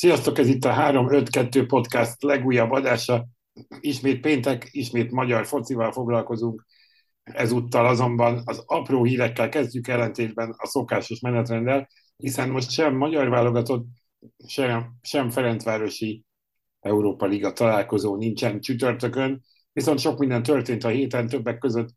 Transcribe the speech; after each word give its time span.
Sziasztok, 0.00 0.38
ez 0.38 0.48
itt 0.48 0.64
a 0.64 0.70
352 0.70 1.66
Podcast 1.66 2.22
legújabb 2.22 2.70
adása. 2.70 3.26
Ismét 3.80 4.20
péntek, 4.20 4.68
ismét 4.70 5.10
magyar 5.10 5.46
focival 5.46 5.92
foglalkozunk. 5.92 6.66
Ezúttal 7.22 7.86
azonban 7.86 8.42
az 8.44 8.62
apró 8.66 9.04
hírekkel 9.04 9.48
kezdjük 9.48 9.88
ellentétben 9.88 10.54
a 10.56 10.66
szokásos 10.66 11.20
menetrenddel, 11.20 11.88
hiszen 12.16 12.48
most 12.48 12.70
sem 12.70 12.94
magyar 12.94 13.28
válogatott, 13.28 13.86
sem, 14.46 14.94
sem 15.02 15.30
Ferencvárosi 15.30 16.24
Európa 16.80 17.26
Liga 17.26 17.52
találkozó 17.52 18.16
nincsen 18.16 18.60
csütörtökön, 18.60 19.42
viszont 19.72 19.98
sok 19.98 20.18
minden 20.18 20.42
történt 20.42 20.84
a 20.84 20.88
héten, 20.88 21.28
többek 21.28 21.58
között 21.58 21.88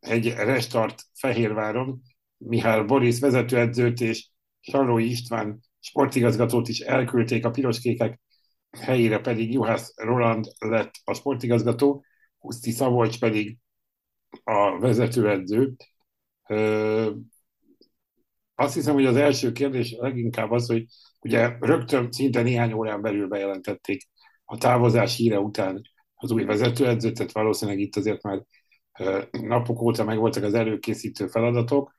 egy 0.00 0.28
restart 0.28 1.02
Fehérváron, 1.14 2.02
Mihály 2.36 2.84
Boris 2.84 3.18
vezetőedzőt 3.18 4.00
és 4.00 4.28
Sarói 4.60 5.10
István 5.10 5.60
sportigazgatót 5.80 6.68
is 6.68 6.80
elküldték 6.80 7.44
a 7.44 7.50
piroskékek, 7.50 8.20
helyére 8.78 9.20
pedig 9.20 9.52
Juhász 9.52 9.92
Roland 9.96 10.46
lett 10.58 10.92
a 11.04 11.14
sportigazgató, 11.14 12.04
Huszti 12.38 12.70
Szabolcs 12.70 13.18
pedig 13.18 13.58
a 14.44 14.78
vezetőedző. 14.78 15.74
Azt 18.54 18.74
hiszem, 18.74 18.94
hogy 18.94 19.06
az 19.06 19.16
első 19.16 19.52
kérdés 19.52 19.94
leginkább 19.98 20.50
az, 20.50 20.66
hogy 20.66 20.84
ugye 21.20 21.56
rögtön 21.60 22.12
szinte 22.12 22.42
néhány 22.42 22.72
órán 22.72 23.02
belül 23.02 23.28
bejelentették 23.28 24.08
a 24.44 24.58
távozás 24.58 25.16
híre 25.16 25.38
után 25.38 25.80
az 26.14 26.30
új 26.30 26.44
vezetőedzőt, 26.44 27.14
tehát 27.14 27.32
valószínűleg 27.32 27.80
itt 27.80 27.96
azért 27.96 28.22
már 28.22 28.44
napok 29.30 29.80
óta 29.80 30.04
megvoltak 30.04 30.42
az 30.42 30.54
előkészítő 30.54 31.26
feladatok, 31.26 31.94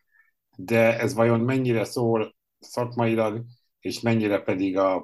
de 0.57 0.99
ez 0.99 1.13
vajon 1.13 1.39
mennyire 1.39 1.83
szól 1.83 2.35
szakmailag 2.59 3.43
és 3.81 3.99
mennyire 3.99 4.41
pedig 4.41 4.77
a, 4.77 4.95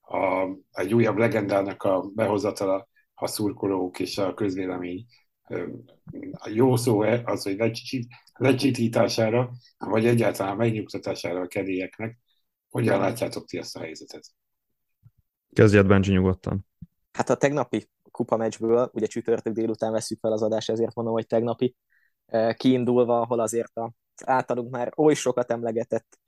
a, 0.00 0.48
egy 0.70 0.94
újabb 0.94 1.16
legendának 1.16 1.82
a 1.82 2.10
behozatala 2.14 2.88
a 3.14 3.26
szurkolók 3.26 3.98
és 3.98 4.18
a 4.18 4.34
közvélemény 4.34 5.06
a 6.32 6.48
jó 6.48 6.76
szó 6.76 7.00
az, 7.00 7.42
hogy 7.42 7.56
lecsít, 7.56 8.08
lecsitítására, 8.34 9.50
vagy 9.78 10.06
egyáltalán 10.06 10.56
megnyugtatására 10.56 11.40
a 11.40 11.46
kedélyeknek. 11.46 12.18
Hogyan 12.68 12.98
látjátok 12.98 13.46
ti 13.46 13.58
ezt 13.58 13.76
a 13.76 13.80
helyzetet? 13.80 14.24
Kezdjed, 15.52 15.86
Benji, 15.86 16.12
nyugodtan. 16.12 16.66
Hát 17.12 17.30
a 17.30 17.36
tegnapi 17.36 17.88
kupa 18.10 18.36
meccsből, 18.36 18.90
ugye 18.92 19.06
csütörtök 19.06 19.52
délután 19.52 19.92
veszük 19.92 20.18
fel 20.18 20.32
az 20.32 20.42
adást, 20.42 20.70
ezért 20.70 20.94
mondom, 20.94 21.14
hogy 21.14 21.26
tegnapi, 21.26 21.76
kiindulva, 22.56 23.20
ahol 23.20 23.40
azért 23.40 23.72
az 23.74 23.90
általunk 24.24 24.70
már 24.70 24.92
oly 24.96 25.14
sokat 25.14 25.50
emlegetett 25.50 26.18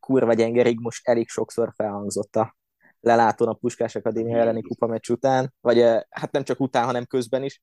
kurva 0.00 0.34
gyenge 0.34 0.74
most 0.80 1.08
elég 1.08 1.28
sokszor 1.28 1.72
felhangzott 1.76 2.36
a 2.36 2.56
lelátón 3.00 3.48
a 3.48 3.52
Puskás 3.52 3.94
Akadémia 3.94 4.38
elleni 4.38 4.62
kupameccs 4.62 5.10
után, 5.10 5.54
vagy 5.60 5.78
hát 6.10 6.32
nem 6.32 6.44
csak 6.44 6.60
után, 6.60 6.84
hanem 6.84 7.04
közben 7.04 7.42
is. 7.42 7.62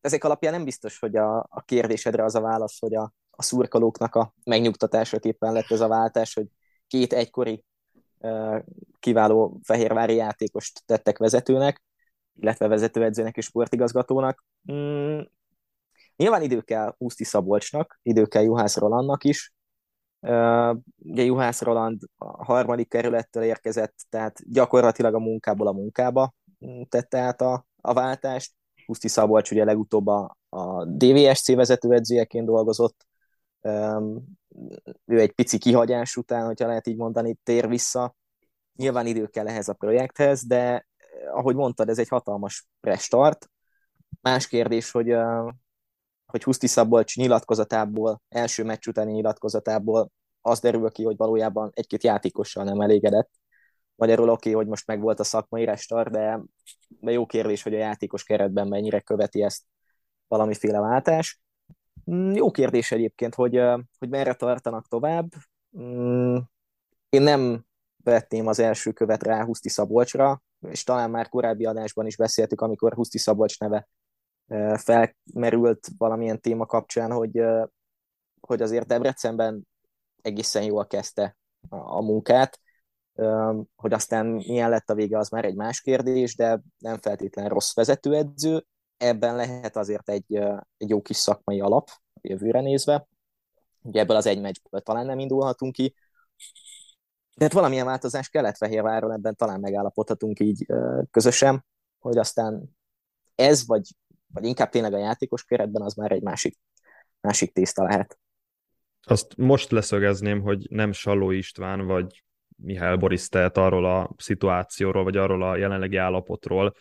Ezek 0.00 0.24
alapján 0.24 0.52
nem 0.52 0.64
biztos, 0.64 0.98
hogy 0.98 1.16
a, 1.16 1.36
a 1.38 1.62
kérdésedre 1.64 2.24
az 2.24 2.34
a 2.34 2.40
válasz, 2.40 2.78
hogy 2.78 2.94
a, 2.94 3.12
a 3.30 3.42
szurkolóknak 3.42 4.14
a 4.14 4.34
megnyugtatásaképpen 4.44 5.52
lett 5.52 5.70
ez 5.70 5.80
a 5.80 5.88
váltás, 5.88 6.34
hogy 6.34 6.46
két 6.86 7.12
egykori 7.12 7.64
kiváló 8.98 9.60
fehérvári 9.62 10.14
játékost 10.14 10.82
tettek 10.86 11.18
vezetőnek, 11.18 11.82
illetve 12.34 12.68
vezetőedzőnek 12.68 13.36
és 13.36 13.44
sportigazgatónak. 13.44 14.44
Mm, 14.72 15.20
nyilván 16.16 16.42
idő 16.42 16.60
kell 16.60 16.94
Úszti 16.98 17.24
Szabolcsnak, 17.24 17.98
idő 18.02 18.26
kell 18.26 18.42
Juhász 18.42 18.76
Rolandnak 18.76 19.24
is, 19.24 19.53
Ugye 20.96 21.22
Juhász 21.22 21.62
Roland 21.62 22.02
a 22.16 22.44
harmadik 22.44 22.88
kerülettől 22.88 23.42
érkezett, 23.42 23.94
tehát 24.08 24.50
gyakorlatilag 24.52 25.14
a 25.14 25.18
munkából 25.18 25.66
a 25.66 25.72
munkába 25.72 26.34
mm, 26.66 26.82
tette 26.88 27.18
át 27.18 27.40
a, 27.40 27.66
a 27.80 27.92
váltást. 27.92 28.52
Puszti 28.86 29.08
Szabolcs 29.08 29.50
ugye 29.50 29.64
legutóbb 29.64 30.06
a, 30.06 30.36
a 30.48 30.84
DVSC 30.84 31.54
vezetőedzőjeként 31.54 32.46
dolgozott. 32.46 33.06
Ő 35.04 35.20
egy 35.20 35.32
pici 35.32 35.58
kihagyás 35.58 36.16
után, 36.16 36.46
hogyha 36.46 36.66
lehet 36.66 36.86
így 36.86 36.96
mondani, 36.96 37.38
tér 37.42 37.68
vissza. 37.68 38.14
Nyilván 38.76 39.06
idő 39.06 39.26
kell 39.26 39.48
ehhez 39.48 39.68
a 39.68 39.72
projekthez, 39.72 40.46
de 40.46 40.86
ahogy 41.32 41.54
mondtad, 41.54 41.88
ez 41.88 41.98
egy 41.98 42.08
hatalmas 42.08 42.66
restart. 42.80 43.50
Más 44.20 44.46
kérdés, 44.46 44.90
hogy 44.90 45.16
hogy 46.26 46.44
Huszti 46.44 46.66
Szabolcs 46.66 47.16
nyilatkozatából, 47.16 48.22
első 48.28 48.64
meccs 48.64 48.86
utáni 48.86 49.12
nyilatkozatából 49.12 50.10
az 50.46 50.60
derül 50.60 50.90
ki, 50.90 51.04
hogy 51.04 51.16
valójában 51.16 51.70
egy-két 51.74 52.02
játékossal 52.02 52.64
nem 52.64 52.80
elégedett. 52.80 53.30
Magyarul 53.94 54.28
oké, 54.28 54.48
okay, 54.48 54.52
hogy 54.52 54.70
most 54.70 54.86
meg 54.86 55.00
volt 55.00 55.20
a 55.20 55.24
szakmai 55.24 55.64
restar, 55.64 56.10
de, 56.10 56.42
de 56.88 57.10
jó 57.10 57.26
kérdés, 57.26 57.62
hogy 57.62 57.74
a 57.74 57.78
játékos 57.78 58.24
keretben 58.24 58.68
mennyire 58.68 59.00
követi 59.00 59.42
ezt 59.42 59.62
valamiféle 60.28 60.80
váltás. 60.80 61.40
Mm, 62.10 62.32
jó 62.32 62.50
kérdés 62.50 62.92
egyébként, 62.92 63.34
hogy, 63.34 63.60
hogy 63.98 64.08
merre 64.08 64.34
tartanak 64.34 64.88
tovább. 64.88 65.28
Mm, 65.78 66.36
én 67.08 67.22
nem 67.22 67.64
vetném 67.96 68.46
az 68.46 68.58
első 68.58 68.92
követ 68.92 69.22
rá 69.22 69.44
Huszti 69.44 69.68
Szabolcsra, 69.68 70.42
és 70.68 70.82
talán 70.82 71.10
már 71.10 71.28
korábbi 71.28 71.64
adásban 71.64 72.06
is 72.06 72.16
beszéltük, 72.16 72.60
amikor 72.60 72.94
Huszti 72.94 73.18
Szabolcs 73.18 73.58
neve 73.58 73.88
felmerült 74.76 75.88
valamilyen 75.98 76.40
téma 76.40 76.66
kapcsán, 76.66 77.12
hogy, 77.12 77.42
hogy 78.40 78.62
azért 78.62 78.86
Debrecenben 78.86 79.66
egészen 80.24 80.62
jól 80.62 80.86
kezdte 80.86 81.36
a, 81.68 82.02
munkát, 82.02 82.60
hogy 83.76 83.92
aztán 83.92 84.26
milyen 84.26 84.70
lett 84.70 84.90
a 84.90 84.94
vége, 84.94 85.18
az 85.18 85.28
már 85.28 85.44
egy 85.44 85.54
más 85.54 85.80
kérdés, 85.80 86.36
de 86.36 86.60
nem 86.78 86.98
feltétlenül 86.98 87.50
rossz 87.50 87.74
vezetőedző, 87.74 88.66
ebben 88.96 89.36
lehet 89.36 89.76
azért 89.76 90.08
egy, 90.08 90.34
egy 90.76 90.88
jó 90.88 91.02
kis 91.02 91.16
szakmai 91.16 91.60
alap 91.60 91.88
a 92.14 92.20
jövőre 92.22 92.60
nézve. 92.60 93.06
Ugye 93.82 94.00
ebből 94.00 94.16
az 94.16 94.26
egy 94.26 94.40
meccsből 94.40 94.80
talán 94.80 95.06
nem 95.06 95.18
indulhatunk 95.18 95.72
ki, 95.72 95.94
de 97.36 97.44
hát 97.44 97.52
valamilyen 97.52 97.86
változás 97.86 98.28
kellett 98.28 98.56
Fehérváron, 98.56 99.12
ebben 99.12 99.36
talán 99.36 99.60
megállapodhatunk 99.60 100.40
így 100.40 100.66
közösen, 101.10 101.64
hogy 101.98 102.18
aztán 102.18 102.76
ez, 103.34 103.66
vagy 103.66 103.82
vagy 104.34 104.44
inkább 104.44 104.70
tényleg 104.70 104.92
a 104.92 104.98
játékos 104.98 105.44
keretben, 105.44 105.82
az 105.82 105.94
már 105.94 106.12
egy 106.12 106.22
másik, 106.22 106.58
másik 107.20 107.52
tészta 107.52 107.82
lehet. 107.82 108.18
Azt 109.04 109.36
most 109.36 109.70
leszögezném, 109.70 110.40
hogy 110.40 110.66
nem 110.70 110.92
Saló 110.92 111.30
István 111.30 111.86
vagy 111.86 112.24
Mihály 112.56 112.96
Boris 112.96 113.28
tehet 113.28 113.56
arról 113.56 113.84
a 113.84 114.10
szituációról, 114.16 115.04
vagy 115.04 115.16
arról 115.16 115.42
a 115.42 115.56
jelenlegi 115.56 115.96
állapotról, 115.96 116.74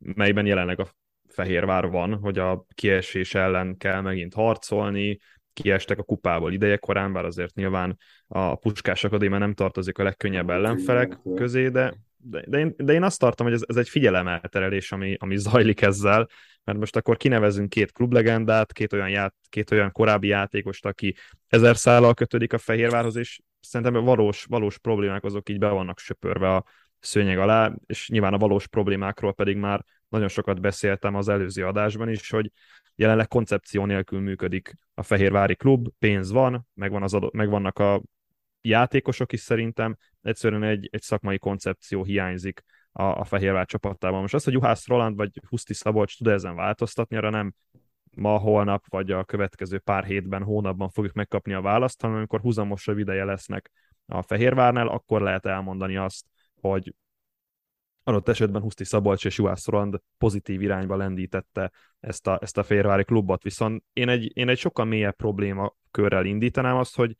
melyben 0.00 0.46
jelenleg 0.46 0.80
a 0.80 0.88
Fehérvár 1.28 1.88
van, 1.88 2.14
hogy 2.14 2.38
a 2.38 2.64
kiesés 2.74 3.34
ellen 3.34 3.76
kell 3.76 4.00
megint 4.00 4.34
harcolni, 4.34 5.18
kiestek 5.52 5.98
a 5.98 6.02
kupából 6.02 6.52
idejekorán, 6.52 7.12
bár 7.12 7.24
azért 7.24 7.54
nyilván 7.54 7.98
a 8.26 8.54
Puskás 8.54 9.04
Akadémia 9.04 9.38
nem 9.38 9.54
tartozik 9.54 9.98
a 9.98 10.02
legkönnyebb 10.02 10.50
ellenfelek 10.50 11.18
közé, 11.34 11.68
de, 11.68 11.94
de, 12.22 12.44
de, 12.46 12.58
én, 12.58 12.74
de 12.76 12.92
én 12.92 13.02
azt 13.02 13.18
tartom, 13.18 13.46
hogy 13.46 13.54
ez, 13.54 13.62
ez 13.66 13.76
egy 13.76 13.88
figyelemelterelés, 13.88 14.92
ami, 14.92 15.16
ami 15.18 15.36
zajlik 15.36 15.80
ezzel, 15.82 16.28
mert 16.64 16.78
most 16.78 16.96
akkor 16.96 17.16
kinevezünk 17.16 17.68
két 17.68 17.92
klublegendát, 17.92 18.72
két 18.72 18.92
olyan, 18.92 19.08
ját, 19.08 19.34
két 19.48 19.70
olyan 19.70 19.92
korábbi 19.92 20.28
játékost, 20.28 20.86
aki 20.86 21.14
ezer 21.48 21.76
szállal 21.76 22.14
kötődik 22.14 22.52
a 22.52 22.58
Fehérvárhoz, 22.58 23.16
és 23.16 23.40
szerintem 23.60 24.04
valós, 24.04 24.44
valós 24.44 24.78
problémák 24.78 25.24
azok 25.24 25.48
így 25.48 25.58
be 25.58 25.68
vannak 25.68 25.98
söpörve 25.98 26.54
a 26.54 26.64
szőnyeg 26.98 27.38
alá, 27.38 27.72
és 27.86 28.08
nyilván 28.08 28.34
a 28.34 28.38
valós 28.38 28.66
problémákról 28.66 29.34
pedig 29.34 29.56
már 29.56 29.84
nagyon 30.08 30.28
sokat 30.28 30.60
beszéltem 30.60 31.14
az 31.14 31.28
előző 31.28 31.66
adásban 31.66 32.08
is, 32.08 32.30
hogy 32.30 32.50
jelenleg 32.94 33.28
koncepció 33.28 33.84
nélkül 33.84 34.20
működik 34.20 34.72
a 34.94 35.02
Fehérvári 35.02 35.56
klub, 35.56 35.88
pénz 35.98 36.30
van, 36.30 36.66
megvan 36.74 37.02
az 37.02 37.14
adott, 37.14 37.32
megvannak 37.32 37.78
a 37.78 38.02
játékosok 38.60 39.32
is 39.32 39.40
szerintem, 39.40 39.96
egyszerűen 40.22 40.62
egy, 40.62 40.88
egy 40.92 41.02
szakmai 41.02 41.38
koncepció 41.38 42.04
hiányzik 42.04 42.62
a, 42.92 43.02
a 43.02 43.24
Fehérvár 43.24 43.66
csapatában. 43.66 44.20
Most 44.20 44.34
az, 44.34 44.44
hogy 44.44 44.52
Juhász 44.52 44.86
Roland 44.86 45.16
vagy 45.16 45.40
Huszti 45.48 45.74
Szabolcs 45.74 46.18
tud 46.18 46.26
ezen 46.26 46.54
változtatni, 46.54 47.16
arra 47.16 47.30
nem 47.30 47.54
ma, 48.16 48.38
holnap, 48.38 48.84
vagy 48.88 49.10
a 49.10 49.24
következő 49.24 49.78
pár 49.78 50.04
hétben, 50.04 50.42
hónapban 50.42 50.88
fogjuk 50.88 51.14
megkapni 51.14 51.52
a 51.52 51.60
választ, 51.60 52.00
hanem 52.00 52.16
amikor 52.16 52.40
húzamosabb 52.40 52.98
ideje 52.98 53.24
lesznek 53.24 53.70
a 54.06 54.22
Fehérvárnál, 54.22 54.88
akkor 54.88 55.20
lehet 55.20 55.46
elmondani 55.46 55.96
azt, 55.96 56.26
hogy 56.60 56.94
adott 58.02 58.28
esetben 58.28 58.62
Huszti 58.62 58.84
Szabolcs 58.84 59.24
és 59.24 59.38
Juhász 59.38 59.66
Roland 59.66 60.00
pozitív 60.18 60.62
irányba 60.62 60.96
lendítette 60.96 61.70
ezt 62.00 62.26
a, 62.26 62.38
ezt 62.42 62.58
a 62.58 62.62
Fehérvári 62.62 63.04
klubot, 63.04 63.42
viszont 63.42 63.84
én 63.92 64.08
egy, 64.08 64.36
én 64.36 64.48
egy 64.48 64.58
sokkal 64.58 64.84
mélyebb 64.84 65.16
probléma 65.16 65.74
körrel 65.90 66.24
indítanám 66.24 66.76
azt, 66.76 66.96
hogy 66.96 67.16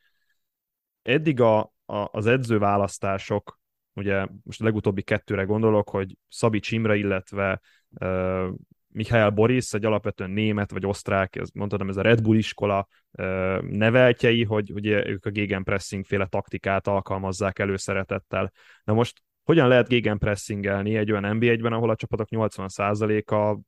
eddig 1.02 1.40
a, 1.40 1.58
a, 1.84 2.08
az 2.12 2.26
edzőválasztások 2.26 3.58
ugye 3.94 4.26
most 4.42 4.60
a 4.60 4.64
legutóbbi 4.64 5.02
kettőre 5.02 5.42
gondolok, 5.42 5.90
hogy 5.90 6.16
Szabi 6.28 6.60
Csimre, 6.60 6.96
illetve 6.96 7.60
uh, 8.00 8.48
Mihály 8.92 9.30
Boris, 9.30 9.72
egy 9.72 9.84
alapvetően 9.84 10.30
német 10.30 10.70
vagy 10.70 10.86
osztrák, 10.86 11.36
ez, 11.36 11.50
mondhatom, 11.54 11.88
ez 11.88 11.96
a 11.96 12.02
Red 12.02 12.22
Bull 12.22 12.36
iskola 12.36 12.88
uh, 13.10 13.60
neveltjei, 13.60 14.44
hogy 14.44 14.72
ugye 14.72 15.06
ők 15.08 15.24
a 15.24 15.30
gegenpressing 15.30 16.04
féle 16.04 16.26
taktikát 16.26 16.86
alkalmazzák 16.86 17.58
előszeretettel. 17.58 18.52
Na 18.84 18.92
most 18.92 19.22
hogyan 19.42 19.68
lehet 19.68 19.88
gegenpressingelni 19.88 20.96
egy 20.96 21.12
olyan 21.12 21.36
NBA-ben, 21.36 21.72
ahol 21.72 21.90
a 21.90 21.96
csapatok 21.96 22.28
80%-a 22.30 23.58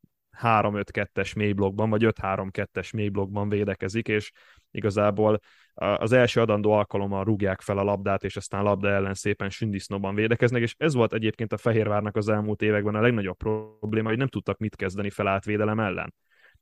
3-5-2-es 0.41 1.37
mélyblokkban, 1.37 1.91
vagy 1.91 2.05
5-3-2-es 2.07 2.95
mélyblokkban 2.95 3.49
védekezik, 3.49 4.09
és 4.09 4.33
igazából 4.71 5.41
az 5.75 6.13
első 6.13 6.41
adandó 6.41 6.73
alkalommal 6.73 7.25
rúgják 7.25 7.61
fel 7.61 7.79
a 7.79 7.83
labdát, 7.83 8.25
és 8.25 8.37
aztán 8.37 8.63
labda 8.63 8.89
ellen 8.89 9.15
szépen 9.15 9.51
sündisznóban 9.51 10.15
védekeznek, 10.15 10.63
és 10.63 10.75
ez 10.79 10.95
volt 10.95 11.13
egyébként 11.13 11.53
a 11.53 11.57
Fehérvárnak 11.57 12.17
az 12.17 12.29
elmúlt 12.29 12.63
években 12.63 12.95
a 12.95 13.01
legnagyobb 13.01 13.37
probléma, 13.37 14.09
hogy 14.09 14.19
nem 14.19 14.29
tudtak 14.29 14.59
mit 14.59 14.77
kezdeni 14.77 15.11
felálltvédelem 15.11 15.81
ellen. 15.81 16.15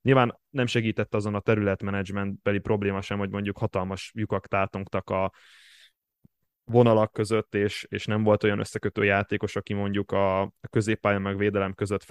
Nyilván 0.03 0.41
nem 0.51 0.67
segített 0.67 1.15
azon 1.15 1.35
a 1.35 1.41
területmenedzsmentbeli 1.41 2.59
probléma 2.59 3.01
sem, 3.01 3.19
hogy 3.19 3.31
mondjuk 3.31 3.59
hatalmas 3.59 4.13
lyukak 4.15 4.47
tátongtak 4.47 5.11
a 5.11 5.31
vonalak 6.65 7.13
között, 7.13 7.55
és, 7.55 7.87
és 7.89 8.07
nem 8.07 8.23
volt 8.23 8.45
olyan 8.45 8.59
összekötő 8.59 9.05
játékos, 9.05 9.57
aki 9.57 9.73
mondjuk 9.73 10.13
a, 10.13 10.53
középpálya 10.71 11.19
meg 11.19 11.37
védelem 11.37 11.73
között 11.75 12.03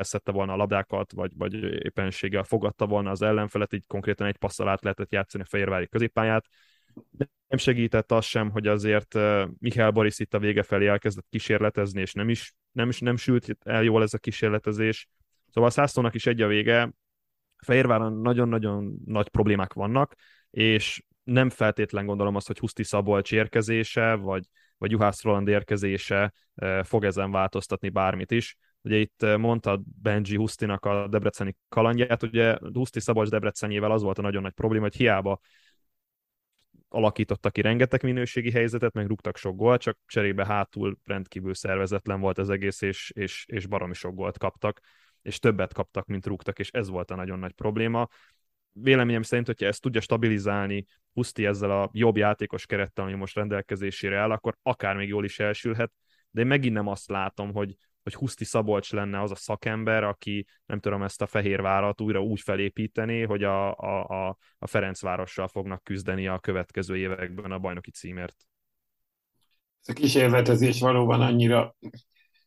felszette 0.00 0.32
volna 0.32 0.52
a 0.52 0.56
labdákat, 0.56 1.12
vagy, 1.12 1.32
vagy 1.36 1.54
éppenséggel 1.62 2.42
fogadta 2.42 2.86
volna 2.86 3.10
az 3.10 3.22
ellenfelet, 3.22 3.72
így 3.72 3.86
konkrétan 3.86 4.26
egy 4.26 4.36
passzal 4.36 4.68
át 4.68 4.82
lehetett 4.82 5.12
játszani 5.12 5.42
a 5.42 5.46
Fehérvári 5.46 5.88
középpályát. 5.88 6.46
Nem 7.48 7.58
segített 7.58 8.12
az 8.12 8.24
sem, 8.24 8.50
hogy 8.50 8.66
azért 8.66 9.18
Mihály 9.58 9.90
Boris 9.90 10.18
itt 10.18 10.34
a 10.34 10.38
vége 10.38 10.62
felé 10.62 10.86
elkezdett 10.86 11.26
kísérletezni, 11.28 12.00
és 12.00 12.12
nem 12.12 12.28
is 12.28 12.54
nem, 12.72 12.88
is, 12.88 13.00
nem 13.00 13.16
sült 13.16 13.56
el 13.64 13.82
jól 13.82 14.02
ez 14.02 14.14
a 14.14 14.18
kísérletezés. 14.18 15.08
Szóval 15.50 15.70
a 15.70 15.72
Szászlónak 15.72 16.14
is 16.14 16.26
egy 16.26 16.40
a 16.40 16.46
vége, 16.46 16.92
Fehérváron 17.56 18.12
nagyon-nagyon 18.12 18.98
nagy 19.04 19.28
problémák 19.28 19.72
vannak, 19.72 20.14
és 20.50 21.02
nem 21.22 21.50
feltétlen 21.50 22.06
gondolom 22.06 22.34
azt, 22.34 22.46
hogy 22.46 22.58
Huszti 22.58 22.84
Szabolcs 22.84 23.32
érkezése, 23.32 24.14
vagy, 24.14 24.44
vagy 24.78 24.90
Juhász 24.90 25.22
Roland 25.22 25.48
érkezése 25.48 26.32
fog 26.82 27.04
ezen 27.04 27.30
változtatni 27.30 27.88
bármit 27.88 28.30
is. 28.30 28.56
Ugye 28.82 28.96
itt 28.96 29.36
mondta 29.36 29.82
Benji 30.02 30.36
Husztinak 30.36 30.84
a 30.84 31.08
debreceni 31.08 31.56
kalandját, 31.68 32.22
ugye 32.22 32.58
Huszti 32.72 33.00
Szabolcs 33.00 33.28
Debrecenyével 33.28 33.90
az 33.90 34.02
volt 34.02 34.18
a 34.18 34.22
nagyon 34.22 34.42
nagy 34.42 34.52
probléma, 34.52 34.82
hogy 34.82 34.96
hiába 34.96 35.40
alakítottak 36.88 37.52
ki 37.52 37.60
rengeteg 37.60 38.02
minőségi 38.02 38.50
helyzetet, 38.50 38.92
meg 38.92 39.06
rúgtak 39.06 39.36
sok 39.36 39.56
gólt, 39.56 39.80
csak 39.80 39.98
cserébe 40.06 40.46
hátul 40.46 40.98
rendkívül 41.04 41.54
szervezetlen 41.54 42.20
volt 42.20 42.38
az 42.38 42.50
egész, 42.50 42.80
és, 42.80 43.10
és, 43.14 43.44
és 43.48 43.66
baromi 43.66 43.94
sok 43.94 44.14
gólt 44.14 44.38
kaptak, 44.38 44.80
és 45.22 45.38
többet 45.38 45.72
kaptak, 45.72 46.06
mint 46.06 46.26
rúgtak, 46.26 46.58
és 46.58 46.70
ez 46.70 46.88
volt 46.88 47.10
a 47.10 47.14
nagyon 47.14 47.38
nagy 47.38 47.52
probléma. 47.52 48.08
Véleményem 48.72 49.22
szerint, 49.22 49.46
hogyha 49.46 49.66
ezt 49.66 49.82
tudja 49.82 50.00
stabilizálni 50.00 50.86
Huszti 51.12 51.46
ezzel 51.46 51.70
a 51.70 51.90
jobb 51.92 52.16
játékos 52.16 52.66
kerettel, 52.66 53.04
ami 53.04 53.14
most 53.14 53.34
rendelkezésére 53.34 54.18
áll, 54.18 54.30
akkor 54.30 54.56
akár 54.62 54.96
még 54.96 55.08
jól 55.08 55.24
is 55.24 55.38
elsülhet, 55.38 55.92
de 56.30 56.40
én 56.40 56.46
megint 56.46 56.74
nem 56.74 56.86
azt 56.86 57.08
látom, 57.08 57.52
hogy, 57.52 57.76
hogy 58.02 58.14
Huszti 58.14 58.44
Szabolcs 58.44 58.92
lenne 58.92 59.20
az 59.20 59.30
a 59.30 59.34
szakember, 59.34 60.04
aki 60.04 60.46
nem 60.66 60.80
tudom 60.80 61.02
ezt 61.02 61.22
a 61.22 61.26
Fehérvárat 61.26 62.00
újra 62.00 62.22
úgy 62.22 62.40
felépíteni, 62.40 63.22
hogy 63.22 63.44
a, 63.44 63.76
a, 63.76 64.04
a, 64.04 64.36
a 64.58 64.66
Ferencvárossal 64.66 65.48
fognak 65.48 65.84
küzdeni 65.84 66.26
a 66.26 66.38
következő 66.38 66.96
években 66.96 67.52
a 67.52 67.58
bajnoki 67.58 67.90
címért. 67.90 68.36
Ez 69.82 69.88
a 69.88 70.00
kísérletezés 70.00 70.80
valóban 70.80 71.20
annyira, 71.20 71.76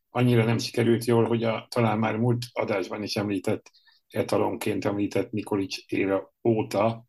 annyira 0.10 0.44
nem 0.44 0.58
sikerült 0.58 1.06
jól, 1.06 1.26
hogy 1.28 1.44
a, 1.44 1.68
talán 1.70 2.00
már 2.00 2.18
múlt 2.18 2.46
adásban 2.52 3.04
is 3.04 3.16
említett 3.16 3.72
etalonként 4.10 4.86
említett 4.86 5.32
Nikolics 5.32 5.78
éra 5.88 6.34
óta 6.44 7.04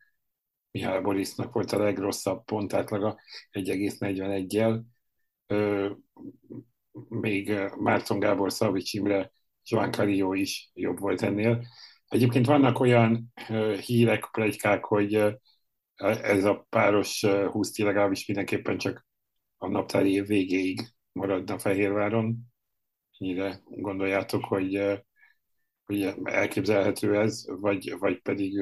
Mihály 0.71 1.01
Borisnak 1.01 1.53
volt 1.53 1.71
a 1.71 1.77
legrosszabb 1.77 2.43
pontátlaga 2.43 3.19
1,41-jel. 3.51 4.81
Még 7.09 7.53
Márton 7.77 8.19
Gábor, 8.19 8.51
Szavics 8.51 8.93
Imre, 8.93 9.31
Joan 9.63 9.91
Carillo 9.91 10.33
is 10.33 10.71
jobb 10.73 10.99
volt 10.99 11.21
ennél. 11.21 11.65
Egyébként 12.07 12.45
vannak 12.45 12.79
olyan 12.79 13.33
hírek, 13.85 14.29
plegykák, 14.31 14.85
hogy 14.85 15.13
ez 16.21 16.43
a 16.43 16.65
páros 16.69 17.25
húszti 17.51 17.83
legalábbis 17.83 18.27
mindenképpen 18.27 18.77
csak 18.77 19.05
a 19.57 19.67
naptári 19.67 20.11
év 20.11 20.27
végéig 20.27 20.81
maradna 21.11 21.57
Fehérváron. 21.57 22.37
Ennyire 23.17 23.61
gondoljátok, 23.65 24.45
hogy 24.45 25.01
hogy 25.85 26.13
elképzelhető 26.23 27.19
ez, 27.19 27.45
vagy, 27.59 27.95
vagy 27.99 28.21
pedig 28.21 28.59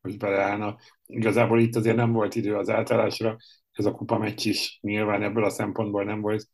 hogy 0.00 0.16
beleállna. 0.16 0.76
Igazából 1.06 1.60
itt 1.60 1.76
azért 1.76 1.96
nem 1.96 2.12
volt 2.12 2.34
idő 2.34 2.56
az 2.56 2.68
átállásra, 2.68 3.36
ez 3.72 3.84
a 3.84 3.92
kupa 3.92 4.18
meccs 4.18 4.46
is 4.46 4.78
nyilván 4.82 5.22
ebből 5.22 5.44
a 5.44 5.50
szempontból 5.50 6.04
nem 6.04 6.20
volt 6.20 6.48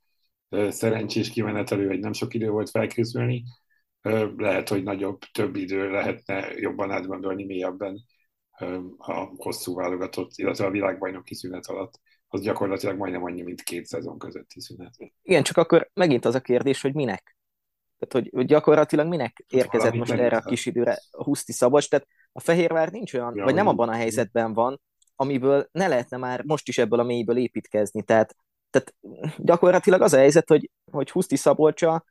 szerencsés 0.71 1.31
kimenetelő, 1.31 1.87
hogy 1.87 1.99
nem 1.99 2.13
sok 2.13 2.35
idő 2.35 2.51
volt 2.51 2.71
felkészülni. 2.71 3.45
Lehet, 4.37 4.69
hogy 4.69 4.83
nagyobb, 4.83 5.19
több 5.33 5.57
idő 5.57 5.91
lehetne 5.91 6.53
jobban 6.57 6.91
átgondolni 6.91 7.45
mélyebben 7.45 8.05
a 8.97 9.13
hosszú 9.37 9.75
válogatott, 9.75 10.31
illetve 10.35 10.65
a 10.65 10.71
világbajnoki 10.71 11.35
szünet 11.35 11.67
alatt. 11.67 12.01
Az 12.29 12.41
gyakorlatilag 12.41 12.97
majdnem 12.97 13.25
annyi, 13.25 13.43
mint 13.43 13.63
két 13.63 13.87
szezon 13.87 14.19
közötti 14.19 14.61
szünet. 14.61 14.95
Igen, 15.23 15.43
csak 15.43 15.57
akkor 15.57 15.91
megint 15.95 16.25
az 16.25 16.35
a 16.35 16.41
kérdés, 16.41 16.81
hogy 16.81 16.95
minek? 16.95 17.37
Tehát, 17.99 18.29
hogy, 18.31 18.47
gyakorlatilag 18.47 19.07
minek 19.07 19.45
érkezett 19.49 19.81
Valami 19.81 19.99
most 19.99 20.13
erre 20.13 20.37
a 20.37 20.43
kis 20.43 20.67
időre 20.67 20.99
a 21.11 21.25
Huszti 21.25 21.53
Szabads, 21.53 21.89
tehát 21.89 22.07
a 22.33 22.41
Fehérvár 22.41 22.91
nincs 22.91 23.15
olyan, 23.15 23.37
ja, 23.37 23.45
vagy 23.45 23.55
nem 23.55 23.67
abban 23.67 23.89
a 23.89 23.95
helyzetben 23.95 24.53
van, 24.53 24.81
amiből 25.17 25.69
ne 25.73 25.89
lehetne 25.89 26.17
már 26.17 26.43
most 26.45 26.69
is 26.69 26.79
ebből 26.79 27.01
a 27.01 27.05
mélyből 27.05 27.37
építkezni. 27.37 28.03
Tehát, 28.03 28.37
tehát 28.75 28.95
gyakorlatilag 29.39 30.01
az 30.03 30.13
a 30.13 30.19
helyzet, 30.19 30.49
hogy, 30.49 30.71
hogy 30.91 31.11
Huszti 31.11 31.37
Szabolcsa 31.37 32.05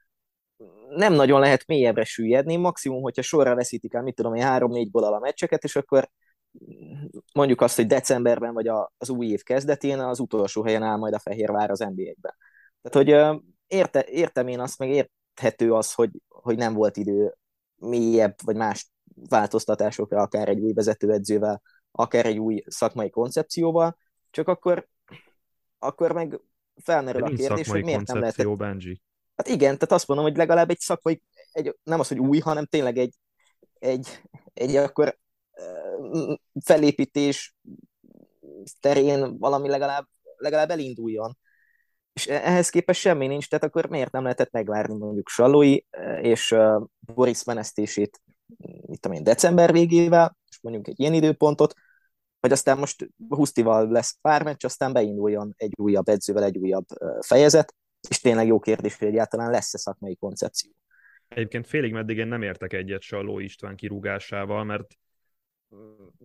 nem 0.89 1.13
nagyon 1.13 1.39
lehet 1.39 1.65
mélyebbre 1.65 2.03
süllyedni, 2.03 2.55
maximum, 2.55 3.01
hogyha 3.01 3.21
sorra 3.21 3.55
veszítik 3.55 3.93
el, 3.93 4.01
mit 4.01 4.15
tudom 4.15 4.35
én, 4.35 4.43
három-négy 4.43 4.91
gólal 4.91 5.13
a 5.13 5.19
meccseket, 5.19 5.63
és 5.63 5.75
akkor 5.75 6.09
mondjuk 7.33 7.61
azt, 7.61 7.75
hogy 7.75 7.87
decemberben 7.87 8.53
vagy 8.53 8.67
az 8.97 9.09
új 9.09 9.27
év 9.27 9.43
kezdetén 9.43 9.99
az 9.99 10.19
utolsó 10.19 10.63
helyen 10.63 10.83
áll 10.83 10.97
majd 10.97 11.13
a 11.13 11.19
Fehérvár 11.19 11.69
az 11.69 11.79
NBA-ben. 11.79 12.35
Tehát, 12.81 13.07
hogy 13.07 13.41
érte, 13.67 14.05
értem 14.05 14.47
én 14.47 14.59
azt, 14.59 14.79
meg 14.79 14.89
ért, 14.89 15.11
érthető 15.33 15.73
az, 15.73 15.93
hogy, 15.93 16.21
hogy 16.27 16.57
nem 16.57 16.73
volt 16.73 16.97
idő 16.97 17.37
mélyebb 17.75 18.35
vagy 18.43 18.55
más 18.55 18.91
változtatásokra, 19.29 20.21
akár 20.21 20.49
egy 20.49 20.59
új 20.59 20.73
vezetőedzővel, 20.73 21.61
akár 21.91 22.25
egy 22.25 22.39
új 22.39 22.63
szakmai 22.67 23.09
koncepcióval, 23.09 23.97
csak 24.31 24.47
akkor, 24.47 24.87
akkor 25.79 26.11
meg 26.11 26.39
felmerül 26.83 27.23
a 27.23 27.29
kérdés, 27.29 27.67
hogy 27.67 27.83
miért 27.83 28.07
nem 28.07 28.19
lehetett... 28.19 28.57
Benji. 28.57 29.01
Hát 29.35 29.47
igen, 29.47 29.73
tehát 29.73 29.91
azt 29.91 30.07
mondom, 30.07 30.25
hogy 30.25 30.37
legalább 30.37 30.69
egy 30.69 30.79
szakmai, 30.79 31.21
egy, 31.51 31.75
nem 31.83 31.99
az, 31.99 32.07
hogy 32.07 32.19
új, 32.19 32.39
hanem 32.39 32.65
tényleg 32.65 32.97
egy, 32.97 33.15
egy, 33.79 34.21
egy 34.53 34.75
akkor 34.75 35.17
felépítés 36.63 37.55
terén 38.79 39.37
valami 39.37 39.69
legalább, 39.69 40.07
legalább 40.37 40.69
elinduljon 40.69 41.37
és 42.13 42.27
e-, 42.27 42.47
ehhez 42.47 42.69
képest 42.69 42.99
semmi 42.99 43.27
nincs, 43.27 43.47
tehát 43.47 43.65
akkor 43.65 43.89
miért 43.89 44.11
nem 44.11 44.23
lehetett 44.23 44.51
megvárni 44.51 44.97
mondjuk 44.97 45.29
Sallói 45.29 45.79
e, 45.89 46.19
és 46.21 46.55
Boris 46.99 47.43
menesztését, 47.43 48.21
mit 48.85 48.99
tudom 48.99 49.17
én, 49.17 49.23
december 49.23 49.71
végével, 49.71 50.37
és 50.49 50.59
mondjuk 50.61 50.87
egy 50.87 50.99
ilyen 50.99 51.13
időpontot, 51.13 51.73
vagy 52.43 52.51
aztán 52.51 52.77
most 52.77 53.09
Husztival 53.29 53.87
lesz 53.87 54.17
pár 54.21 54.43
meccs, 54.43 54.65
aztán 54.65 54.93
beinduljon 54.93 55.53
egy 55.57 55.73
újabb 55.75 56.07
edzővel 56.07 56.43
egy 56.43 56.57
újabb 56.57 56.85
fejezet, 57.19 57.75
és 58.09 58.19
tényleg 58.19 58.47
jó 58.47 58.59
kérdés, 58.59 58.97
hogy 58.97 59.07
egyáltalán 59.07 59.51
lesz-e 59.51 59.77
szakmai 59.77 60.15
koncepció. 60.15 60.71
Egyébként 61.27 61.67
félig 61.67 61.93
meddig 61.93 62.17
én 62.17 62.27
nem 62.27 62.41
értek 62.41 62.73
egyet 62.73 63.01
Salló 63.01 63.39
István 63.39 63.75
kirúgásával, 63.75 64.63
mert 64.63 64.93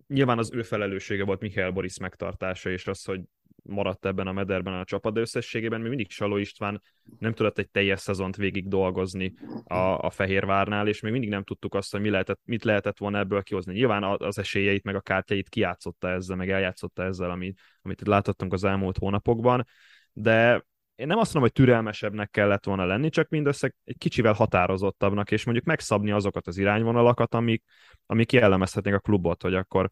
nyilván 0.07 0.37
az 0.37 0.51
ő 0.53 0.61
felelőssége 0.61 1.23
volt 1.23 1.41
Mihály 1.41 1.71
Boris 1.71 1.97
megtartása, 1.97 2.69
és 2.69 2.87
az, 2.87 3.03
hogy 3.03 3.21
maradt 3.63 4.05
ebben 4.05 4.27
a 4.27 4.31
mederben 4.31 4.73
a 4.73 4.83
csapat, 4.83 5.13
de 5.13 5.19
összességében 5.19 5.79
még 5.79 5.89
mindig 5.89 6.11
Saló 6.11 6.37
István 6.37 6.81
nem 7.19 7.33
tudott 7.33 7.57
egy 7.57 7.69
teljes 7.69 7.99
szezont 7.99 8.35
végig 8.35 8.67
dolgozni 8.67 9.33
a, 9.63 9.75
a 9.75 10.09
Fehérvárnál, 10.09 10.87
és 10.87 10.99
még 10.99 11.11
mindig 11.11 11.29
nem 11.29 11.43
tudtuk 11.43 11.73
azt, 11.73 11.91
hogy 11.91 12.01
mi 12.01 12.09
lehetett, 12.09 12.39
mit 12.43 12.63
lehetett 12.63 12.97
volna 12.97 13.17
ebből 13.17 13.43
kihozni. 13.43 13.73
Nyilván 13.73 14.03
az 14.03 14.37
esélyeit, 14.37 14.83
meg 14.83 14.95
a 14.95 15.01
kártyait 15.01 15.49
kiátszotta 15.49 16.09
ezzel, 16.09 16.35
meg 16.35 16.49
eljátszotta 16.49 17.03
ezzel, 17.03 17.31
amit, 17.31 17.59
amit 17.81 18.01
itt 18.01 18.07
láthattunk 18.07 18.53
az 18.53 18.63
elmúlt 18.63 18.97
hónapokban, 18.97 19.65
de 20.13 20.65
én 20.99 21.07
nem 21.07 21.17
azt 21.17 21.33
mondom, 21.33 21.41
hogy 21.41 21.65
türelmesebbnek 21.65 22.29
kellett 22.29 22.65
volna 22.65 22.85
lenni, 22.85 23.09
csak 23.09 23.29
mindössze 23.29 23.73
egy 23.83 23.97
kicsivel 23.97 24.33
határozottabbnak, 24.33 25.31
és 25.31 25.43
mondjuk 25.43 25.65
megszabni 25.65 26.11
azokat 26.11 26.47
az 26.47 26.57
irányvonalakat, 26.57 27.33
amik, 27.33 27.63
amik 28.05 28.31
jellemezhetnék 28.31 28.93
a 28.93 28.99
klubot, 28.99 29.41
hogy 29.41 29.55
akkor 29.55 29.89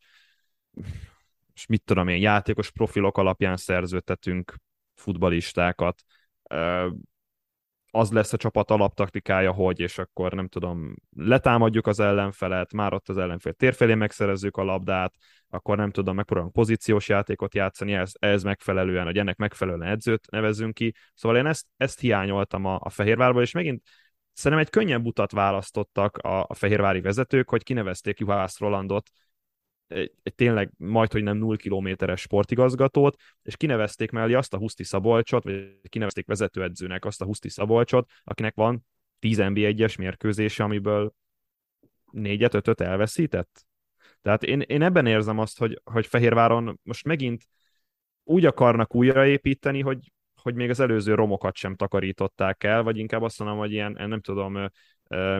és 1.53 1.65
mit 1.65 1.83
tudom 1.85 2.07
én, 2.07 2.21
játékos 2.21 2.71
profilok 2.71 3.17
alapján 3.17 3.57
szerződtetünk 3.57 4.53
futbalistákat. 4.95 6.03
Az 7.91 8.11
lesz 8.11 8.33
a 8.33 8.37
csapat 8.37 8.71
alaptaktikája, 8.71 9.51
hogy, 9.51 9.79
és 9.79 9.97
akkor 9.97 10.33
nem 10.33 10.47
tudom, 10.47 10.95
letámadjuk 11.15 11.87
az 11.87 11.99
ellenfelet, 11.99 12.73
már 12.73 12.93
ott 12.93 13.09
az 13.09 13.17
ellenfél 13.17 13.53
térfelé 13.53 13.93
megszerezzük 13.93 14.57
a 14.57 14.63
labdát, 14.63 15.13
akkor 15.49 15.77
nem 15.77 15.91
tudom, 15.91 16.15
megpróbálunk 16.15 16.53
pozíciós 16.53 17.09
játékot 17.09 17.55
játszani, 17.55 17.93
ez, 17.93 18.11
ez 18.19 18.43
megfelelően, 18.43 19.05
hogy 19.05 19.17
ennek 19.17 19.37
megfelelően 19.37 19.89
edzőt 19.89 20.31
nevezzünk 20.31 20.73
ki. 20.73 20.95
Szóval 21.13 21.37
én 21.37 21.45
ezt, 21.45 21.65
ezt 21.77 21.99
hiányoltam 21.99 22.65
a, 22.65 22.79
a 22.81 22.89
Fehérvárból, 22.89 23.41
és 23.41 23.51
megint 23.51 23.83
szerintem 24.33 24.67
egy 24.67 24.71
könnyebb 24.71 25.05
utat 25.05 25.31
választottak 25.31 26.17
a, 26.17 26.45
a 26.47 26.53
fehérvári 26.53 27.01
vezetők, 27.01 27.49
hogy 27.49 27.63
kinevezték 27.63 28.19
Juhász 28.19 28.59
Rolandot 28.59 29.09
egy, 29.87 30.11
egy 30.23 30.35
tényleg 30.35 30.71
majd, 30.77 31.11
hogy 31.11 31.23
nem 31.23 31.37
0 31.37 31.57
kilométeres 31.57 32.21
sportigazgatót, 32.21 33.15
és 33.43 33.57
kinevezték 33.57 34.11
mellé 34.11 34.33
azt 34.33 34.53
a 34.53 34.57
Huszti 34.57 34.83
Szabolcsot, 34.83 35.43
vagy 35.43 35.79
kinevezték 35.89 36.25
vezetőedzőnek 36.25 37.05
azt 37.05 37.21
a 37.21 37.25
Huszti 37.25 37.49
Szabolcsot, 37.49 38.09
akinek 38.23 38.55
van 38.55 38.85
10 39.19 39.37
NB1-es 39.41 39.97
mérkőzése, 39.97 40.63
amiből 40.63 41.13
négyet, 42.11 42.53
ötöt 42.53 42.81
elveszített. 42.81 43.65
Tehát 44.21 44.43
én, 44.43 44.61
én 44.61 44.81
ebben 44.81 45.05
érzem 45.05 45.39
azt, 45.39 45.57
hogy, 45.57 45.81
hogy 45.83 46.07
Fehérváron 46.07 46.79
most 46.83 47.05
megint 47.05 47.47
úgy 48.23 48.45
akarnak 48.45 48.95
újraépíteni, 48.95 49.81
hogy, 49.81 50.11
hogy 50.41 50.55
még 50.55 50.69
az 50.69 50.79
előző 50.79 51.13
romokat 51.13 51.55
sem 51.55 51.75
takarították 51.75 52.63
el, 52.63 52.83
vagy 52.83 52.97
inkább 52.97 53.21
azt 53.21 53.39
mondom, 53.39 53.57
hogy 53.57 53.71
ilyen, 53.71 53.91
nem 53.91 54.21
tudom, 54.21 54.69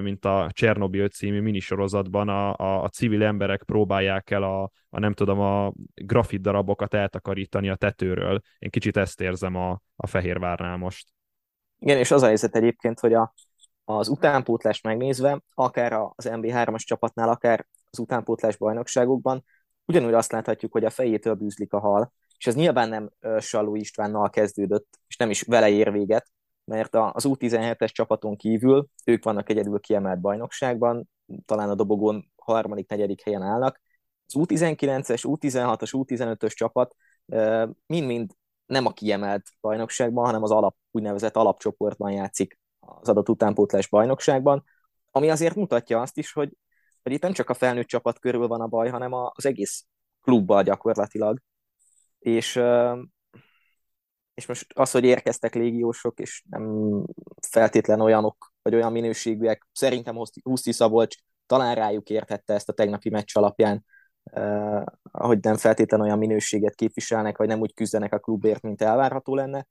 mint 0.01 0.25
a 0.25 0.49
Csernobyl 0.53 1.07
című 1.07 1.41
minisorozatban 1.41 2.29
a, 2.29 2.55
a, 2.55 2.83
a 2.83 2.89
civil 2.89 3.23
emberek 3.23 3.63
próbálják 3.63 4.29
el 4.29 4.43
a, 4.43 4.71
a 4.89 4.99
nem 4.99 5.13
tudom, 5.13 5.39
a 5.39 5.73
grafit 5.95 6.41
darabokat 6.41 6.93
eltakarítani 6.93 7.69
a 7.69 7.75
tetőről. 7.75 8.41
Én 8.59 8.69
kicsit 8.69 8.97
ezt 8.97 9.21
érzem 9.21 9.55
a, 9.55 9.81
a 9.95 10.07
Fehérvárnál 10.07 10.77
most. 10.77 11.07
Igen, 11.79 11.97
és 11.97 12.11
az 12.11 12.21
a 12.21 12.25
helyzet 12.25 12.55
egyébként, 12.55 12.99
hogy 12.99 13.13
a, 13.13 13.33
az 13.83 14.07
utánpótlást 14.07 14.83
megnézve, 14.83 15.41
akár 15.53 15.93
az 15.93 16.29
MB3-as 16.31 16.83
csapatnál, 16.83 17.29
akár 17.29 17.65
az 17.89 17.99
utánpótlás 17.99 18.57
bajnokságokban, 18.57 19.43
ugyanúgy 19.85 20.13
azt 20.13 20.31
láthatjuk, 20.31 20.71
hogy 20.71 20.85
a 20.85 20.89
fejétől 20.89 21.33
bűzlik 21.33 21.73
a 21.73 21.79
hal, 21.79 22.13
és 22.37 22.47
ez 22.47 22.55
nyilván 22.55 22.89
nem 22.89 23.09
Saló 23.39 23.75
Istvánnal 23.75 24.29
kezdődött, 24.29 24.99
és 25.07 25.17
nem 25.17 25.29
is 25.29 25.41
vele 25.41 25.69
ér 25.69 25.91
véget, 25.91 26.27
mert 26.67 26.95
az 26.95 27.25
U17-es 27.27 27.91
csapaton 27.91 28.35
kívül 28.35 28.87
ők 29.05 29.23
vannak 29.23 29.49
egyedül 29.49 29.79
kiemelt 29.79 30.19
bajnokságban, 30.19 31.09
talán 31.45 31.69
a 31.69 31.75
dobogón 31.75 32.31
harmadik, 32.35 32.89
negyedik 32.89 33.21
helyen 33.21 33.41
állnak. 33.41 33.81
Az 34.25 34.33
U19-es, 34.37 35.23
U16-as, 35.27 35.89
U15-ös 35.91 36.53
csapat 36.53 36.95
mind-mind 37.85 38.31
nem 38.65 38.85
a 38.85 38.93
kiemelt 38.93 39.49
bajnokságban, 39.61 40.25
hanem 40.25 40.43
az 40.43 40.51
alap, 40.51 40.75
úgynevezett 40.91 41.35
alapcsoportban 41.35 42.11
játszik 42.11 42.59
az 42.79 43.09
adott 43.09 43.29
utánpótlás 43.29 43.87
bajnokságban, 43.89 44.63
ami 45.11 45.29
azért 45.29 45.55
mutatja 45.55 46.01
azt 46.01 46.17
is, 46.17 46.31
hogy, 46.31 46.57
hogy 47.03 47.11
itt 47.11 47.21
nem 47.21 47.33
csak 47.33 47.49
a 47.49 47.53
felnőtt 47.53 47.87
csapat 47.87 48.19
körül 48.19 48.47
van 48.47 48.61
a 48.61 48.67
baj, 48.67 48.89
hanem 48.89 49.13
az 49.13 49.45
egész 49.45 49.85
klubbal 50.21 50.63
gyakorlatilag. 50.63 51.39
És 52.19 52.55
és 54.37 54.45
most 54.45 54.65
az, 54.73 54.91
hogy 54.91 55.03
érkeztek 55.03 55.55
légiósok, 55.55 56.19
és 56.19 56.43
nem 56.49 57.03
feltétlen 57.47 58.01
olyanok, 58.01 58.53
vagy 58.61 58.75
olyan 58.75 58.91
minőségűek, 58.91 59.67
szerintem 59.71 60.15
Huszti 60.43 60.71
Szabolcs 60.71 61.15
talán 61.45 61.75
rájuk 61.75 62.09
értette 62.09 62.53
ezt 62.53 62.69
a 62.69 62.73
tegnapi 62.73 63.09
meccs 63.09 63.37
alapján, 63.37 63.85
eh, 64.23 64.83
hogy 65.11 65.39
nem 65.41 65.57
feltétlen 65.57 66.01
olyan 66.01 66.17
minőséget 66.17 66.75
képviselnek, 66.75 67.37
vagy 67.37 67.47
nem 67.47 67.59
úgy 67.59 67.73
küzdenek 67.73 68.13
a 68.13 68.19
klubért, 68.19 68.61
mint 68.61 68.81
elvárható 68.81 69.35
lenne. 69.35 69.67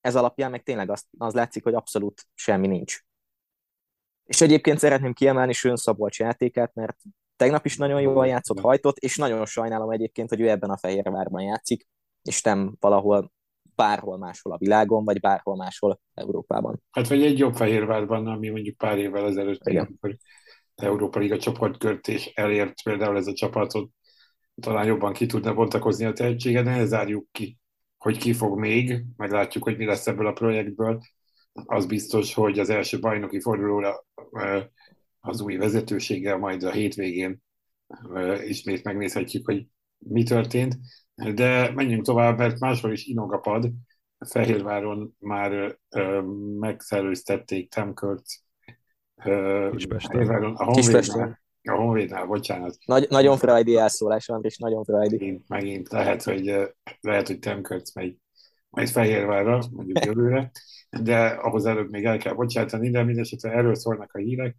Ez 0.00 0.16
alapján 0.16 0.50
meg 0.50 0.62
tényleg 0.62 0.90
az, 0.90 1.04
az 1.18 1.34
látszik, 1.34 1.62
hogy 1.62 1.74
abszolút 1.74 2.26
semmi 2.34 2.66
nincs. 2.66 3.00
És 4.24 4.40
egyébként 4.40 4.78
szeretném 4.78 5.12
kiemelni 5.12 5.52
Sön 5.52 5.76
Szabolcs 5.76 6.18
játékát, 6.18 6.74
mert 6.74 6.96
tegnap 7.36 7.64
is 7.64 7.76
nagyon 7.76 8.00
jól 8.00 8.26
játszott, 8.26 8.60
hajtott, 8.60 8.96
és 8.96 9.16
nagyon 9.16 9.46
sajnálom 9.46 9.90
egyébként, 9.90 10.28
hogy 10.28 10.40
ő 10.40 10.48
ebben 10.48 10.70
a 10.70 10.78
Fehérvárban 10.78 11.42
játszik, 11.42 11.86
és 12.22 12.42
nem 12.42 12.76
valahol 12.80 13.32
bárhol 13.82 14.18
máshol 14.18 14.52
a 14.52 14.58
világon, 14.58 15.04
vagy 15.04 15.20
bárhol 15.20 15.56
máshol 15.56 16.00
Európában. 16.14 16.82
Hát 16.90 17.08
vagy 17.08 17.22
egy 17.22 17.38
jobb 17.38 17.54
Fehérvárban, 17.54 18.26
ami 18.26 18.48
mondjuk 18.48 18.76
pár 18.76 18.98
évvel 18.98 19.26
ezelőtt, 19.26 19.66
Igen. 19.68 19.84
amikor 19.86 20.16
Európa 20.74 21.18
Liga 21.18 21.38
csoportkört 21.38 22.08
és 22.08 22.26
elért 22.34 22.82
például 22.82 23.16
ez 23.16 23.26
a 23.26 23.32
csapatot, 23.32 23.90
talán 24.60 24.86
jobban 24.86 25.12
ki 25.12 25.26
tudna 25.26 25.54
bontakozni 25.54 26.04
a 26.04 26.12
tehetséget, 26.12 26.64
ne 26.64 26.84
zárjuk 26.84 27.26
ki, 27.32 27.58
hogy 27.98 28.18
ki 28.18 28.32
fog 28.32 28.58
még, 28.58 29.04
meglátjuk, 29.16 29.64
hogy 29.64 29.76
mi 29.76 29.84
lesz 29.84 30.06
ebből 30.06 30.26
a 30.26 30.32
projektből. 30.32 31.00
Az 31.52 31.86
biztos, 31.86 32.34
hogy 32.34 32.58
az 32.58 32.70
első 32.70 32.98
bajnoki 32.98 33.40
fordulóra 33.40 34.04
az 35.20 35.40
új 35.40 35.56
vezetőséggel 35.56 36.38
majd 36.38 36.62
a 36.62 36.70
hétvégén 36.70 37.42
ismét 38.46 38.84
megnézhetjük, 38.84 39.46
hogy 39.46 39.66
mi 39.98 40.22
történt. 40.22 40.76
De 41.34 41.70
menjünk 41.74 42.04
tovább, 42.04 42.38
mert 42.38 42.58
máshol 42.58 42.92
is 42.92 43.06
inog 43.06 43.32
a 43.32 43.38
pad. 43.38 43.70
Fehérváron 44.18 45.16
már 45.18 45.78
ö, 45.88 46.20
megszerőztették 46.58 47.70
Temkört. 47.70 48.24
Fehérváron, 49.16 50.54
a 50.54 50.64
Honvédnál, 50.64 51.40
a 51.62 51.72
Honvédnál, 51.72 52.26
bocsánat. 52.26 52.76
Nagy, 52.84 53.06
nagyon 53.08 53.36
frajdi 53.36 53.76
elszólás, 53.76 54.28
Andris, 54.28 54.58
nagyon 54.58 54.84
frajdi. 54.84 55.16
Megint, 55.16 55.48
megint 55.48 55.88
lehet, 55.88 56.22
hogy, 56.22 56.72
lehet, 57.00 57.26
hogy 57.26 57.38
Temkört 57.38 57.94
megy 57.94 58.16
majd 58.72 58.88
Fehérvárra, 58.88 59.62
mondjuk 59.70 60.04
jövőre, 60.04 60.50
de 60.90 61.26
ahhoz 61.26 61.66
előbb 61.66 61.90
még 61.90 62.04
el 62.04 62.18
kell 62.18 62.34
bocsátani, 62.34 62.90
de 62.90 63.02
mindesetre 63.02 63.50
erről 63.50 63.74
szólnak 63.74 64.12
a 64.12 64.18
hírek. 64.18 64.56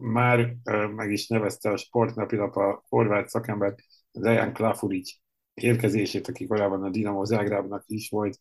Már 0.00 0.56
meg 0.94 1.10
is 1.10 1.26
nevezte 1.26 1.70
a 1.70 1.76
sportnapilap 1.76 2.56
a 2.56 2.84
horvát 2.88 3.28
szakember 3.28 3.74
Dejan 4.12 4.52
Klafuric 4.52 5.10
érkezését, 5.54 6.28
aki 6.28 6.46
korábban 6.46 6.82
a 6.82 6.90
Dinamo 6.90 7.24
Zágrábnak 7.24 7.84
is 7.86 8.08
volt 8.10 8.40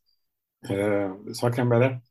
szakembere, 1.31 2.01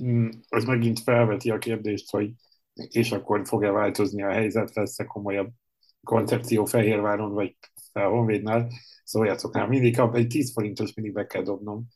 mm, 0.00 0.28
az 0.48 0.64
megint 0.64 1.00
felveti 1.00 1.50
a 1.50 1.58
kérdést, 1.58 2.10
hogy 2.10 2.30
és 2.72 3.12
akkor 3.12 3.46
fog-e 3.46 3.70
változni 3.70 4.22
a 4.22 4.30
helyzet, 4.30 4.74
lesz-e 4.74 5.04
komolyabb 5.04 5.50
koncepció 6.02 6.64
Fehérváron, 6.64 7.32
vagy 7.32 7.56
a 7.92 8.00
Honvédnál, 8.00 8.68
szóljatok 9.04 9.54
rá, 9.54 9.66
mindig 9.66 9.96
kap, 9.96 10.16
egy 10.16 10.26
10 10.26 10.52
forintos 10.52 10.94
mindig 10.94 11.14
be 11.14 11.26
kell 11.26 11.42
dobnom, 11.42 11.86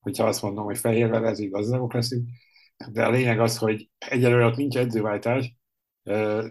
hogyha 0.00 0.26
azt 0.26 0.42
mondom, 0.42 0.64
hogy 0.64 0.78
Fehérvel 0.78 1.26
ez 1.26 1.48
gazdagok 1.48 1.92
leszünk, 1.92 2.28
de 2.92 3.04
a 3.04 3.10
lényeg 3.10 3.40
az, 3.40 3.58
hogy 3.58 3.90
egyelőre 3.98 4.44
ott 4.44 4.56
nincs 4.56 4.76
edzőváltás, 4.76 5.54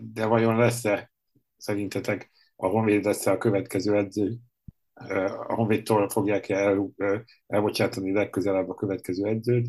de 0.01 0.25
vajon 0.25 0.57
lesz-e 0.57 1.11
szerintetek 1.57 2.31
a 2.55 2.67
Honvéd 2.67 3.03
lesz-e 3.03 3.31
a 3.31 3.37
következő 3.37 3.95
edző 3.95 4.37
a 5.47 5.53
Honvédtól 5.53 6.09
fogják 6.09 6.49
el, 6.49 6.89
elbocsátani 7.47 8.11
legközelebb 8.11 8.69
a 8.69 8.75
következő 8.75 9.25
edzőt, 9.25 9.67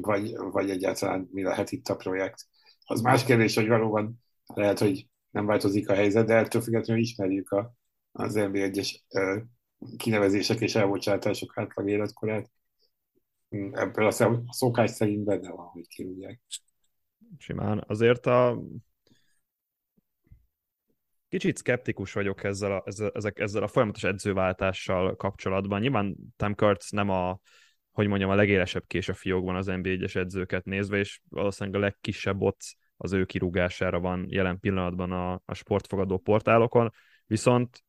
vagy, 0.00 0.36
vagy 0.36 0.70
egyáltalán 0.70 1.28
mi 1.32 1.42
lehet 1.42 1.70
itt 1.70 1.88
a 1.88 1.96
projekt. 1.96 2.46
Az 2.84 3.00
más 3.00 3.24
kérdés, 3.24 3.54
hogy 3.54 3.68
valóban 3.68 4.22
lehet, 4.54 4.78
hogy 4.78 5.08
nem 5.30 5.46
változik 5.46 5.88
a 5.88 5.94
helyzet, 5.94 6.26
de 6.26 6.34
ettől 6.34 6.62
függetlenül 6.62 7.02
ismerjük 7.02 7.50
a, 7.50 7.74
az 8.12 8.34
nb 8.34 8.54
egyes 8.54 9.04
kinevezések 9.96 10.60
és 10.60 10.74
elbocsátások 10.74 11.58
átlag 11.58 11.88
életkorát. 11.88 12.50
Ebből 13.72 14.06
a 14.06 14.42
szokás 14.48 14.90
szerint 14.90 15.24
benne 15.24 15.50
van, 15.50 15.66
hogy 15.66 15.88
kirúgják. 15.88 16.40
Simán. 17.38 17.84
Azért 17.86 18.26
a 18.26 18.62
Kicsit 21.34 21.56
szkeptikus 21.56 22.12
vagyok 22.12 22.44
ezzel 22.44 22.72
a, 22.72 22.82
ezzel, 22.86 23.10
ezzel 23.34 23.62
a 23.62 23.68
folyamatos 23.68 24.04
edzőváltással 24.04 25.16
kapcsolatban. 25.16 25.80
Nyilván 25.80 26.16
Tim 26.36 26.54
Kurtz 26.54 26.90
nem 26.90 27.08
a, 27.08 27.38
hogy 27.92 28.06
mondjam, 28.06 28.30
a 28.30 28.34
legélesebb 28.34 28.84
kés 28.86 29.08
a 29.08 29.14
fiókban 29.14 29.56
az 29.56 29.66
NBA-es 29.66 30.14
edzőket 30.14 30.64
nézve, 30.64 30.98
és 30.98 31.20
valószínűleg 31.28 31.80
a 31.80 31.84
legkisebb 31.84 32.42
ott 32.42 32.60
az 32.96 33.12
ő 33.12 33.24
kirúgására 33.24 34.00
van 34.00 34.26
jelen 34.28 34.58
pillanatban 34.58 35.12
a, 35.12 35.32
a 35.44 35.54
sportfogadó 35.54 36.18
portálokon, 36.18 36.92
viszont 37.26 37.84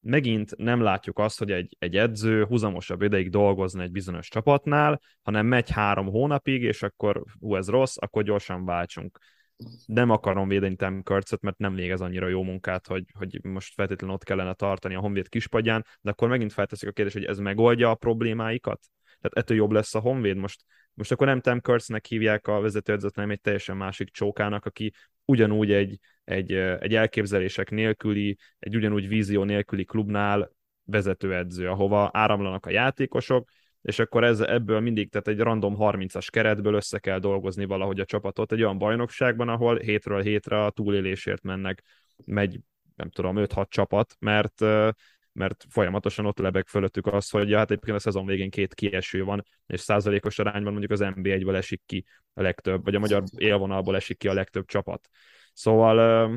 megint 0.00 0.56
nem 0.56 0.80
látjuk 0.80 1.18
azt, 1.18 1.38
hogy 1.38 1.50
egy, 1.50 1.76
egy 1.78 1.96
edző 1.96 2.44
húzamosabb 2.44 3.02
ideig 3.02 3.30
dolgozna 3.30 3.82
egy 3.82 3.90
bizonyos 3.90 4.28
csapatnál, 4.28 5.00
hanem 5.22 5.46
megy 5.46 5.70
három 5.70 6.06
hónapig, 6.06 6.62
és 6.62 6.82
akkor 6.82 7.24
hú, 7.40 7.56
ez 7.56 7.68
rossz, 7.68 7.96
akkor 7.98 8.22
gyorsan 8.22 8.64
váltsunk 8.64 9.18
nem 9.86 10.10
akarom 10.10 10.48
védeni 10.48 10.76
Tim 10.76 11.02
Körcöt, 11.02 11.42
mert 11.42 11.58
nem 11.58 11.74
végez 11.74 12.00
annyira 12.00 12.28
jó 12.28 12.42
munkát, 12.42 12.86
hogy, 12.86 13.04
hogy 13.18 13.44
most 13.44 13.74
feltétlenül 13.74 14.14
ott 14.14 14.24
kellene 14.24 14.54
tartani 14.54 14.94
a 14.94 15.00
Honvéd 15.00 15.28
kispadján, 15.28 15.84
de 16.00 16.10
akkor 16.10 16.28
megint 16.28 16.52
felteszik 16.52 16.88
a 16.88 16.92
kérdést, 16.92 17.16
hogy 17.16 17.26
ez 17.26 17.38
megoldja 17.38 17.90
a 17.90 17.94
problémáikat? 17.94 18.80
Tehát 19.20 19.36
ettől 19.36 19.56
jobb 19.56 19.70
lesz 19.70 19.94
a 19.94 20.00
Honvéd. 20.00 20.36
Most, 20.36 20.64
most 20.94 21.12
akkor 21.12 21.26
nem 21.26 21.40
Tim 21.40 21.60
Kurtznek 21.60 22.06
hívják 22.06 22.46
a 22.46 22.60
vezetőedzőt, 22.60 23.16
nem 23.16 23.30
egy 23.30 23.40
teljesen 23.40 23.76
másik 23.76 24.10
csókának, 24.10 24.64
aki 24.64 24.92
ugyanúgy 25.24 25.72
egy, 25.72 25.98
egy, 26.24 26.52
egy 26.52 26.94
elképzelések 26.94 27.70
nélküli, 27.70 28.38
egy 28.58 28.76
ugyanúgy 28.76 29.08
vízió 29.08 29.44
nélküli 29.44 29.84
klubnál 29.84 30.50
vezetőedző, 30.84 31.68
ahova 31.68 32.10
áramlanak 32.12 32.66
a 32.66 32.70
játékosok, 32.70 33.48
és 33.86 33.98
akkor 33.98 34.24
ez, 34.24 34.40
ebből 34.40 34.80
mindig, 34.80 35.10
tehát 35.10 35.28
egy 35.28 35.38
random 35.38 35.76
30-as 35.78 36.26
keretből 36.30 36.74
össze 36.74 36.98
kell 36.98 37.18
dolgozni 37.18 37.64
valahogy 37.64 38.00
a 38.00 38.04
csapatot 38.04 38.52
egy 38.52 38.62
olyan 38.62 38.78
bajnokságban, 38.78 39.48
ahol 39.48 39.78
hétről 39.78 40.22
hétre 40.22 40.64
a 40.64 40.70
túlélésért 40.70 41.42
mennek, 41.42 41.82
megy, 42.24 42.60
nem 42.94 43.10
tudom, 43.10 43.36
5-6 43.38 43.68
csapat, 43.68 44.16
mert 44.18 44.64
mert 45.32 45.64
folyamatosan 45.68 46.26
ott 46.26 46.38
lebeg 46.38 46.66
fölöttük 46.66 47.06
az, 47.06 47.30
hogy 47.30 47.48
ja, 47.48 47.58
hát 47.58 47.70
egyébként 47.70 47.96
a 47.96 48.00
szezon 48.00 48.26
végén 48.26 48.50
két 48.50 48.74
kieső 48.74 49.24
van, 49.24 49.44
és 49.66 49.80
százalékos 49.80 50.38
arányban 50.38 50.72
mondjuk 50.72 50.92
az 50.92 51.00
NB1-ből 51.02 51.54
esik 51.54 51.82
ki 51.86 52.04
a 52.34 52.42
legtöbb, 52.42 52.84
vagy 52.84 52.94
a 52.94 52.98
magyar 52.98 53.22
élvonalból 53.36 53.96
esik 53.96 54.18
ki 54.18 54.28
a 54.28 54.32
legtöbb 54.32 54.66
csapat. 54.66 55.08
Szóval 55.52 56.28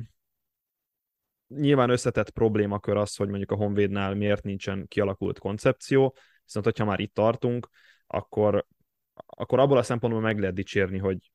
nyilván 1.48 1.89
összetett 1.89 2.29
problémakör 2.29 2.98
az, 2.98 3.15
hogy 3.15 3.27
mondjuk 3.27 3.51
a 3.51 3.56
Honvédnál 3.56 4.15
miért 4.15 4.44
nincsen 4.44 4.88
kialakult 4.88 5.39
koncepció, 5.39 6.15
viszont 6.50 6.65
hogyha 6.65 6.86
már 6.86 7.00
itt 7.00 7.13
tartunk, 7.13 7.70
akkor, 8.08 8.65
akkor 9.13 9.60
abból 9.60 9.77
a 9.77 9.84
szempontból 9.84 10.22
meg 10.22 10.39
lehet 10.39 10.56
dicsérni, 10.56 10.98
hogy, 10.98 11.32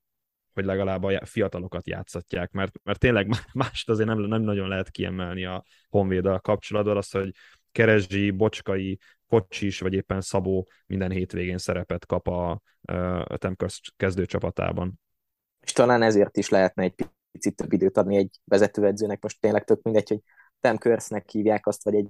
hogy 0.52 0.64
legalább 0.64 1.02
a 1.02 1.24
fiatalokat 1.24 1.86
játszatják, 1.86 2.50
mert, 2.50 2.72
mert 2.82 2.98
tényleg 2.98 3.28
mást 3.52 3.88
azért 3.88 4.08
nem, 4.08 4.18
nem 4.18 4.42
nagyon 4.42 4.68
lehet 4.68 4.90
kiemelni 4.90 5.44
a 5.44 5.64
Honvéddal 5.88 6.40
kapcsolatban, 6.40 6.96
az, 6.96 7.10
hogy 7.10 7.34
Kerezsi, 7.72 8.30
Bocskai, 8.30 8.98
Kocsis, 9.26 9.80
vagy 9.80 9.92
éppen 9.92 10.20
Szabó 10.20 10.68
minden 10.86 11.10
hétvégén 11.10 11.58
szerepet 11.58 12.06
kap 12.06 12.28
a, 12.28 12.60
a 13.24 13.36
Temkörsz 13.36 13.80
kezdőcsapatában. 13.96 15.00
És 15.60 15.72
talán 15.72 16.02
ezért 16.02 16.36
is 16.36 16.48
lehetne 16.48 16.82
egy 16.82 16.94
picit 17.30 17.56
több 17.56 17.72
időt 17.72 17.96
adni 17.96 18.16
egy 18.16 18.40
vezetőedzőnek, 18.44 19.22
most 19.22 19.40
tényleg 19.40 19.64
tök 19.64 19.82
mindegy, 19.82 20.08
hogy 20.08 20.20
Temkörsznek 20.60 21.30
hívják 21.30 21.66
azt, 21.66 21.84
vagy 21.84 21.94
egy 21.94 22.08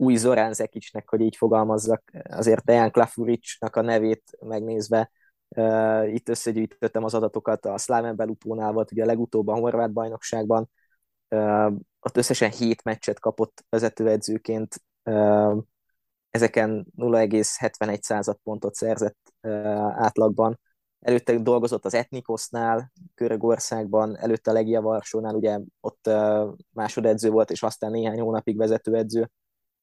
új 0.00 0.16
Zorán 0.16 0.52
Zekicsnek, 0.52 1.08
hogy 1.08 1.20
így 1.20 1.36
fogalmazzak, 1.36 2.10
azért 2.30 2.64
Dejan 2.64 2.90
Klafuricsnak 2.90 3.76
a 3.76 3.80
nevét 3.80 4.22
megnézve 4.40 5.10
Uh, 5.56 6.12
itt 6.14 6.28
összegyűjtöttem 6.28 7.04
az 7.04 7.14
adatokat, 7.14 7.66
a 7.66 7.78
Slaven 7.78 8.16
Belupónál 8.16 8.72
volt 8.72 8.92
ugye 8.92 9.02
a 9.02 9.06
legutóbb 9.06 9.48
a 9.48 9.54
horvát 9.54 9.92
bajnokságban, 9.92 10.70
uh, 11.28 11.72
ott 12.00 12.16
összesen 12.16 12.50
7 12.50 12.82
meccset 12.82 13.20
kapott 13.20 13.64
vezetőedzőként, 13.68 14.82
uh, 15.04 15.56
ezeken 16.30 16.86
0,71 16.96 18.02
század 18.02 18.38
pontot 18.42 18.74
szerzett 18.74 19.34
átlagban. 19.94 20.60
Előtte 21.00 21.38
dolgozott 21.38 21.84
az 21.84 21.94
Etnikosnál, 21.94 22.92
Görögországban, 23.14 24.16
előtte 24.16 24.50
a 24.50 24.54
Legia 24.54 24.80
Varsónál, 24.80 25.34
ugye 25.34 25.58
ott 25.80 26.10
másodedző 26.70 27.30
volt, 27.30 27.50
és 27.50 27.62
aztán 27.62 27.90
néhány 27.90 28.20
hónapig 28.20 28.56
vezetőedző. 28.56 29.30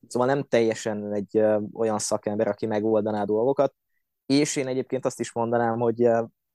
Szóval 0.08 0.27
nem 0.27 0.44
teljesen 0.44 1.13
egy 1.13 1.42
olyan 1.74 2.00
szakember, 2.00 2.48
aki 2.48 2.66
megoldaná 2.66 3.24
dolgokat 3.24 3.74
és 4.27 4.56
én 4.56 4.68
egyébként 4.68 5.06
azt 5.06 5.20
is 5.20 5.32
mondanám, 5.32 5.80
hogy, 5.80 6.10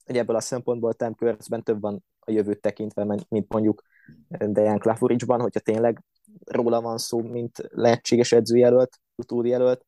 hogy 0.04 0.16
ebből 0.16 0.37
a 0.37 0.40
szempontból 0.40 0.94
Tim 0.94 1.14
Körcben 1.14 1.62
több 1.62 1.80
van 1.80 2.04
a 2.18 2.30
jövőt 2.30 2.61
tekintve, 2.61 3.04
mint 3.28 3.49
mondjuk 3.49 3.82
Dejan 4.28 4.78
Klafuricsban, 4.78 5.40
hogyha 5.40 5.61
tényleg 5.61 6.02
róla 6.44 6.80
van 6.80 6.99
szó, 6.99 7.20
mint 7.20 7.58
lehetséges 7.68 8.32
edzőjelölt, 8.32 8.99
utódjelölt. 9.14 9.87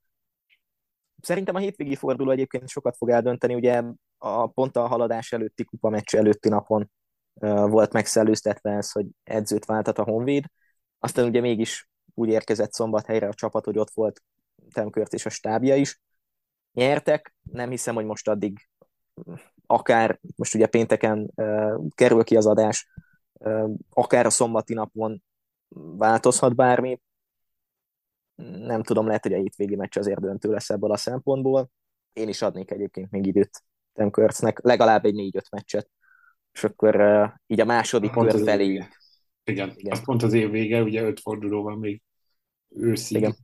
Szerintem 1.20 1.54
a 1.54 1.58
hétvégi 1.58 1.94
forduló 1.94 2.30
egyébként 2.30 2.68
sokat 2.68 2.96
fog 2.96 3.11
eldönteni, 3.11 3.54
ugye 3.54 3.82
a 4.18 4.46
pont 4.46 4.76
a 4.76 4.87
haladás 4.87 5.32
előtti 5.32 5.64
kupa 5.64 5.88
meccs 5.88 6.14
előtti 6.14 6.49
napon 6.49 6.90
volt 7.68 7.92
megszellőztetve 7.92 8.70
ez, 8.70 8.92
hogy 8.92 9.06
edzőt 9.23 9.64
váltat 9.64 9.99
a 9.99 10.04
Honvéd, 10.04 10.44
aztán 10.99 11.26
ugye 11.26 11.40
mégis 11.40 11.88
úgy 12.14 12.28
érkezett 12.28 12.73
szombathelyre 12.73 13.28
a 13.28 13.35
csapat, 13.35 13.64
hogy 13.64 13.78
ott 13.78 13.90
volt 13.94 14.23
Temkört 14.73 15.12
és 15.12 15.26
a 15.26 15.30
stábja 15.30 15.76
is, 15.76 16.00
nyertek, 16.73 17.35
nem 17.42 17.71
hiszem, 17.71 17.94
hogy 17.94 18.04
most 18.04 18.28
addig 18.28 18.68
akár, 19.66 20.21
most 20.37 20.54
ugye 20.54 20.66
pénteken 20.66 21.30
uh, 21.35 21.88
kerül 21.94 22.25
ki 22.25 22.37
az 22.37 22.47
adás, 22.47 22.88
uh, 23.33 23.71
akár 23.90 24.26
a 24.26 24.30
szombati 24.30 24.75
napon 24.75 25.23
változhat 25.97 26.54
bármi. 26.54 27.00
Nem 28.59 28.83
tudom, 28.83 29.06
lehet, 29.06 29.23
hogy 29.23 29.33
a 29.33 29.38
hétvégi 29.38 29.76
meccs 29.76 29.99
azért 29.99 30.21
döntő 30.21 30.50
lesz 30.50 30.71
ebből 30.71 30.90
a 30.90 30.97
szempontból. 30.97 31.71
Én 32.12 32.28
is 32.28 32.42
adnék 32.42 32.71
egyébként 32.71 33.11
még 33.11 33.26
időt 33.26 33.62
Tim 33.92 34.11
Kurtznek, 34.11 34.61
legalább 34.62 35.04
egy 35.04 35.14
négy-öt 35.14 35.50
meccset, 35.50 35.90
és 36.52 36.64
akkor 36.64 37.00
uh, 37.00 37.30
így 37.47 37.61
a 37.61 37.64
második 37.64 38.11
kör 38.11 38.42
felé. 38.44 38.85
Igen, 39.44 39.73
Igen. 39.76 39.93
az 39.93 40.04
pont 40.04 40.23
az 40.23 40.32
év 40.32 40.50
vége, 40.50 40.82
ugye 40.82 41.02
öt 41.02 41.21
forduló 41.21 41.62
van 41.62 41.78
még 41.78 42.02
őszig, 42.76 43.17
Igen. 43.17 43.34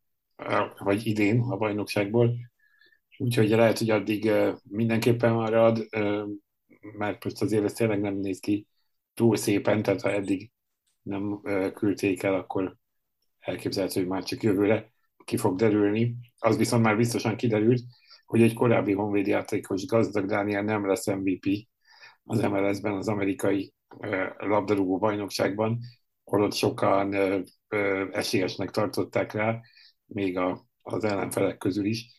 vagy 0.79 1.07
idén 1.07 1.41
a 1.41 1.57
bajnokságból 1.57 2.35
Úgyhogy 3.21 3.49
lehet, 3.49 3.79
hogy 3.79 3.91
addig 3.91 4.31
mindenképpen 4.63 5.33
marad, 5.33 5.89
mert 6.97 7.25
most 7.25 7.43
azért 7.43 7.65
ez 7.65 7.73
tényleg 7.73 8.01
nem 8.01 8.15
néz 8.15 8.41
ki 8.41 8.67
túl 9.15 9.37
szépen, 9.37 9.83
tehát 9.83 10.01
ha 10.01 10.13
eddig 10.13 10.51
nem 11.03 11.41
küldték 11.75 12.23
el, 12.23 12.35
akkor 12.35 12.77
elképzelhető, 13.39 14.01
hogy 14.01 14.09
már 14.09 14.23
csak 14.23 14.43
jövőre 14.43 14.93
ki 15.25 15.37
fog 15.37 15.57
derülni. 15.57 16.17
Az 16.39 16.57
viszont 16.57 16.83
már 16.83 16.97
biztosan 16.97 17.37
kiderült, 17.37 17.83
hogy 18.25 18.43
egy 18.43 18.55
korábbi 18.55 18.93
honvéd 18.93 19.27
játékos 19.27 19.87
gazdag 19.87 20.27
Dániel 20.27 20.63
nem 20.63 20.87
lesz 20.87 21.07
MVP 21.07 21.69
az 22.25 22.41
MLS-ben, 22.41 22.95
az 22.95 23.09
amerikai 23.09 23.73
labdarúgó 24.39 24.99
bajnokságban, 24.99 25.79
holott 26.31 26.55
sokan 26.55 27.15
esélyesnek 28.13 28.71
tartották 28.71 29.33
rá, 29.33 29.61
még 30.07 30.39
a, 30.39 30.67
az 30.83 31.05
ellenfelek 31.05 31.59
közül 31.59 31.85
is 31.85 32.19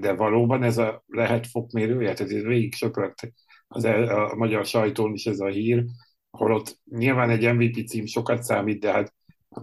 de 0.00 0.12
valóban 0.12 0.62
ez 0.62 0.78
a 0.78 1.04
lehet 1.06 1.46
fokmérője, 1.46 2.14
tehát 2.14 2.32
ez 2.32 2.42
végig 2.42 2.74
söpört 2.74 3.32
az 3.68 3.84
el, 3.84 4.08
a 4.08 4.34
magyar 4.34 4.64
sajtón 4.64 5.12
is 5.12 5.26
ez 5.26 5.40
a 5.40 5.46
hír, 5.46 5.84
holott 6.30 6.80
nyilván 6.84 7.30
egy 7.30 7.54
MVP 7.54 7.88
cím 7.88 8.06
sokat 8.06 8.42
számít, 8.42 8.80
de 8.80 8.92
hát 8.92 9.14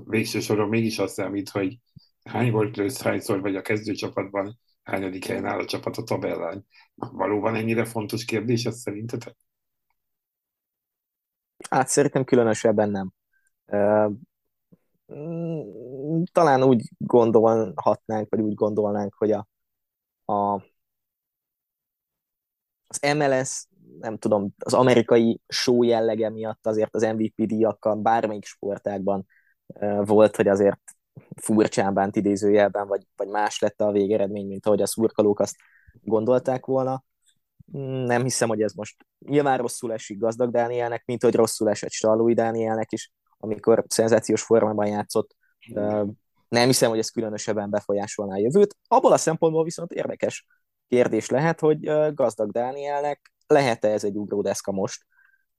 végső 0.06 0.40
soron 0.40 0.70
mégis 0.70 1.00
azt 1.00 1.14
számít, 1.14 1.50
hogy 1.50 1.78
hány 2.24 2.52
volt 2.52 2.78
lősz, 2.78 3.02
hányszor 3.02 3.42
vagy 3.42 3.56
a 3.56 3.62
kezdőcsapatban, 3.62 4.60
hányadik 4.84 5.26
helyen 5.26 5.46
áll 5.46 5.60
a 5.60 5.66
csapat 5.66 5.98
a 5.98 6.04
tabellán. 6.04 6.66
Valóban 6.96 7.56
ennyire 7.56 7.86
fontos 7.86 8.26
kérdés 8.26 8.66
ez 8.66 8.80
szerintetek? 8.80 9.36
Hát 11.70 11.88
szerintem 11.88 12.24
különösebben 12.24 12.90
nem. 12.90 13.14
Talán 16.32 16.64
úgy 16.64 16.90
gondolhatnánk, 16.98 18.30
vagy 18.30 18.40
úgy 18.40 18.54
gondolnánk, 18.54 19.14
hogy 19.18 19.32
a 19.32 19.48
a, 20.26 20.62
az 22.88 23.00
MLS, 23.16 23.68
nem 24.00 24.18
tudom, 24.18 24.54
az 24.58 24.74
amerikai 24.74 25.42
show 25.48 25.84
jellege 25.84 26.30
miatt 26.30 26.68
azért 26.68 26.96
az 26.96 27.02
MVP 27.02 27.34
díjakkal 27.36 27.96
bármelyik 27.96 28.46
sportágban 28.46 29.26
volt, 30.04 30.36
hogy 30.36 30.48
azért 30.48 30.82
furcsán 31.36 31.94
bánt 31.94 32.16
idézőjelben, 32.16 32.88
vagy, 32.88 33.08
vagy 33.16 33.28
más 33.28 33.60
lett 33.60 33.82
a 33.82 33.92
végeredmény, 33.92 34.48
mint 34.48 34.66
ahogy 34.66 34.82
a 34.82 34.86
szurkolók 34.86 35.40
azt 35.40 35.56
gondolták 36.02 36.66
volna. 36.66 37.04
Nem 38.06 38.24
hiszem, 38.24 38.48
hogy 38.48 38.62
ez 38.62 38.74
most 38.74 39.06
nyilván 39.20 39.58
rosszul 39.58 39.94
esik 39.94 40.20
gazdag 40.20 40.52
Dánielnek, 40.52 41.04
mint 41.06 41.24
hogy 41.24 41.36
rosszul 41.36 41.70
esett 41.70 41.92
Stallói 41.92 42.34
Dánielnek 42.34 42.92
is, 42.92 43.12
amikor 43.46 43.84
szenzációs 43.88 44.42
formában 44.42 44.88
játszott 44.88 45.36
nem 46.48 46.68
hiszem, 46.68 46.90
hogy 46.90 47.00
ez 47.00 47.10
különösebben 47.10 47.70
befolyásolná 47.70 48.34
a 48.34 48.40
jövőt. 48.40 48.76
Abból 48.88 49.12
a 49.12 49.18
szempontból 49.18 49.64
viszont 49.64 49.92
érdekes 49.92 50.46
kérdés 50.88 51.30
lehet, 51.30 51.60
hogy 51.60 51.80
gazdag 52.14 52.52
Dánielnek 52.52 53.34
lehet-e 53.48 53.88
ez 53.88 54.04
egy 54.04 54.18
ugródeszka 54.18 54.72
most 54.72 55.06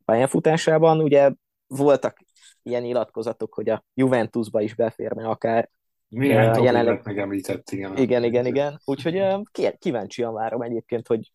pályafutásában. 0.05 1.01
Ugye 1.01 1.33
voltak 1.67 2.19
ilyen 2.63 2.83
nyilatkozatok, 2.83 3.55
hogy 3.55 3.69
a 3.69 3.85
Juventusba 3.95 4.61
is 4.61 4.75
beférne 4.75 5.29
akár. 5.29 5.71
Milyen 6.09 6.51
uh, 6.51 6.65
jelenleg... 6.65 7.01
megemlített, 7.05 7.71
igen. 7.71 7.97
Igen, 7.97 8.25
igen, 8.25 8.47
igen. 8.47 8.81
Úgyhogy 8.85 9.19
uh, 9.19 9.43
kíváncsian 9.79 10.33
várom 10.33 10.63
egyébként, 10.63 11.07
hogy, 11.07 11.33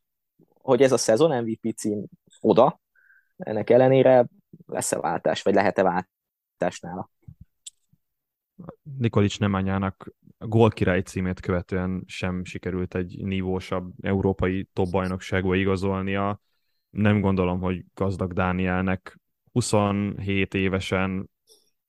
hogy 0.53 0.81
ez 0.81 0.91
a 0.91 0.97
szezon 0.97 1.43
MVP 1.43 1.77
cím 1.77 2.05
oda, 2.39 2.81
ennek 3.37 3.69
ellenére 3.69 4.25
lesz-e 4.65 4.99
váltás, 4.99 5.41
vagy 5.41 5.53
lehet-e 5.53 5.83
váltás 6.61 6.79
nála. 6.79 7.09
Nikolics 8.97 9.39
Nemányának 9.39 10.13
gólkirály 10.37 11.01
címét 11.01 11.39
követően 11.39 12.03
sem 12.05 12.43
sikerült 12.43 12.95
egy 12.95 13.23
nívósabb 13.23 13.93
európai 14.01 14.67
top 14.73 14.89
bajnokságba 14.89 15.55
igazolnia. 15.55 16.41
Nem 16.89 17.21
gondolom, 17.21 17.59
hogy 17.59 17.85
gazdag 17.93 18.33
Dánielnek 18.33 19.19
27 19.51 20.53
évesen 20.53 21.29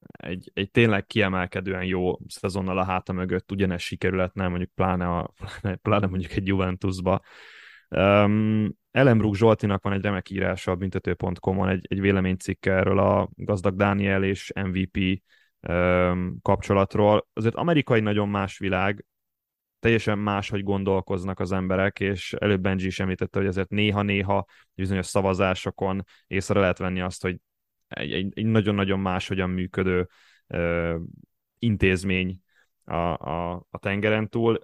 egy, 0.00 0.50
egy 0.54 0.70
tényleg 0.70 1.06
kiemelkedően 1.06 1.84
jó 1.84 2.18
szezonnal 2.26 2.78
a 2.78 2.84
háta 2.84 3.12
mögött 3.12 3.52
ugyanez 3.52 3.80
sikerületne, 3.80 4.48
mondjuk 4.48 4.70
pláne, 4.74 5.08
a, 5.08 5.34
pláne 5.82 6.06
mondjuk 6.06 6.32
egy 6.32 6.46
Juventusba. 6.46 7.20
Um, 7.96 8.72
Ellenbrook 8.90 9.36
Zsoltinak 9.36 9.82
van 9.82 9.92
egy 9.92 10.02
remek 10.02 10.30
írása 10.30 10.70
a 10.70 10.76
büntető.com-on, 10.76 11.68
egy, 11.68 11.86
egy 11.88 12.00
véleménycikke 12.00 12.72
erről 12.72 12.98
a 12.98 13.28
gazdag 13.34 13.76
Dániel 13.76 14.24
és 14.24 14.52
MVP 14.54 15.22
kapcsolatról. 16.42 17.28
Azért 17.32 17.54
amerikai 17.54 18.00
nagyon 18.00 18.28
más 18.28 18.58
világ, 18.58 19.04
teljesen 19.78 20.18
máshogy 20.18 20.62
gondolkoznak 20.62 21.40
az 21.40 21.52
emberek, 21.52 22.00
és 22.00 22.32
előbb 22.32 22.60
Benji 22.60 22.86
is 22.86 23.00
említette, 23.00 23.38
hogy 23.38 23.48
ezért 23.48 23.68
néha-néha 23.68 24.46
bizonyos 24.74 25.06
szavazásokon 25.06 26.04
észre 26.26 26.60
lehet 26.60 26.78
venni 26.78 27.00
azt, 27.00 27.22
hogy 27.22 27.36
egy, 27.88 28.12
egy, 28.12 28.32
egy 28.34 28.46
nagyon-nagyon 28.46 29.00
máshogyan 29.00 29.50
működő 29.50 30.08
ö, 30.46 30.96
intézmény 31.58 32.40
a, 32.84 32.96
a, 32.96 33.66
a 33.70 33.78
tengeren 33.78 34.28
túl, 34.28 34.58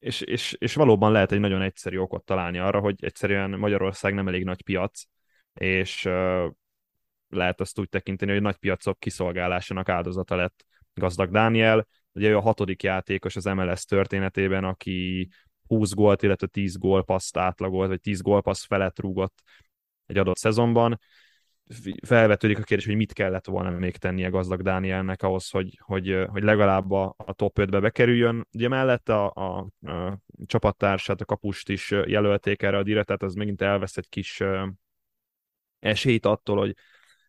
és, 0.00 0.20
és, 0.20 0.56
és 0.58 0.74
valóban 0.74 1.12
lehet 1.12 1.32
egy 1.32 1.40
nagyon 1.40 1.62
egyszerű 1.62 1.98
okot 1.98 2.24
találni 2.24 2.58
arra, 2.58 2.80
hogy 2.80 3.04
egyszerűen 3.04 3.50
Magyarország 3.50 4.14
nem 4.14 4.28
elég 4.28 4.44
nagy 4.44 4.62
piac, 4.62 5.02
és 5.54 6.08
lehet 7.28 7.60
azt 7.60 7.78
úgy 7.78 7.88
tekinteni, 7.88 8.32
hogy 8.32 8.40
nagy 8.40 8.56
piacok 8.56 8.98
kiszolgálásának 8.98 9.88
áldozata 9.88 10.36
lett 10.36 10.64
gazdag 10.94 11.30
Dániel, 11.30 11.86
ugye 12.12 12.28
ő 12.28 12.36
a 12.36 12.40
hatodik 12.40 12.82
játékos 12.82 13.36
az 13.36 13.44
MLS 13.44 13.84
történetében, 13.84 14.64
aki 14.64 15.28
20 15.66 15.92
gólt, 15.92 16.22
illetve 16.22 16.46
10 16.46 16.76
gólpaszt 16.76 17.36
átlagolt, 17.36 17.88
vagy 17.88 18.00
10 18.00 18.20
gólpassz 18.20 18.66
felett 18.66 19.00
rúgott 19.00 19.42
egy 20.06 20.18
adott 20.18 20.36
szezonban. 20.36 20.98
Felvetődik 22.06 22.58
a 22.58 22.62
kérdés, 22.62 22.86
hogy 22.86 22.96
mit 22.96 23.12
kellett 23.12 23.46
volna 23.46 23.70
még 23.70 23.96
tennie 23.96 24.28
gazdag 24.28 24.62
Dánielnek 24.62 25.22
ahhoz, 25.22 25.50
hogy, 25.50 25.80
hogy, 25.84 26.24
hogy 26.28 26.42
legalább 26.42 26.90
a, 26.90 27.14
a 27.18 27.32
top 27.32 27.58
5-be 27.60 27.80
bekerüljön. 27.80 28.46
Ugye 28.52 28.68
mellette 28.68 29.14
a, 29.14 29.32
a, 29.34 29.58
a 29.90 30.18
csapattársát, 30.46 31.20
a 31.20 31.24
kapust 31.24 31.68
is 31.68 31.90
jelölték 31.90 32.62
erre 32.62 32.76
a 32.76 32.82
dire, 32.82 33.02
tehát 33.02 33.22
az 33.22 33.34
megint 33.34 33.62
elvesz 33.62 33.96
egy 33.96 34.08
kis 34.08 34.42
esélyt 35.78 36.26
attól, 36.26 36.56
hogy 36.56 36.74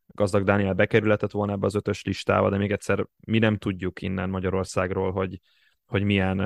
gazdag 0.07 0.43
Dániel 0.43 0.73
bekerületett 0.73 1.31
volna 1.31 1.51
ebbe 1.51 1.65
az 1.65 1.75
ötös 1.75 2.03
listába, 2.03 2.49
de 2.49 2.57
még 2.57 2.71
egyszer 2.71 3.07
mi 3.25 3.39
nem 3.39 3.57
tudjuk 3.57 4.01
innen 4.01 4.29
Magyarországról, 4.29 5.11
hogy, 5.11 5.39
hogy 5.85 6.03
milyen, 6.03 6.37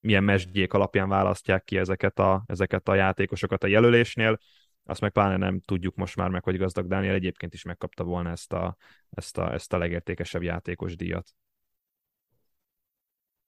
milyen 0.00 0.24
mesdjék 0.24 0.72
alapján 0.72 1.08
választják 1.08 1.64
ki 1.64 1.78
ezeket 1.78 2.18
a, 2.18 2.44
ezeket 2.46 2.88
a 2.88 2.94
játékosokat 2.94 3.64
a 3.64 3.66
jelölésnél. 3.66 4.38
Azt 4.84 5.00
meg 5.00 5.10
pláne 5.10 5.36
nem 5.36 5.60
tudjuk 5.60 5.94
most 5.96 6.16
már 6.16 6.28
meg, 6.28 6.44
hogy 6.44 6.56
gazdag 6.56 6.86
Dániel 6.86 7.14
egyébként 7.14 7.54
is 7.54 7.62
megkapta 7.62 8.04
volna 8.04 8.30
ezt 8.30 8.52
a, 8.52 8.76
ezt 9.10 9.38
a, 9.38 9.52
ezt 9.52 9.72
a 9.72 9.78
legértékesebb 9.78 10.42
játékos 10.42 10.96
díjat. 10.96 11.34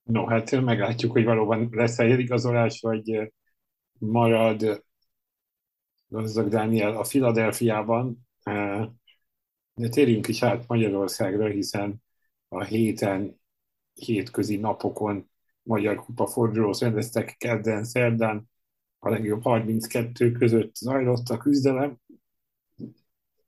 No, 0.03 0.27
hát 0.27 0.61
meglátjuk, 0.61 1.12
hogy 1.12 1.25
valóban 1.25 1.68
lesz 1.71 1.99
egy 1.99 2.18
igazolás, 2.18 2.81
vagy 2.81 3.33
marad 3.99 4.85
gazdag 6.07 6.49
Dániel 6.49 6.97
a 6.97 7.05
Filadelfiában. 7.05 8.29
De 9.75 9.88
térjünk 9.88 10.29
is 10.29 10.42
át 10.42 10.66
Magyarországra, 10.66 11.47
hiszen 11.47 12.03
a 12.49 12.64
héten, 12.64 13.40
hétközi 13.92 14.57
napokon 14.57 15.31
Magyar 15.62 15.97
Kupa 15.97 16.27
fordulót 16.27 16.79
rendeztek 16.79 17.37
kedden, 17.38 17.85
szerdán, 17.85 18.51
a 19.05 19.09
legjobb 19.09 19.43
32 19.43 20.33
között 20.33 20.75
zajlott 20.75 21.29
a 21.29 21.37
küzdelem, 21.37 21.99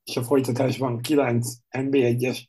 és 0.05 0.17
a 0.17 0.23
folytatásban 0.23 1.01
9 1.01 1.55
NB1-es, 1.71 2.45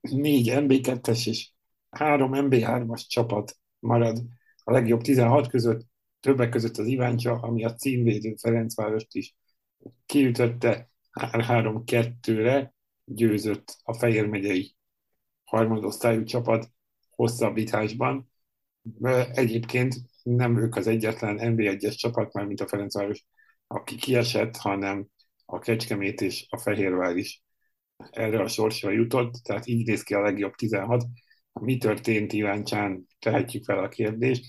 4 0.00 0.50
NB2-es 0.54 1.28
és 1.28 1.50
3 1.90 2.30
NB3-as 2.34 3.06
csapat 3.06 3.56
marad 3.78 4.22
a 4.64 4.72
legjobb 4.72 5.00
16 5.00 5.48
között, 5.48 5.86
többek 6.20 6.48
között 6.48 6.76
az 6.76 6.86
Iváncsa, 6.86 7.32
ami 7.32 7.64
a 7.64 7.74
címvédő 7.74 8.34
Ferencvárost 8.34 9.14
is 9.14 9.36
kiütötte 10.06 10.90
3-2-re, 11.12 12.74
győzött 13.04 13.76
a 13.82 13.92
Fejér 13.92 14.26
megyei 14.26 14.74
harmadosztályú 15.44 16.24
csapat 16.24 16.70
hosszabbításban. 17.10 18.30
Egyébként 19.32 19.94
nem 20.22 20.58
ők 20.58 20.76
az 20.76 20.86
egyetlen 20.86 21.38
NB1-es 21.40 21.94
csapat, 21.94 22.32
már 22.32 22.44
mint 22.44 22.60
a 22.60 22.68
Ferencváros, 22.68 23.24
aki 23.66 23.96
kiesett, 23.96 24.56
hanem 24.56 25.06
a 25.44 25.58
Kecskemét 25.58 26.20
és 26.20 26.46
a 26.48 26.58
Fehérvár 26.58 27.16
is 27.16 27.42
erre 28.10 28.42
a 28.42 28.48
sorsra 28.48 28.90
jutott, 28.90 29.32
tehát 29.32 29.66
így 29.66 29.86
néz 29.86 30.02
ki 30.02 30.14
a 30.14 30.22
legjobb 30.22 30.54
16. 30.54 31.04
Mi 31.52 31.76
történt 31.76 32.32
Iváncsán, 32.32 33.06
tehetjük 33.18 33.64
fel 33.64 33.78
a 33.78 33.88
kérdést. 33.88 34.44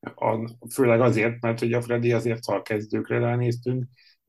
A, 0.00 0.50
főleg 0.72 1.00
azért, 1.00 1.40
mert 1.40 1.58
hogy 1.58 1.72
a 1.72 1.82
Freddy 1.82 2.12
azért, 2.12 2.44
ha 2.44 2.54
a 2.54 2.62
kezdőkre 2.62 3.18
ránéztünk, 3.18 3.84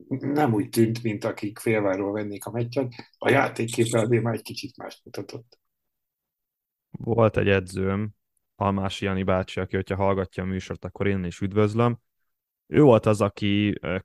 nem 0.08 0.52
úgy 0.52 0.68
tűnt, 0.68 1.02
mint 1.02 1.24
akik 1.24 1.58
félváról 1.58 2.12
vennék 2.12 2.44
a 2.44 2.50
meccset. 2.50 2.94
A 3.18 3.30
játékképe 3.30 4.00
azért 4.00 4.22
már 4.22 4.34
egy 4.34 4.42
kicsit 4.42 4.76
más 4.76 5.00
mutatott. 5.04 5.58
Volt 6.90 7.36
egy 7.36 7.48
edzőm, 7.48 8.14
Almási 8.56 9.04
Jani 9.04 9.22
bácsi, 9.22 9.60
aki, 9.60 9.76
hogyha 9.76 9.96
hallgatja 9.96 10.42
a 10.42 10.46
műsort, 10.46 10.84
akkor 10.84 11.06
én 11.06 11.24
is 11.24 11.40
üdvözlöm. 11.40 11.98
Ő 12.66 12.82
volt 12.82 13.06
az, 13.06 13.20
aki 13.20 13.78
eh, 13.80 13.98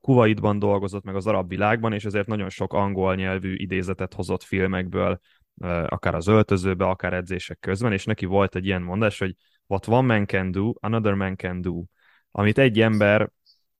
Kuwaitban 0.00 0.58
dolgozott 0.58 1.04
meg 1.04 1.16
az 1.16 1.26
arab 1.26 1.48
világban, 1.48 1.92
és 1.92 2.04
ezért 2.04 2.26
nagyon 2.26 2.48
sok 2.48 2.72
angol 2.72 3.14
nyelvű 3.14 3.54
idézetet 3.54 4.14
hozott 4.14 4.42
filmekből, 4.42 5.20
akár 5.86 6.14
az 6.14 6.26
öltözőbe, 6.26 6.84
akár 6.84 7.12
edzések 7.12 7.58
közben, 7.58 7.92
és 7.92 8.04
neki 8.04 8.24
volt 8.26 8.54
egy 8.54 8.66
ilyen 8.66 8.82
mondás, 8.82 9.18
hogy 9.18 9.34
what 9.66 9.86
one 9.86 10.14
man 10.14 10.26
can 10.26 10.50
do, 10.50 10.72
another 10.80 11.14
man 11.14 11.36
can 11.36 11.60
do. 11.60 11.84
Amit 12.30 12.58
egy 12.58 12.80
ember 12.80 13.30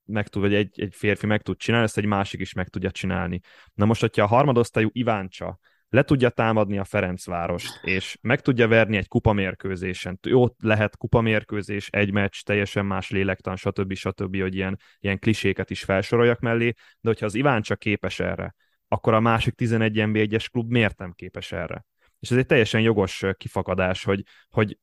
meg 0.04 0.28
tud, 0.28 0.42
vagy 0.42 0.54
egy, 0.54 0.80
egy 0.80 0.94
férfi 0.94 1.26
meg 1.26 1.42
tud 1.42 1.56
csinálni, 1.56 1.86
ezt 1.86 1.98
egy 1.98 2.06
másik 2.06 2.40
is 2.40 2.52
meg 2.52 2.68
tudja 2.68 2.90
csinálni. 2.90 3.40
Na 3.74 3.84
most, 3.84 4.00
hogyha 4.00 4.22
a 4.22 4.26
harmadosztályú 4.26 4.88
Iváncsa 4.92 5.58
le 5.90 6.02
tudja 6.02 6.30
támadni 6.30 6.78
a 6.78 6.84
Ferencvárost, 6.84 7.84
és 7.84 8.18
meg 8.20 8.40
tudja 8.40 8.68
verni 8.68 8.96
egy 8.96 9.08
kupamérkőzésen. 9.08 10.18
Jó, 10.22 10.46
lehet 10.58 10.96
kupamérkőzés, 10.96 11.88
egy 11.88 12.12
meccs, 12.12 12.42
teljesen 12.42 12.86
más 12.86 13.10
lélektan, 13.10 13.56
stb. 13.56 13.94
stb., 13.94 14.40
hogy 14.40 14.54
ilyen, 14.54 14.78
ilyen 15.00 15.18
kliséket 15.18 15.70
is 15.70 15.84
felsoroljak 15.84 16.40
mellé, 16.40 16.72
de 17.00 17.08
hogyha 17.08 17.26
az 17.26 17.34
Iváncsa 17.34 17.76
képes 17.76 18.20
erre, 18.20 18.54
akkor 18.88 19.14
a 19.14 19.20
másik 19.20 19.54
11 19.54 19.92
NB1-es 19.96 20.46
klub 20.50 20.70
miért 20.70 20.98
nem 20.98 21.12
képes 21.12 21.52
erre? 21.52 21.84
És 22.20 22.30
ez 22.30 22.36
egy 22.36 22.46
teljesen 22.46 22.80
jogos 22.80 23.24
kifakadás, 23.36 24.04
hogy, 24.04 24.22
hogy 24.48 24.78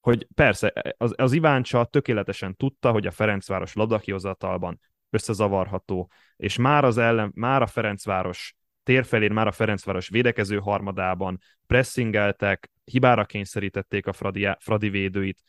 hogy 0.00 0.26
persze, 0.34 0.94
az, 0.96 1.14
az 1.16 1.32
Iváncsa 1.32 1.84
tökéletesen 1.84 2.56
tudta, 2.56 2.90
hogy 2.90 3.06
a 3.06 3.10
Ferencváros 3.10 3.74
labdakihozatalban 3.74 4.80
összezavarható, 5.10 6.10
és 6.36 6.56
már 6.56 6.84
az 6.84 6.98
ellen, 6.98 7.32
már 7.34 7.62
a 7.62 7.66
Ferencváros 7.66 8.56
térfelén, 8.88 9.32
már 9.32 9.46
a 9.46 9.52
Ferencváros 9.52 10.08
védekező 10.08 10.58
harmadában 10.58 11.38
pressingeltek, 11.66 12.70
hibára 12.84 13.24
kényszerítették 13.24 14.06
a 14.06 14.12
Fradi, 14.12 14.48
Fradi 14.58 14.88
védőit, 14.88 15.42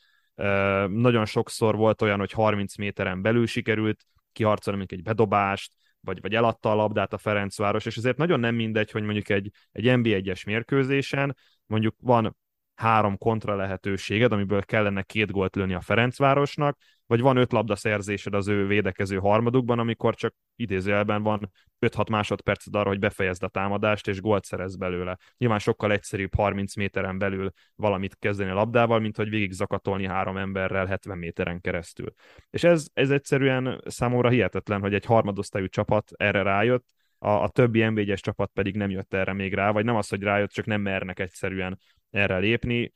nagyon 0.87 1.25
sokszor 1.25 1.75
volt 1.75 2.01
olyan, 2.01 2.19
hogy 2.19 2.31
30 2.31 2.77
méteren 2.77 3.21
belül 3.21 3.47
sikerült 3.47 4.05
kiharcolni 4.31 4.85
egy 4.87 5.03
bedobást, 5.03 5.71
vagy, 6.01 6.21
vagy 6.21 6.35
eladta 6.35 6.71
a 6.71 6.75
labdát 6.75 7.13
a 7.13 7.17
Ferencváros, 7.17 7.85
és 7.85 7.97
ezért 7.97 8.17
nagyon 8.17 8.39
nem 8.39 8.55
mindegy, 8.55 8.91
hogy 8.91 9.03
mondjuk 9.03 9.29
egy, 9.29 9.51
egy 9.71 9.85
NB1-es 9.87 10.45
mérkőzésen 10.45 11.35
mondjuk 11.65 11.95
van 12.01 12.37
három 12.79 13.17
kontra 13.17 13.55
lehetőséged, 13.55 14.31
amiből 14.31 14.63
kellene 14.63 15.01
két 15.01 15.31
gólt 15.31 15.55
lőni 15.55 15.73
a 15.73 15.81
Ferencvárosnak, 15.81 16.77
vagy 17.05 17.21
van 17.21 17.37
öt 17.37 17.51
labda 17.51 17.75
szerzésed 17.75 18.33
az 18.33 18.47
ő 18.47 18.67
védekező 18.67 19.17
harmadukban, 19.17 19.79
amikor 19.79 20.15
csak 20.15 20.35
idézőjelben 20.55 21.23
van 21.23 21.51
5-6 21.85 22.09
másodperced 22.09 22.75
arra, 22.75 22.89
hogy 22.89 22.99
befejezd 22.99 23.43
a 23.43 23.47
támadást, 23.47 24.07
és 24.07 24.21
gólt 24.21 24.45
szerez 24.45 24.75
belőle. 24.75 25.17
Nyilván 25.37 25.59
sokkal 25.59 25.91
egyszerűbb 25.91 26.35
30 26.35 26.75
méteren 26.75 27.17
belül 27.17 27.51
valamit 27.75 28.17
kezdeni 28.19 28.49
a 28.49 28.53
labdával, 28.53 28.99
mint 28.99 29.17
hogy 29.17 29.29
végig 29.29 29.51
zakatolni 29.51 30.05
három 30.05 30.37
emberrel 30.37 30.85
70 30.85 31.17
méteren 31.17 31.61
keresztül. 31.61 32.13
És 32.49 32.63
ez, 32.63 32.87
ez 32.93 33.09
egyszerűen 33.09 33.81
számomra 33.85 34.29
hihetetlen, 34.29 34.81
hogy 34.81 34.93
egy 34.93 35.05
harmadosztályú 35.05 35.67
csapat 35.67 36.11
erre 36.15 36.41
rájött, 36.41 36.85
a, 37.19 37.29
a 37.29 37.49
többi 37.49 37.79
NB1-es 37.83 38.19
csapat 38.19 38.51
pedig 38.53 38.75
nem 38.75 38.89
jött 38.89 39.13
erre 39.13 39.33
még 39.33 39.53
rá, 39.53 39.71
vagy 39.71 39.85
nem 39.85 39.95
az, 39.95 40.09
hogy 40.09 40.21
rájött, 40.21 40.51
csak 40.51 40.65
nem 40.65 40.81
mernek 40.81 41.19
egyszerűen 41.19 41.79
erre 42.09 42.37
lépni. 42.37 42.93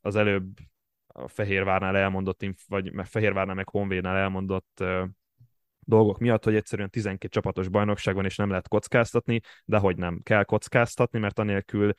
Az 0.00 0.16
előbb 0.16 0.48
a 1.06 1.28
Fehérvárnál 1.28 1.96
elmondott, 1.96 2.44
vagy 2.66 2.92
Fehérvárnál 3.04 3.54
meg 3.54 3.68
Honvédnál 3.68 4.16
elmondott 4.16 4.84
dolgok 5.88 6.18
miatt, 6.18 6.44
hogy 6.44 6.54
egyszerűen 6.54 6.90
12 6.90 7.28
csapatos 7.28 7.68
bajnokság 7.68 8.14
van, 8.14 8.24
és 8.24 8.36
nem 8.36 8.48
lehet 8.48 8.68
kockáztatni, 8.68 9.40
de 9.64 9.78
hogy 9.78 9.96
nem 9.96 10.20
kell 10.22 10.44
kockáztatni, 10.44 11.18
mert 11.18 11.38
anélkül 11.38 11.92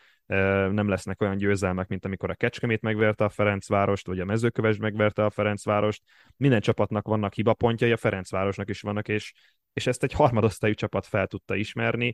nem 0.72 0.88
lesznek 0.88 1.22
olyan 1.22 1.38
győzelmek, 1.38 1.88
mint 1.88 2.06
amikor 2.06 2.30
a 2.30 2.36
Kecskemét 2.36 2.82
megverte 2.82 3.24
a 3.24 3.30
Ferencvárost, 3.30 4.08
vagy 4.08 4.20
a 4.20 4.26
Mezőköves 4.26 4.78
megverte 4.78 5.26
a 5.26 5.30
Ferencvárost. 5.30 6.04
Minden 6.38 6.62
csapatnak 6.62 7.08
vannak 7.08 7.34
hibapontjai, 7.34 7.92
a 7.92 7.98
Ferencvárosnak 7.98 8.70
is 8.70 8.82
vannak, 8.82 9.08
és, 9.08 9.34
és 9.74 9.88
ezt 9.88 10.04
egy 10.04 10.14
harmadosztályú 10.14 10.74
csapat 10.74 11.06
fel 11.06 11.28
tudta 11.28 11.56
ismerni 11.56 12.14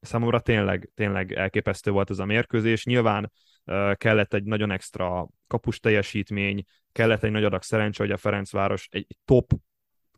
számomra 0.00 0.40
tényleg, 0.40 0.90
tényleg 0.94 1.32
elképesztő 1.32 1.90
volt 1.90 2.10
ez 2.10 2.18
a 2.18 2.24
mérkőzés. 2.24 2.84
Nyilván 2.84 3.32
kellett 3.94 4.34
egy 4.34 4.44
nagyon 4.44 4.70
extra 4.70 5.28
kapus 5.46 5.80
teljesítmény, 5.80 6.64
kellett 6.92 7.22
egy 7.22 7.30
nagy 7.30 7.44
adag 7.44 7.62
szerencse, 7.62 8.02
hogy 8.02 8.12
a 8.12 8.16
Ferencváros 8.16 8.88
egy 8.90 9.16
top 9.24 9.52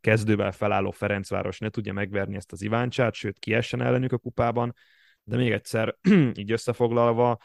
kezdővel 0.00 0.52
felálló 0.52 0.90
Ferencváros 0.90 1.58
ne 1.58 1.68
tudja 1.68 1.92
megverni 1.92 2.36
ezt 2.36 2.52
az 2.52 2.62
Iváncsát, 2.62 3.14
sőt 3.14 3.38
kiessen 3.38 3.82
ellenük 3.82 4.12
a 4.12 4.18
kupában, 4.18 4.74
de 5.22 5.36
még 5.36 5.52
egyszer 5.52 5.96
így 6.40 6.52
összefoglalva, 6.52 7.38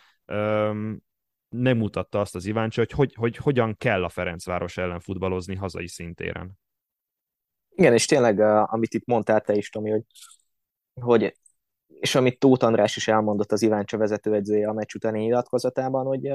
nem 1.50 1.78
mutatta 1.78 2.20
azt 2.20 2.36
az 2.36 2.46
Iváncsi, 2.46 2.80
hogy, 2.80 2.92
hogy, 2.92 3.14
hogy 3.14 3.36
hogyan 3.36 3.78
kell 3.78 4.04
a 4.04 4.10
Ferencváros 4.10 4.78
ellen 4.78 5.00
futballozni 5.00 5.56
hazai 5.56 5.88
szintéren. 5.88 6.60
Igen, 7.70 7.94
és 7.94 8.06
tényleg, 8.06 8.40
amit 8.40 8.94
itt 8.94 9.06
mondtál 9.06 9.42
te 9.42 9.54
is, 9.54 9.70
Tomi, 9.70 9.90
hogy, 9.90 10.04
hogy 10.94 11.36
és 12.06 12.16
amit 12.16 12.40
Tóth 12.40 12.66
András 12.66 12.96
is 12.96 13.08
elmondott 13.08 13.52
az 13.52 13.62
Iváncsa 13.62 13.98
vezetőedzője 13.98 14.70
a 14.70 14.74
meccs 14.74 14.96
utáni 14.96 15.20
nyilatkozatában, 15.20 16.06
hogy, 16.06 16.28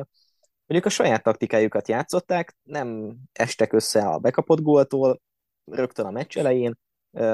hogy 0.67 0.77
ők 0.77 0.85
a 0.85 0.89
saját 0.89 1.23
taktikájukat 1.23 1.89
játszották, 1.89 2.57
nem 2.63 3.17
estek 3.33 3.73
össze 3.73 4.09
a 4.09 4.19
bekapott 4.19 4.61
góltól, 4.61 5.21
rögtön 5.65 6.07
a 6.07 6.11
meccs 6.11 6.39
elején, 6.39 6.79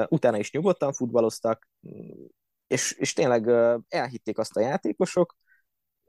utána 0.07 0.37
is 0.37 0.51
nyugodtan 0.51 0.93
futballoztak, 0.93 1.69
és, 2.67 2.91
és 2.91 3.13
tényleg 3.13 3.47
elhitték 3.87 4.37
azt 4.37 4.57
a 4.57 4.61
játékosok, 4.61 5.35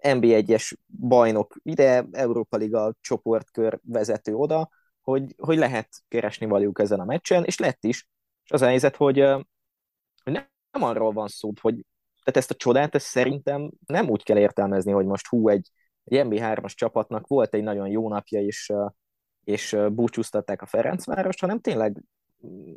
NB1-es 0.03 0.73
bajnok 0.87 1.57
ide, 1.63 2.07
Európa 2.13 2.57
Liga 2.57 2.95
csoportkör 3.01 3.81
vezető 3.83 4.35
oda, 4.35 4.69
hogy, 5.01 5.35
hogy 5.37 5.59
lehet 5.59 5.89
keresni 6.09 6.47
valójuk 6.47 6.79
ezen 6.79 7.01
a 7.01 7.05
meccsen, 7.05 7.45
és 7.45 7.59
lett 7.59 7.85
is. 7.85 8.09
És 8.45 8.51
az 8.51 8.63
a 8.63 8.67
helyzet, 8.67 8.97
hogy, 8.97 9.21
hogy 10.23 10.33
nem 10.33 10.83
arról 10.83 11.13
van 11.13 11.29
szó, 11.29 11.53
hogy 11.61 11.85
tehát 12.29 12.49
ezt 12.49 12.51
a 12.51 12.65
csodát 12.65 12.95
ezt 12.95 13.07
szerintem 13.07 13.71
nem 13.87 14.09
úgy 14.09 14.23
kell 14.23 14.39
értelmezni, 14.39 14.93
hogy 14.93 15.07
most 15.07 15.27
hú, 15.27 15.49
egy, 15.49 15.71
egy 16.05 16.27
MB3-as 16.27 16.75
csapatnak 16.75 17.27
volt 17.27 17.55
egy 17.55 17.63
nagyon 17.63 17.89
jó 17.89 18.09
napja, 18.09 18.41
és, 18.41 18.73
és 19.45 19.77
búcsúztatták 19.91 20.63
a 20.63 20.67
Ferencvárost, 20.67 21.41
hanem 21.41 21.61
tényleg 21.61 22.03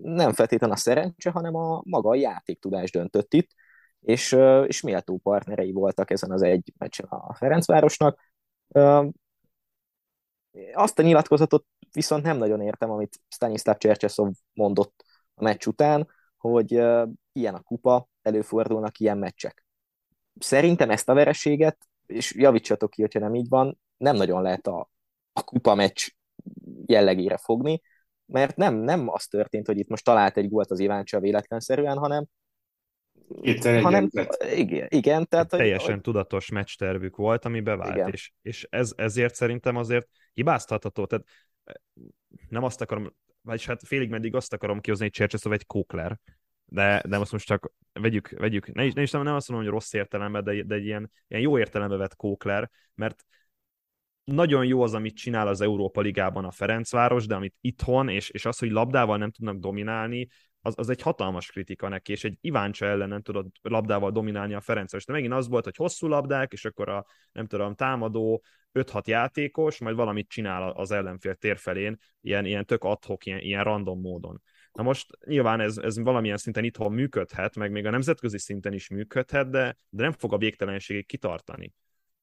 nem 0.02 0.34
feltétlenül 0.34 0.76
a 0.76 0.80
szerencse, 0.80 1.30
hanem 1.30 1.56
a 1.56 1.82
maga 1.86 2.10
a 2.10 2.16
játéktudás 2.16 2.92
döntött 2.92 3.34
itt, 3.34 3.50
és, 4.00 4.38
és 4.66 4.82
méltó 4.82 5.18
partnerei 5.18 5.72
voltak 5.72 6.12
ezen 6.12 6.32
az 6.32 6.42
egy 6.42 6.74
meccsen 6.78 7.06
a 7.06 7.34
Ferencvárosnak. 7.34 8.20
Azt 10.74 11.00
a 11.00 11.02
nyilatkozatot 11.02 11.66
viszont 11.92 12.24
nem 12.24 12.38
nagyon 12.38 12.62
értem, 12.62 12.92
amit 12.92 13.20
Stanislav 13.28 13.78
Csercseszov 13.78 14.32
mondott 14.54 15.06
a 15.34 15.44
meccs 15.44 15.66
után, 15.66 16.08
hogy 16.42 16.72
ilyen 17.32 17.56
a 17.56 17.62
kupa, 17.62 18.08
előfordulnak 18.22 19.00
ilyen 19.00 19.18
meccsek. 19.18 19.66
Szerintem 20.40 20.90
ezt 20.90 21.10
a 21.10 21.14
vereséget, 21.14 21.78
és 22.06 22.36
javítsatok 22.36 22.90
ki, 22.90 23.02
hogyha 23.02 23.20
nem 23.20 23.36
így 23.36 23.50
van, 23.50 23.80
nem 23.98 24.16
nagyon 24.16 24.42
lehet 24.42 24.68
a, 24.68 24.90
a 25.34 25.44
kupa 25.44 25.76
meccs 25.76 26.08
jellegére 26.86 27.38
fogni, 27.38 27.82
mert 28.26 28.56
nem, 28.56 28.76
nem 28.76 29.10
az 29.10 29.26
történt, 29.26 29.68
hogy 29.68 29.78
itt 29.78 29.90
most 29.90 30.04
talált 30.04 30.38
egy 30.38 30.50
gólt 30.50 30.72
az 30.72 30.80
Iváncsa 30.80 31.20
véletlenszerűen, 31.20 31.98
hanem 31.98 32.26
itt 33.42 33.64
hanem, 33.64 34.10
igen, 34.54 34.88
igen, 34.90 35.28
tehát 35.28 35.50
teljesen 35.50 35.94
hogy, 35.94 36.02
tudatos 36.02 36.50
meccstervük 36.50 37.16
volt, 37.16 37.46
ami 37.46 37.60
bevált, 37.60 37.96
igen. 37.96 38.10
és, 38.12 38.32
és 38.42 38.68
ez, 38.70 38.94
ezért 38.96 39.36
szerintem 39.36 39.76
azért 39.76 40.08
hibáztatható, 40.34 41.06
tehát 41.06 41.26
eh, 41.64 41.74
nem 42.50 42.64
azt 42.64 42.82
akarom, 42.82 43.16
vagyis 43.42 43.66
hát 43.66 43.88
félig 43.88 44.10
meddig 44.10 44.36
azt 44.36 44.54
akarom 44.54 44.80
kihozni, 44.80 45.04
hogy 45.04 45.14
Csercseszov 45.14 45.52
egy 45.52 45.66
kókler, 45.66 46.20
de, 46.66 47.04
de 47.08 47.18
most, 47.18 47.32
most 47.32 47.46
csak 47.46 47.74
vegyük, 47.94 48.30
vegyük. 48.30 48.74
Ne 48.74 48.86
is, 48.86 48.94
ne 48.94 49.02
is 49.02 49.12
nem 49.12 49.26
azt 49.28 49.50
mondom, 49.50 49.68
hogy 49.68 49.76
rossz 49.76 49.94
értelemben, 49.94 50.44
de, 50.44 50.64
de 50.64 50.76
egy 50.76 50.86
ilyen, 50.86 51.12
ilyen 51.28 51.42
jó 51.42 51.58
értelembe 51.58 51.96
vett 51.96 52.16
kókler, 52.16 52.70
mert 52.96 53.26
nagyon 54.24 54.66
jó 54.66 54.82
az, 54.82 54.94
amit 54.94 55.16
csinál 55.16 55.48
az 55.48 55.62
Európa 55.62 56.02
Ligában 56.02 56.46
a 56.46 56.52
Ferencváros, 56.52 57.26
de 57.26 57.36
amit 57.36 57.56
itthon, 57.62 58.10
és, 58.10 58.30
és 58.30 58.46
az, 58.46 58.58
hogy 58.58 58.72
labdával 58.72 59.18
nem 59.18 59.32
tudnak 59.32 59.58
dominálni, 59.58 60.28
az, 60.62 60.74
az 60.78 60.90
egy 60.90 61.02
hatalmas 61.02 61.52
kritika 61.52 61.88
neki, 61.88 62.12
és 62.12 62.24
egy 62.24 62.38
Iváncsa 62.42 62.86
ellen 62.86 63.10
nem 63.10 63.22
tudod 63.22 63.48
labdával 63.62 64.12
dominálni 64.12 64.54
a 64.54 64.62
Ferencváros. 64.62 65.06
De 65.06 65.14
megint 65.14 65.34
az 65.34 65.48
volt, 65.48 65.64
hogy 65.64 65.76
hosszú 65.76 66.08
labdák, 66.08 66.52
és 66.52 66.66
akkor 66.66 66.90
a, 66.90 67.06
nem 67.32 67.48
tudom, 67.48 67.76
támadó 67.76 68.44
5-6 68.74 69.04
játékos, 69.06 69.80
majd 69.80 69.96
valamit 69.96 70.30
csinál 70.30 70.70
az 70.70 70.92
ellenfél 70.92 71.36
térfelén, 71.36 71.98
ilyen, 72.22 72.46
ilyen 72.46 72.66
tök 72.66 72.84
adhok, 72.84 73.26
ilyen, 73.26 73.40
ilyen 73.40 73.64
random 73.64 74.00
módon. 74.00 74.42
Na 74.74 74.84
most 74.84 75.18
nyilván 75.26 75.60
ez, 75.60 75.78
ez 75.78 76.00
valamilyen 76.00 76.38
szinten 76.38 76.64
itthon 76.64 76.92
működhet, 76.92 77.56
meg 77.56 77.72
még 77.72 77.86
a 77.86 77.90
nemzetközi 77.90 78.38
szinten 78.38 78.74
is 78.74 78.90
működhet, 78.90 79.50
de, 79.50 79.78
de 79.90 80.04
nem 80.04 80.12
fog 80.12 80.34
a 80.34 80.38
végtelenségig 80.38 81.06
kitartani. 81.06 81.74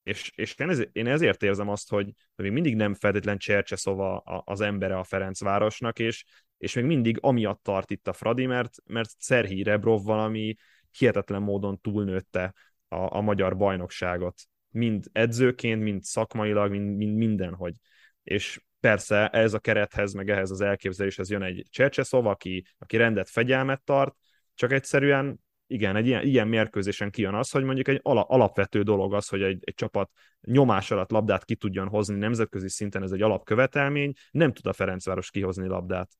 És, 0.02 0.30
és 0.34 0.54
én, 0.58 0.68
ezért, 0.68 0.96
én 0.96 1.06
ezért 1.06 1.42
érzem 1.42 1.68
azt, 1.68 1.90
hogy 1.90 2.12
még 2.34 2.52
mindig 2.52 2.76
nem 2.76 2.94
feltétlen 2.94 3.38
Csercseszova 3.38 4.18
az 4.44 4.60
embere 4.60 4.98
a 4.98 5.04
Ferencvárosnak, 5.04 5.98
és, 5.98 6.24
és 6.58 6.74
még 6.74 6.84
mindig 6.84 7.18
amiatt 7.20 7.62
tart 7.62 7.90
itt 7.90 8.08
a 8.08 8.12
Fradi, 8.12 8.46
mert, 8.46 8.74
mert 8.84 9.10
Szerhi 9.18 9.62
Rebrov 9.62 10.04
valami 10.04 10.56
hihetetlen 10.98 11.42
módon 11.42 11.80
túlnőtte 11.80 12.54
a, 12.88 13.16
a 13.16 13.20
magyar 13.20 13.56
bajnokságot. 13.56 14.40
Mind 14.70 15.04
edzőként, 15.12 15.82
mind 15.82 16.02
szakmailag, 16.02 16.70
mind, 16.70 16.96
mind 16.96 17.16
mindenhogy. 17.16 17.74
És 18.22 18.60
persze 18.80 19.28
ez 19.28 19.54
a 19.54 19.58
kerethez, 19.58 20.12
meg 20.12 20.30
ehhez 20.30 20.50
az 20.50 20.60
elképzeléshez 20.60 21.30
jön 21.30 21.42
egy 21.42 21.66
Csercseszov, 21.70 22.26
aki, 22.26 22.64
aki 22.78 22.96
rendet, 22.96 23.30
fegyelmet 23.30 23.82
tart, 23.82 24.14
csak 24.54 24.72
egyszerűen 24.72 25.40
igen, 25.66 25.96
egy 25.96 26.06
ilyen, 26.06 26.22
ilyen 26.22 26.48
mérkőzésen 26.48 27.10
kijön 27.10 27.34
az, 27.34 27.50
hogy 27.50 27.64
mondjuk 27.64 27.88
egy 27.88 28.00
ala, 28.02 28.22
alapvető 28.22 28.82
dolog 28.82 29.14
az, 29.14 29.28
hogy 29.28 29.42
egy, 29.42 29.62
egy 29.64 29.74
csapat 29.74 30.10
nyomás 30.40 30.90
alatt 30.90 31.10
labdát 31.10 31.44
ki 31.44 31.56
tudjon 31.56 31.88
hozni 31.88 32.18
nemzetközi 32.18 32.68
szinten, 32.68 33.02
ez 33.02 33.10
egy 33.10 33.22
alapkövetelmény, 33.22 34.12
nem 34.30 34.52
tud 34.52 34.66
a 34.66 34.72
Ferencváros 34.72 35.30
kihozni 35.30 35.66
labdát. 35.66 36.10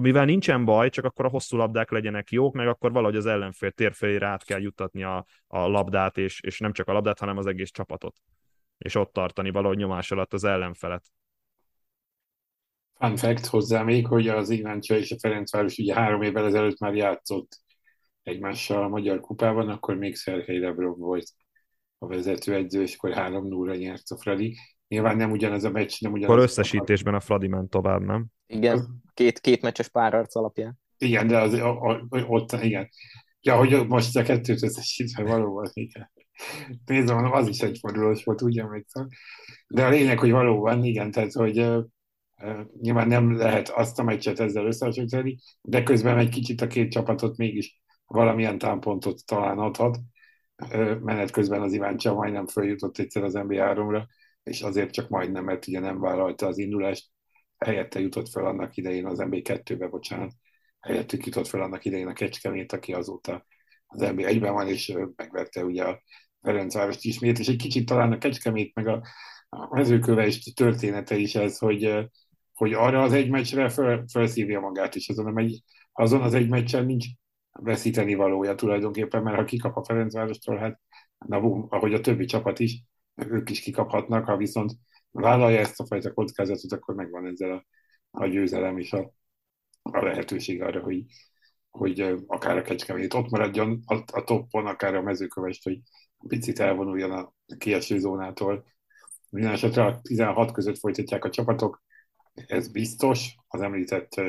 Amivel 0.00 0.24
nincsen 0.24 0.64
baj, 0.64 0.90
csak 0.90 1.04
akkor 1.04 1.24
a 1.24 1.28
hosszú 1.28 1.56
labdák 1.56 1.90
legyenek 1.90 2.30
jók, 2.30 2.54
meg 2.54 2.68
akkor 2.68 2.92
valahogy 2.92 3.16
az 3.16 3.26
ellenfél 3.26 3.70
térfelére 3.70 4.26
át 4.26 4.44
kell 4.44 4.60
juttatni 4.60 5.02
a, 5.02 5.26
a 5.46 5.58
labdát, 5.66 6.18
és, 6.18 6.40
és 6.40 6.58
nem 6.58 6.72
csak 6.72 6.88
a 6.88 6.92
labdát, 6.92 7.18
hanem 7.18 7.36
az 7.36 7.46
egész 7.46 7.70
csapatot. 7.70 8.16
És 8.78 8.94
ott 8.94 9.12
tartani 9.12 9.50
valahogy 9.50 9.76
nyomás 9.76 10.10
alatt 10.10 10.32
az 10.32 10.44
ellenfelet. 10.44 11.04
Fun 12.94 13.16
fact 13.16 13.46
hozzá 13.46 13.82
még, 13.82 14.06
hogy 14.06 14.28
az 14.28 14.50
Iváncsa 14.50 14.96
és 14.96 15.10
a 15.10 15.18
Ferencváros 15.18 15.78
ugye 15.78 15.94
három 15.94 16.22
évvel 16.22 16.46
ezelőtt 16.46 16.78
már 16.78 16.94
játszott 16.94 17.58
egymással 18.22 18.82
a 18.82 18.88
Magyar 18.88 19.20
Kupában, 19.20 19.68
akkor 19.68 19.96
még 19.96 20.16
Szerhely 20.16 20.58
Lebrov 20.58 20.98
volt 20.98 21.30
a 21.98 22.06
vezetőedző, 22.06 22.82
és 22.82 22.94
akkor 22.94 23.12
3 23.12 23.46
0 23.46 23.76
nyert 23.76 24.10
a 24.10 24.16
Fradi. 24.16 24.56
Nyilván 24.88 25.16
nem 25.16 25.30
ugyanaz 25.30 25.64
a 25.64 25.70
meccs, 25.70 25.94
nem 25.98 26.12
ugyanaz. 26.12 26.30
Akkor 26.34 26.48
összesítésben 26.48 27.14
a 27.14 27.20
Fradi 27.20 27.48
ment 27.48 27.70
tovább, 27.70 28.00
nem? 28.00 28.26
Igen, 28.50 29.02
két, 29.14 29.40
két 29.40 29.62
meccses 29.62 29.88
párharc 29.88 30.36
alapján. 30.36 30.78
Igen, 30.98 31.26
de 31.26 31.38
az, 31.38 31.52
a, 31.52 31.80
a, 31.80 32.06
ott, 32.10 32.52
igen. 32.52 32.88
Ja, 33.40 33.56
hogy 33.56 33.86
most 33.86 34.16
a 34.16 34.22
kettőt 34.22 34.62
összesítve 34.62 35.22
valóban, 35.22 35.70
igen. 35.72 36.10
Nézem, 36.84 37.32
az 37.32 37.48
is 37.48 37.60
egy 37.60 37.78
fordulós 37.78 38.24
volt, 38.24 38.42
ugye, 38.42 38.66
meg 38.66 38.86
De 39.68 39.84
a 39.84 39.88
lényeg, 39.88 40.18
hogy 40.18 40.30
valóban, 40.30 40.84
igen, 40.84 41.10
tehát, 41.10 41.32
hogy 41.32 41.54
nyilván 42.80 43.08
nem 43.08 43.36
lehet 43.36 43.68
azt 43.68 43.98
a 43.98 44.02
meccset 44.02 44.40
ezzel 44.40 44.66
összehasonlítani, 44.66 45.38
de 45.62 45.82
közben 45.82 46.18
egy 46.18 46.28
kicsit 46.28 46.60
a 46.60 46.66
két 46.66 46.90
csapatot 46.90 47.36
mégis 47.36 47.82
valamilyen 48.06 48.58
támpontot 48.58 49.26
talán 49.26 49.58
adhat. 49.58 49.98
Menet 51.00 51.30
közben 51.30 51.62
az 51.62 51.72
Iváncsa 51.72 52.14
majdnem 52.14 52.46
följutott 52.46 52.98
egyszer 52.98 53.24
az 53.24 53.34
NBA3-ra, 53.36 54.02
és 54.42 54.62
azért 54.62 54.92
csak 54.92 55.08
majdnem, 55.08 55.44
mert 55.44 55.66
ugye 55.66 55.80
nem 55.80 56.00
vállalta 56.00 56.46
az 56.46 56.58
indulást, 56.58 57.10
helyette 57.64 58.00
jutott 58.00 58.28
fel 58.28 58.46
annak 58.46 58.76
idején 58.76 59.06
az 59.06 59.18
MB2-be, 59.22 59.88
bocsánat, 59.88 60.32
helyettük 60.80 61.26
jutott 61.26 61.46
fel 61.46 61.62
annak 61.62 61.84
idején 61.84 62.06
a 62.06 62.12
Kecskemét, 62.12 62.72
aki 62.72 62.92
azóta 62.92 63.46
az 63.86 64.00
MB1-ben 64.02 64.52
van, 64.52 64.68
és 64.68 64.92
megverte 65.16 65.64
ugye 65.64 65.84
a 65.84 66.02
Ferencvárost 66.42 67.04
ismét, 67.04 67.38
és 67.38 67.48
egy 67.48 67.56
kicsit 67.56 67.86
talán 67.86 68.12
a 68.12 68.18
Kecskemét, 68.18 68.74
meg 68.74 68.86
a, 68.86 69.02
a 69.48 69.74
mezőköves 69.74 70.52
története 70.54 71.16
is 71.16 71.34
ez, 71.34 71.58
hogy 71.58 72.10
hogy 72.60 72.72
arra 72.72 73.02
az 73.02 73.12
egy 73.12 73.30
meccsre 73.30 73.68
fel, 73.68 74.04
felszívja 74.12 74.60
magát, 74.60 74.96
és 74.96 75.08
azon, 75.08 75.38
egy, 75.38 75.62
azon 75.92 76.22
az 76.22 76.34
egy 76.34 76.48
meccsen 76.48 76.84
nincs 76.84 77.06
veszíteni 77.52 78.14
valója 78.14 78.54
tulajdonképpen, 78.54 79.22
mert 79.22 79.36
ha 79.36 79.44
kikap 79.44 79.76
a 79.76 79.84
Ferencvárostól, 79.84 80.56
hát 80.56 80.80
na, 81.18 81.36
ahogy 81.68 81.94
a 81.94 82.00
többi 82.00 82.24
csapat 82.24 82.58
is, 82.58 82.82
ők 83.14 83.50
is 83.50 83.60
kikaphatnak, 83.60 84.24
ha 84.24 84.36
viszont 84.36 84.72
vállalja 85.10 85.58
ezt 85.58 85.80
a 85.80 85.86
fajta 85.86 86.12
kockázatot, 86.12 86.72
akkor 86.72 86.94
megvan 86.94 87.26
ezzel 87.26 87.52
a, 87.52 87.66
a 88.10 88.26
győzelem 88.26 88.78
és 88.78 88.92
a, 88.92 89.14
a 89.82 90.04
lehetőség 90.04 90.62
arra, 90.62 90.80
hogy, 90.80 91.04
hogy 91.70 92.00
akár 92.26 92.56
a 92.56 92.62
kecskemét 92.62 93.14
ott 93.14 93.30
maradjon 93.30 93.82
a, 93.84 93.94
a 93.94 94.24
toppon, 94.24 94.66
akár 94.66 94.94
a 94.94 95.02
mezőkövest, 95.02 95.62
hogy 95.64 95.80
picit 96.28 96.58
elvonuljon 96.58 97.10
a 97.10 97.34
kieső 97.58 97.98
zónától. 97.98 98.64
Minden 99.30 99.52
esetre 99.52 99.84
a 99.84 100.00
16 100.00 100.52
között 100.52 100.78
folytatják 100.78 101.24
a 101.24 101.30
csapatok, 101.30 101.82
ez 102.46 102.68
biztos, 102.68 103.34
az 103.48 103.60
említett 103.60 104.20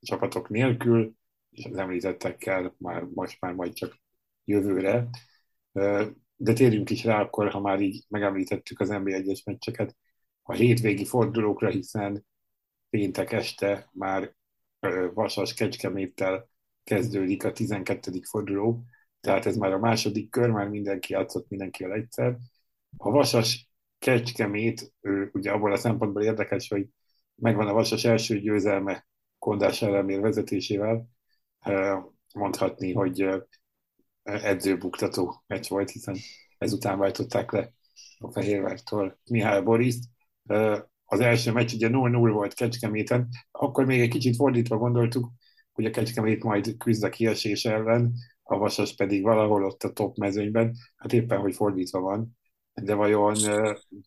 csapatok 0.00 0.48
nélkül, 0.48 1.12
és 1.50 1.64
az 1.64 1.76
említettekkel 1.76 2.74
már 2.78 3.02
most 3.02 3.40
már 3.40 3.52
majd 3.52 3.72
csak 3.72 4.00
jövőre. 4.44 5.08
De 6.36 6.52
térjünk 6.52 6.90
is 6.90 7.04
rá 7.04 7.20
akkor, 7.20 7.50
ha 7.50 7.60
már 7.60 7.80
így 7.80 8.04
megemlítettük 8.08 8.80
az 8.80 8.88
NB1-es 8.92 9.44
meccseket, 9.44 9.96
a 10.46 10.52
hétvégi 10.52 11.04
fordulókra, 11.04 11.68
hiszen 11.68 12.26
péntek 12.90 13.32
este 13.32 13.90
már 13.92 14.34
Vasas 15.14 15.54
Kecskeméttel 15.54 16.48
kezdődik 16.84 17.44
a 17.44 17.52
12. 17.52 18.10
forduló, 18.22 18.84
tehát 19.20 19.46
ez 19.46 19.56
már 19.56 19.72
a 19.72 19.78
második 19.78 20.30
kör, 20.30 20.50
már 20.50 20.68
mindenki 20.68 21.12
játszott 21.12 21.48
mindenkivel 21.48 21.92
egyszer. 21.92 22.36
A 22.96 23.10
Vasas 23.10 23.68
Kecskemét, 23.98 24.92
ugye 25.32 25.50
abból 25.50 25.72
a 25.72 25.76
szempontból 25.76 26.22
érdekes, 26.22 26.68
hogy 26.68 26.86
megvan 27.34 27.68
a 27.68 27.72
Vasas 27.72 28.04
első 28.04 28.40
győzelme 28.40 29.06
Kondás 29.38 29.82
ellenér 29.82 30.20
vezetésével, 30.20 31.08
mondhatni, 32.34 32.92
hogy 32.92 33.28
edzőbuktató 34.22 35.42
meccs 35.46 35.68
volt, 35.68 35.90
hiszen 35.90 36.16
ezután 36.58 36.98
váltották 36.98 37.52
le 37.52 37.72
a 38.18 38.30
Fehérvártól 38.30 39.20
Mihály 39.30 39.62
Boris. 39.62 39.94
Az 41.04 41.20
első 41.20 41.52
meccs 41.52 41.72
ugye 41.74 41.88
0-0 41.90 42.30
volt 42.32 42.54
Kecskeméten, 42.54 43.28
akkor 43.50 43.84
még 43.84 44.00
egy 44.00 44.08
kicsit 44.08 44.36
fordítva 44.36 44.76
gondoltuk, 44.76 45.30
hogy 45.72 45.84
a 45.84 45.90
Kecskemét 45.90 46.44
majd 46.44 46.76
küzd 46.76 47.04
a 47.04 47.08
kiesés 47.08 47.64
ellen, 47.64 48.12
a 48.42 48.58
Vasas 48.58 48.94
pedig 48.94 49.22
valahol 49.22 49.64
ott 49.64 49.82
a 49.82 49.92
top 49.92 50.16
mezőnyben, 50.16 50.74
hát 50.96 51.12
éppen, 51.12 51.40
hogy 51.40 51.54
fordítva 51.54 52.00
van, 52.00 52.38
de 52.74 52.94
vajon 52.94 53.34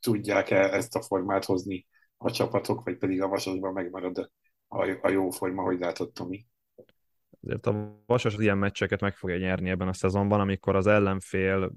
tudják-e 0.01 0.73
ezt 0.73 0.95
a 0.95 1.01
formát 1.01 1.45
hozni 1.45 1.85
a 2.17 2.31
csapatok, 2.31 2.83
vagy 2.83 2.97
pedig 2.97 3.21
a 3.21 3.27
Vasasban 3.27 3.73
megmarad 3.73 4.31
a, 4.67 5.09
jó 5.09 5.29
forma, 5.29 5.61
hogy 5.61 5.79
látott 5.79 6.13
Tomi? 6.13 6.45
Azért 7.41 7.65
a 7.65 8.01
Vasas 8.05 8.35
ilyen 8.37 8.57
meccseket 8.57 9.01
meg 9.01 9.15
fogja 9.15 9.37
nyerni 9.37 9.69
ebben 9.69 9.87
a 9.87 9.93
szezonban, 9.93 10.39
amikor 10.39 10.75
az 10.75 10.87
ellenfél 10.87 11.71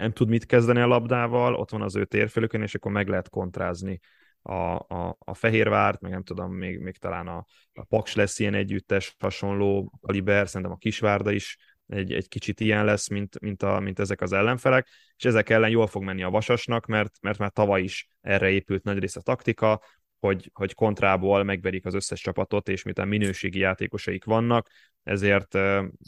nem 0.00 0.12
tud 0.12 0.28
mit 0.28 0.46
kezdeni 0.46 0.80
a 0.80 0.86
labdával, 0.86 1.54
ott 1.54 1.70
van 1.70 1.82
az 1.82 1.96
ő 1.96 2.04
térfélükön, 2.04 2.62
és 2.62 2.74
akkor 2.74 2.92
meg 2.92 3.08
lehet 3.08 3.28
kontrázni 3.28 4.00
a, 4.42 4.52
a, 4.74 5.16
a 5.18 5.34
Fehérvárt, 5.34 6.00
meg 6.00 6.10
nem 6.10 6.22
tudom, 6.22 6.52
még, 6.52 6.78
még 6.78 6.96
talán 6.96 7.26
a, 7.26 7.44
a 7.72 7.84
Paks 7.84 8.14
lesz 8.14 8.38
ilyen 8.38 8.54
együttes, 8.54 9.16
hasonló 9.18 9.92
kaliber, 10.00 10.48
szerintem 10.48 10.72
a 10.72 10.78
Kisvárda 10.78 11.30
is 11.30 11.56
egy, 11.86 12.12
egy 12.12 12.28
kicsit 12.28 12.60
ilyen 12.60 12.84
lesz, 12.84 13.08
mint, 13.08 13.40
mint, 13.40 13.62
a, 13.62 13.80
mint 13.80 13.98
ezek 13.98 14.20
az 14.20 14.32
ellenfelek, 14.32 14.88
és 15.16 15.24
ezek 15.24 15.50
ellen 15.50 15.70
jól 15.70 15.86
fog 15.86 16.02
menni 16.02 16.22
a 16.22 16.30
Vasasnak, 16.30 16.86
mert, 16.86 17.16
mert 17.20 17.38
már 17.38 17.50
tavaly 17.50 17.82
is 17.82 18.08
erre 18.20 18.50
épült 18.50 18.82
nagy 18.82 18.98
rész 18.98 19.16
a 19.16 19.20
taktika, 19.20 19.80
hogy, 20.20 20.50
hogy 20.54 20.74
kontrából 20.74 21.42
megverik 21.42 21.86
az 21.86 21.94
összes 21.94 22.20
csapatot, 22.20 22.68
és 22.68 22.82
miután 22.82 23.08
minőségi 23.08 23.58
játékosaik 23.58 24.24
vannak, 24.24 24.68
ezért 25.02 25.58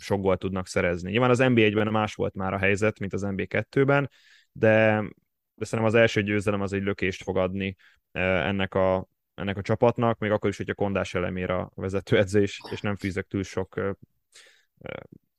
sok 0.00 0.20
gólt 0.20 0.38
tudnak 0.38 0.66
szerezni. 0.66 1.10
Nyilván 1.10 1.30
az 1.30 1.38
NBA-ben 1.38 1.88
más 1.88 2.14
volt 2.14 2.34
már 2.34 2.52
a 2.52 2.58
helyzet, 2.58 2.98
mint 2.98 3.12
az 3.12 3.22
NBA2-ben, 3.26 4.10
de, 4.52 5.04
de 5.54 5.64
szerintem 5.64 5.94
az 5.94 6.00
első 6.00 6.22
győzelem 6.22 6.60
az 6.60 6.72
egy 6.72 6.82
lökést 6.82 7.22
fog 7.22 7.36
adni 7.36 7.76
ennek 8.12 8.74
a, 8.74 9.08
ennek 9.34 9.56
a 9.56 9.62
csapatnak, 9.62 10.18
még 10.18 10.30
akkor 10.30 10.50
is, 10.50 10.56
hogyha 10.56 10.74
kondás 10.74 11.14
elemér 11.14 11.50
a 11.50 11.70
vezetőedzés, 11.74 12.60
és 12.70 12.80
nem 12.80 12.96
fűzök 12.96 13.26
túl 13.26 13.42
sok 13.42 13.96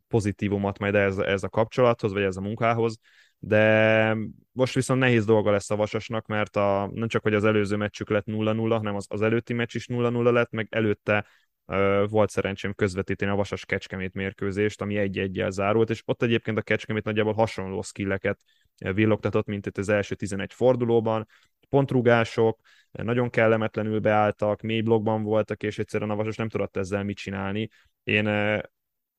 pozitívumot 0.07 0.79
majd 0.79 0.95
ez, 0.95 1.17
ez 1.17 1.43
a 1.43 1.49
kapcsolathoz, 1.49 2.13
vagy 2.13 2.23
ez 2.23 2.37
a 2.37 2.41
munkához, 2.41 2.97
de 3.45 4.17
most 4.51 4.73
viszont 4.73 4.99
nehéz 4.99 5.25
dolga 5.25 5.51
lesz 5.51 5.69
a 5.69 5.75
Vasasnak, 5.75 6.25
mert 6.25 6.55
a, 6.55 6.89
nem 6.93 7.07
csak, 7.07 7.21
hogy 7.21 7.33
az 7.33 7.43
előző 7.43 7.75
meccsük 7.75 8.09
lett 8.09 8.25
0-0, 8.27 8.67
hanem 8.69 8.95
az, 8.95 9.05
az 9.09 9.21
előtti 9.21 9.53
meccs 9.53 9.75
is 9.75 9.87
0-0 9.87 10.31
lett, 10.31 10.51
meg 10.51 10.67
előtte 10.69 11.25
uh, 11.65 12.09
volt 12.09 12.29
szerencsém 12.29 12.73
közvetíteni 12.73 13.31
a 13.31 13.35
Vasas 13.35 13.65
Kecskemét 13.65 14.13
mérkőzést, 14.13 14.81
ami 14.81 14.97
egy-egyel 14.97 15.49
zárult, 15.49 15.89
és 15.89 16.01
ott 16.05 16.21
egyébként 16.21 16.57
a 16.57 16.61
Kecskemét 16.61 17.03
nagyjából 17.03 17.33
hasonló 17.33 17.81
skilleket 17.81 18.39
villogtatott, 18.77 19.45
mint 19.45 19.65
itt 19.65 19.77
az 19.77 19.89
első 19.89 20.15
11 20.15 20.53
fordulóban, 20.53 21.27
pontrugások, 21.69 22.59
nagyon 22.91 23.29
kellemetlenül 23.29 23.99
beálltak, 23.99 24.61
mély 24.61 24.81
blokkban 24.81 25.23
voltak, 25.23 25.63
és 25.63 25.79
egyszerűen 25.79 26.09
a 26.09 26.15
Vasas 26.15 26.35
nem 26.35 26.49
tudott 26.49 26.77
ezzel 26.77 27.03
mit 27.03 27.17
csinálni. 27.17 27.69
Én 28.03 28.27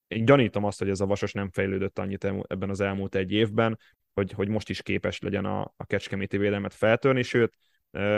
én 0.09 0.25
gyanítom 0.25 0.65
azt, 0.65 0.79
hogy 0.79 0.89
ez 0.89 1.01
a 1.01 1.07
Vasas 1.07 1.33
nem 1.33 1.51
fejlődött 1.51 1.99
annyit 1.99 2.25
ebben 2.25 2.71
az 2.71 2.81
elmúlt 2.81 3.15
egy 3.15 3.33
évben, 3.33 3.79
hogy, 4.15 4.33
hogy 4.33 4.49
most 4.49 4.69
is 4.69 4.83
képes 4.83 5.21
legyen 5.21 5.45
a, 5.45 5.61
a 5.77 5.87
kecskeméti 5.87 6.37
védelmet 6.37 6.75
feltörni, 6.75 7.23
sőt, 7.23 7.53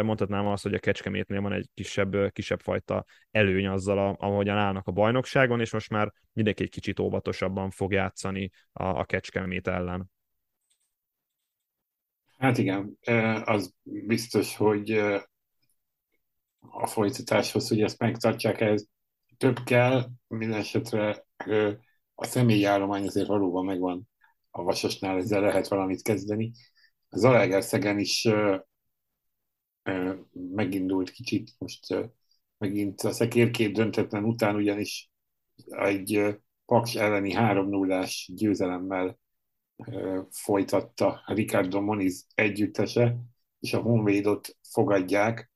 mondhatnám 0.03 0.47
azt, 0.47 0.63
hogy 0.63 0.75
a 0.75 0.79
Kecskemétnél 0.79 1.41
van 1.41 1.53
egy 1.53 1.69
kisebb, 1.75 2.33
kisebb 2.33 2.61
fajta 2.61 3.05
előny 3.31 3.67
azzal, 3.67 4.17
ahogyan 4.19 4.57
állnak 4.57 4.87
a 4.87 4.93
bajnokságon, 4.93 5.61
és 5.61 5.73
most 5.73 5.91
már 5.91 6.13
mindenki 6.33 6.63
egy 6.63 6.71
kicsit 6.71 6.99
óvatosabban 6.99 7.71
fog 7.71 7.93
játszani 7.93 8.51
a, 8.73 8.85
a 8.85 9.05
Kecskemét 9.05 9.67
ellen. 9.67 10.11
Hát 12.39 12.59
igen, 12.59 12.99
az 13.45 13.75
biztos, 13.83 14.57
hogy 14.57 14.91
a 16.61 16.87
folytatáshoz, 16.87 17.69
hogy 17.69 17.83
ezt 17.83 17.99
megtartják, 17.99 18.61
ez 18.61 18.85
több 19.37 19.59
kell, 19.65 20.07
minden 20.27 20.59
esetre 20.59 21.25
a 22.15 22.25
személyi 22.25 22.65
állomány 22.65 23.07
azért 23.07 23.27
valóban 23.27 23.65
megvan 23.65 24.09
a 24.59 24.63
Vasasnál, 24.63 25.17
ezzel 25.17 25.41
lehet 25.41 25.69
valamit 25.69 26.03
kezdeni. 26.03 26.53
Az 27.09 27.25
Alegerszegen 27.25 27.99
is 27.99 28.29
megindult 30.33 31.11
kicsit, 31.11 31.51
most 31.59 32.11
megint 32.59 33.01
a 33.01 33.13
szekérkép 33.13 33.75
döntetlen 33.75 34.25
után 34.25 34.55
ugyanis 34.55 35.11
egy 35.67 36.37
Paks 36.65 36.95
elleni 36.95 37.33
3 37.33 37.69
0 37.69 38.07
győzelemmel 38.27 39.19
folytatta 40.31 41.23
Ricardo 41.27 41.81
Moniz 41.81 42.27
együttese, 42.35 43.17
és 43.61 43.73
a 43.73 43.81
Honvédot 43.81 44.57
fogadják, 44.71 45.51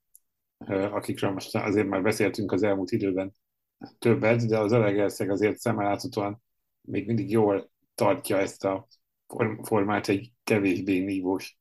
akikről 0.68 1.30
most 1.30 1.56
azért 1.56 1.88
már 1.88 2.02
beszéltünk 2.02 2.52
az 2.52 2.62
elmúlt 2.62 2.90
időben 2.90 3.32
többet, 3.98 4.46
de 4.46 4.58
az 4.58 4.72
Alegerszeg 4.72 5.30
azért 5.30 5.58
szemmeláthatóan 5.58 6.42
még 6.80 7.06
mindig 7.06 7.30
jól 7.30 7.70
tartja 8.00 8.38
ezt 8.38 8.64
a 8.64 8.86
formát 9.62 10.08
egy 10.08 10.32
kevésbé 10.44 10.98
nívós, 10.98 11.58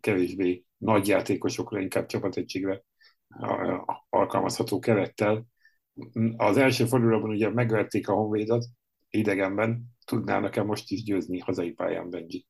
kevésbé 0.00 0.64
nagy 0.76 1.08
játékosokra, 1.08 1.80
inkább 1.80 2.06
csapategységre 2.06 2.82
alkalmazható 4.08 4.78
kerettel. 4.78 5.46
Az 6.36 6.56
első 6.56 6.84
fordulóban 6.84 7.30
ugye 7.30 7.50
megverték 7.50 8.08
a 8.08 8.12
Honvédot 8.12 8.64
idegenben, 9.10 9.84
tudnának-e 10.04 10.62
most 10.62 10.90
is 10.90 11.02
győzni 11.02 11.38
hazai 11.38 11.70
pályán, 11.72 12.10
Benji? 12.10 12.46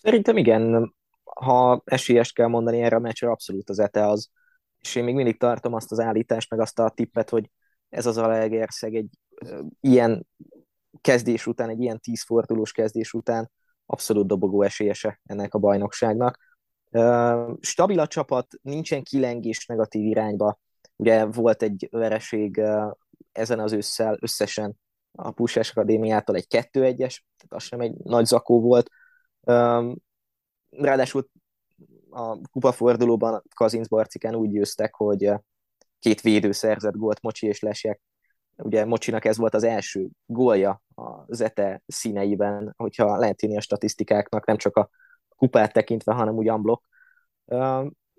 Szerintem 0.00 0.36
igen, 0.36 0.94
ha 1.24 1.82
esélyes 1.84 2.32
kell 2.32 2.48
mondani 2.48 2.80
erre 2.80 2.96
a 2.96 3.00
meccsre, 3.00 3.30
abszolút 3.30 3.68
az 3.68 3.78
ETE 3.78 4.06
az. 4.06 4.30
És 4.78 4.94
én 4.94 5.04
még 5.04 5.14
mindig 5.14 5.38
tartom 5.38 5.74
azt 5.74 5.92
az 5.92 6.00
állítást, 6.00 6.50
meg 6.50 6.60
azt 6.60 6.78
a 6.78 6.90
tippet, 6.90 7.30
hogy 7.30 7.50
ez 7.88 8.06
az 8.06 8.18
Alegerszeg 8.18 8.94
egy 8.94 9.08
ilyen 9.80 10.26
kezdés 11.02 11.46
után, 11.46 11.68
egy 11.68 11.80
ilyen 11.80 12.00
tízfordulós 12.00 12.72
kezdés 12.72 13.12
után 13.12 13.50
abszolút 13.86 14.26
dobogó 14.26 14.62
esélyese 14.62 15.20
ennek 15.24 15.54
a 15.54 15.58
bajnokságnak. 15.58 16.38
Stabil 17.60 17.98
a 17.98 18.06
csapat, 18.06 18.46
nincsen 18.62 19.02
kilengés 19.02 19.66
negatív 19.66 20.04
irányba. 20.04 20.58
Ugye 20.96 21.24
volt 21.24 21.62
egy 21.62 21.88
vereség 21.90 22.62
ezen 23.32 23.60
az 23.60 23.72
ősszel 23.72 24.16
összesen 24.20 24.80
a 25.12 25.30
Puskás 25.30 25.70
Akadémiától 25.70 26.36
egy 26.36 26.46
2-1-es, 26.48 27.18
tehát 27.36 27.48
az 27.48 27.62
sem 27.62 27.80
egy 27.80 27.94
nagy 27.94 28.26
zakó 28.26 28.60
volt. 28.60 28.90
Ráadásul 30.70 31.28
a 32.10 32.40
kupafordulóban 32.50 33.42
Kazinc 33.54 33.88
Barcikán 33.88 34.34
úgy 34.34 34.50
győztek, 34.50 34.94
hogy 34.94 35.32
két 35.98 36.20
védő 36.20 36.52
szerzett 36.52 36.96
gólt, 36.96 37.22
Mocsi 37.22 37.46
és 37.46 37.60
Lesek. 37.60 38.00
Ugye 38.56 38.84
Mocsinak 38.84 39.24
ez 39.24 39.36
volt 39.36 39.54
az 39.54 39.62
első 39.62 40.08
gólja 40.26 40.82
a 40.94 41.34
Zete 41.34 41.82
színeiben, 41.86 42.74
hogyha 42.76 43.16
lehet 43.16 43.42
írni 43.42 43.56
a 43.56 43.60
statisztikáknak, 43.60 44.46
nem 44.46 44.56
csak 44.56 44.76
a 44.76 44.90
kupát 45.36 45.72
tekintve, 45.72 46.12
hanem 46.12 46.34
úgy 46.34 46.50
unblock. 46.50 46.84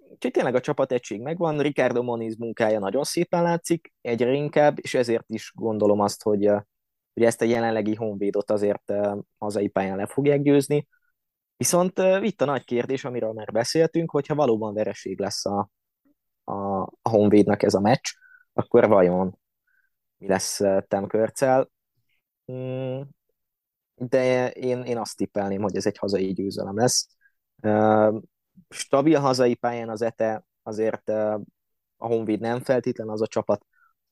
Úgyhogy 0.09 0.31
tényleg 0.31 0.55
a 0.55 0.59
csapategység 0.59 1.21
megvan, 1.21 1.59
Ricardo 1.59 2.03
Moniz 2.03 2.37
munkája 2.37 2.79
nagyon 2.79 3.03
szépen 3.03 3.43
látszik, 3.43 3.93
egyre 4.01 4.31
inkább, 4.31 4.77
és 4.81 4.93
ezért 4.93 5.25
is 5.27 5.51
gondolom 5.55 5.99
azt, 5.99 6.23
hogy, 6.23 6.45
hogy 7.13 7.23
ezt 7.23 7.41
a 7.41 7.45
jelenlegi 7.45 7.95
honvédot 7.95 8.51
azért 8.51 8.93
hazai 9.37 9.67
pályán 9.67 9.97
le 9.97 10.05
fogják 10.05 10.41
győzni. 10.41 10.87
Viszont 11.57 11.99
itt 12.21 12.41
a 12.41 12.45
nagy 12.45 12.63
kérdés, 12.63 13.05
amiről 13.05 13.33
már 13.33 13.51
beszéltünk, 13.51 14.11
hogyha 14.11 14.35
valóban 14.35 14.73
vereség 14.73 15.19
lesz 15.19 15.45
a, 15.45 15.69
a, 16.43 16.81
a 16.81 17.09
Honvédnak 17.09 17.63
ez 17.63 17.73
a 17.73 17.79
meccs, 17.79 18.07
akkor 18.53 18.87
vajon 18.87 19.37
mi 20.23 20.29
lesz 20.29 20.61
Temkörcel? 20.87 21.69
Mm, 22.51 23.01
de 23.95 24.51
én, 24.51 24.81
én 24.81 24.97
azt 24.97 25.17
tippelném, 25.17 25.61
hogy 25.61 25.75
ez 25.75 25.85
egy 25.85 25.97
hazai 25.97 26.33
győzelem 26.33 26.77
lesz. 26.77 27.07
Stabil 28.69 29.19
hazai 29.19 29.55
pályán 29.55 29.89
az 29.89 30.01
ETE, 30.01 30.45
azért 30.61 31.09
a 31.09 31.41
Honvéd 31.97 32.39
nem 32.39 32.59
feltétlen 32.59 33.09
az 33.09 33.21
a 33.21 33.27
csapat, 33.27 33.65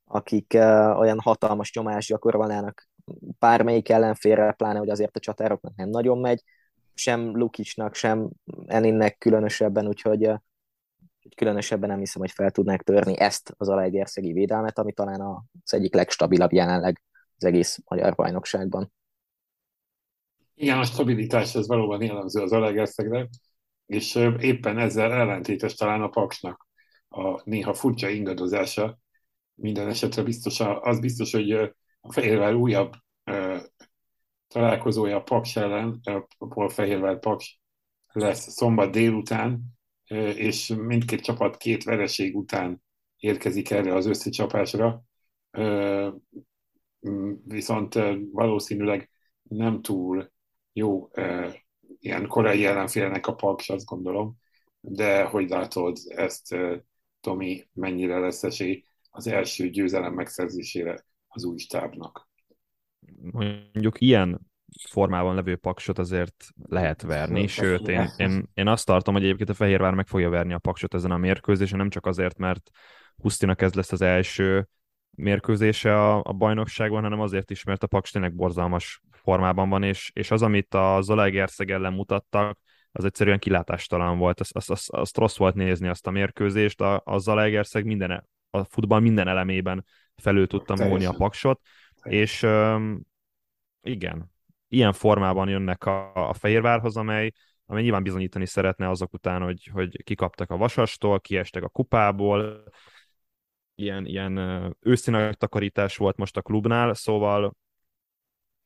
akik 0.04 0.54
olyan 0.96 1.20
hatalmas 1.20 1.74
nyomást 1.74 2.08
gyakorolnának 2.08 2.90
bármelyik 3.40 3.90
ellenfélre, 3.90 4.52
pláne, 4.52 4.80
hogy 4.80 4.90
azért 4.90 5.16
a 5.16 5.20
csatároknak 5.20 5.76
nem 5.76 5.90
nagyon 5.90 6.18
megy, 6.18 6.44
sem 6.94 7.38
Lukicsnak, 7.38 7.96
sem 7.96 8.30
Eninnek 8.66 9.18
különösebben, 9.18 9.88
úgyhogy 9.88 10.32
különösebben 11.36 11.90
nem 11.90 12.00
hiszem, 12.00 12.22
hogy 12.22 12.32
fel 12.32 12.52
tudnák 12.52 12.82
törni 12.82 13.20
ezt 13.20 13.54
az 13.58 13.70
Alegerszegi 13.70 14.32
védelmet, 14.32 14.78
ami 14.78 14.94
talán 14.94 15.22
az 15.64 15.74
egyik 15.74 15.94
legstabilabb 15.94 16.54
jelenleg 16.54 17.02
az 17.36 17.44
egész 17.44 17.80
magyar 17.88 18.16
bajnokságban. 18.16 18.94
Igen, 20.56 20.78
a 20.78 20.84
stabilitás 20.84 21.56
ez 21.56 21.68
valóban 21.68 22.02
jellemző 22.02 22.42
az 22.42 22.52
Alegerszegre. 22.52 23.28
és 23.86 24.16
éppen 24.40 24.78
ezzel 24.78 25.12
ellentétes 25.12 25.74
talán 25.74 26.02
a 26.02 26.10
Paksnak 26.10 26.68
a 27.10 27.42
néha 27.44 27.74
furcsa 27.74 28.10
ingadozása. 28.10 29.00
Minden 29.56 29.88
esetre 29.88 30.24
biztos, 30.24 30.60
az 30.60 31.00
biztos, 31.00 31.32
hogy 31.32 31.52
a 32.02 32.12
Fehérvár 32.12 32.54
újabb 32.54 32.94
találkozója 34.48 35.18
a 35.18 35.24
Paks 35.24 35.56
ellen, 35.56 36.02
a 36.38 36.70
Fehérvár 36.70 37.20
Paks 37.20 37.60
lesz 38.12 38.52
szombat 38.52 38.92
délután, 38.92 39.62
és 40.36 40.68
mindkét 40.68 41.22
csapat 41.22 41.58
két 41.58 41.84
vereség 41.84 42.36
után 42.36 42.84
érkezik 43.18 43.72
erre 43.72 43.96
az 43.96 44.06
összecsapásra, 44.06 45.04
viszont 47.44 48.00
valószínűleg 48.32 49.10
nem 49.44 49.82
túl 49.82 50.32
jó 50.74 51.10
ilyen 52.00 52.28
korai 52.28 52.66
ellenfélnek 52.66 53.28
a 53.28 53.36
Paks, 53.36 53.70
azt 53.70 53.86
gondolom, 53.86 54.36
de 54.80 55.24
hogy 55.24 55.50
látod 55.50 55.98
ezt, 56.08 56.56
Tomi, 57.20 57.68
mennyire 57.74 58.20
lesz 58.20 58.44
esély 58.44 58.84
az 59.10 59.28
első 59.28 59.70
győzelem 59.70 60.14
megszerzésére 60.14 61.06
az 61.28 61.44
új 61.44 61.58
stábnak? 61.58 62.30
Mondjuk 63.32 64.02
ilyen 64.02 64.51
formában 64.90 65.36
levő 65.36 65.56
paksot 65.56 66.00
azért 66.00 66.46
lehet 66.68 67.02
verni, 67.02 67.48
sőt, 67.48 67.88
én, 67.88 68.10
én, 68.18 68.50
én 68.54 68.68
azt 68.68 68.86
tartom, 68.86 69.14
hogy 69.14 69.24
egyébként 69.24 69.50
a 69.50 69.54
Fehérvár 69.54 69.94
meg 69.94 70.08
fogja 70.08 70.30
verni 70.30 70.54
a 70.54 70.60
paksot 70.60 70.94
ezen 70.94 71.12
a 71.12 71.18
mérkőzésen, 71.18 71.78
nem 71.78 71.90
csak 71.90 72.06
azért, 72.06 72.38
mert 72.38 72.70
Husztinak 73.16 73.62
ez 73.62 73.74
lesz 73.74 73.92
az 73.92 74.02
első 74.02 74.68
mérkőzése 75.10 76.00
a, 76.00 76.22
a 76.24 76.34
bajnokságban, 76.34 77.04
hanem 77.04 77.20
azért 77.20 77.52
is, 77.52 77.64
mert 77.64 77.84
a 77.84 77.88
Paks 77.88 78.12
tényleg 78.12 78.34
borzalmas 78.34 79.02
formában 79.12 79.70
van, 79.70 79.84
és, 79.84 80.12
és 80.14 80.32
az, 80.32 80.42
amit 80.42 80.74
a 80.74 81.00
Zolaegerszeg 81.02 81.72
ellen 81.72 81.94
mutattak, 81.94 82.60
az 82.92 83.06
egyszerűen 83.06 83.40
kilátástalan 83.40 84.18
volt. 84.18 84.40
Azt, 84.40 84.56
azt, 84.56 84.70
azt, 84.70 84.90
azt 84.90 85.18
rossz 85.18 85.38
volt 85.38 85.56
nézni 85.56 85.88
azt 85.88 86.08
a 86.08 86.12
mérkőzést. 86.12 86.82
A, 86.82 87.02
a 87.06 87.18
Zalaegerszeg 87.18 87.86
minden, 87.86 88.28
a 88.50 88.64
futball 88.64 89.00
minden 89.00 89.28
elemében 89.28 89.86
felül 90.16 90.48
tudta 90.48 90.76
múlni 90.76 91.06
a 91.06 91.12
paksot, 91.18 91.62
és 92.04 92.44
um, 92.44 93.02
igen, 93.82 94.32
ilyen 94.72 94.94
formában 94.94 95.50
jönnek 95.50 95.86
a, 95.86 96.30
a 96.30 96.34
Fehérvárhoz, 96.34 96.98
amely, 96.98 97.32
amely 97.66 97.84
nyilván 97.84 98.04
bizonyítani 98.04 98.46
szeretne 98.46 98.90
azok 98.90 99.14
után, 99.14 99.42
hogy, 99.42 99.70
hogy 99.74 100.04
kikaptak 100.04 100.50
a 100.50 100.58
Vasastól, 100.58 101.20
kiestek 101.20 101.64
a 101.64 101.70
kupából, 101.70 102.64
ilyen, 103.76 104.06
ilyen 104.06 104.38
őszi 104.80 105.12
nagy 105.12 105.38
takarítás 105.38 105.98
volt 105.98 106.18
most 106.18 106.38
a 106.38 106.42
klubnál, 106.42 106.94
szóval 106.94 107.56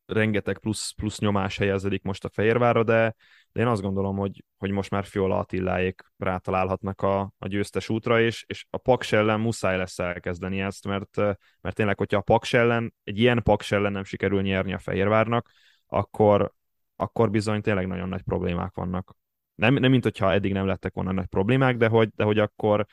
rengeteg 0.06 0.58
plusz, 0.58 0.92
plusz 0.92 1.20
nyomás 1.20 1.58
helyezedik 1.58 2.04
most 2.04 2.26
a 2.26 2.30
Fehérvárra, 2.30 2.84
de, 2.84 3.16
de 3.52 3.62
én 3.62 3.68
azt 3.68 3.82
gondolom, 3.82 4.18
hogy, 4.18 4.44
hogy 4.58 4.72
most 4.72 4.90
már 4.90 5.06
Fiola 5.06 5.38
Attiláék 5.38 6.02
rátalálhatnak 6.18 7.02
a, 7.02 7.20
a 7.38 7.48
győztes 7.48 7.90
útra, 7.90 8.22
és, 8.22 8.44
és 8.48 8.66
a 8.70 8.78
Paks 8.78 9.12
ellen 9.12 9.40
muszáj 9.40 9.78
lesz 9.78 10.00
elkezdeni 10.00 10.62
ezt, 10.62 10.88
mert, 10.88 11.16
mert 11.62 11.76
tényleg, 11.76 11.98
hogyha 11.98 12.18
a 12.18 12.22
Paks 12.22 12.54
ellen, 12.54 12.94
egy 13.04 13.20
ilyen 13.20 13.44
Paks 13.44 13.72
ellen 13.72 13.92
nem 13.92 14.04
sikerül 14.04 14.42
nyerni 14.42 14.74
a 14.74 14.80
Fehérvárnak, 14.80 15.50
akkor, 15.88 16.54
akkor 16.96 17.30
bizony 17.30 17.62
tényleg 17.62 17.88
nagyon 17.88 18.10
nagy 18.10 18.22
problémák 18.22 18.76
vannak. 18.76 19.16
Nem, 19.56 19.74
nem 19.74 19.92
mint 19.92 20.04
hogyha 20.04 20.32
eddig 20.32 20.54
nem 20.54 20.66
lettek 20.66 20.94
volna 20.94 21.12
nagy 21.12 21.26
problémák, 21.26 21.78
de 21.78 21.88
hogy, 21.88 22.10
de 22.16 22.24
hogy 22.24 22.40
akkor, 22.40 22.86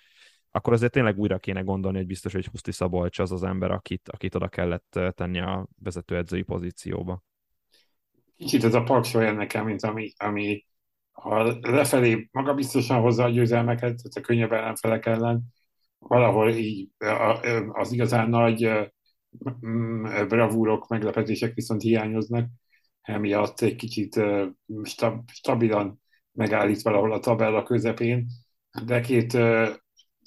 akkor 0.51 0.73
azért 0.73 0.93
tényleg 0.93 1.19
újra 1.19 1.39
kéne 1.39 1.61
gondolni, 1.61 1.97
hogy 1.97 2.07
biztos, 2.07 2.33
hogy 2.33 2.47
Huszti 2.47 2.73
Szabolcs 2.73 3.19
az 3.19 3.33
az 3.33 3.43
ember, 3.43 3.71
akit, 3.71 4.09
akit 4.09 4.35
oda 4.35 4.49
kellett 4.49 4.99
tenni 5.11 5.41
a 5.41 5.67
vezetőedzői 5.83 6.43
pozícióba. 6.43 7.23
Kicsit 8.37 8.65
ez 8.65 8.75
a 8.75 8.83
paks 8.83 9.15
olyan 9.15 9.35
nekem, 9.35 9.65
mint 9.65 9.83
ami, 9.83 10.13
ami 10.17 10.67
ha 11.13 11.59
lefelé 11.61 12.29
magabiztosan 12.33 13.01
hozza 13.01 13.25
a 13.25 13.29
győzelmeket, 13.29 13.81
tehát 13.81 14.15
a 14.15 14.21
könnyebb 14.21 14.53
ellenfelek 14.53 15.07
ellen, 15.07 15.43
valahol 15.99 16.49
így 16.51 16.89
az 17.73 17.93
igazán 17.93 18.29
nagy 18.29 18.71
bravúrok, 20.29 20.89
meglepetések 20.89 21.55
viszont 21.55 21.83
hiányoznak, 21.83 22.49
emiatt 23.03 23.61
egy 23.61 23.75
kicsit 23.75 24.21
stab, 24.83 25.31
stabilan 25.31 26.03
megállít 26.33 26.83
valahol 26.83 27.13
a 27.13 27.21
tabella 27.21 27.63
közepén, 27.63 28.27
de 28.85 29.01
két 29.01 29.39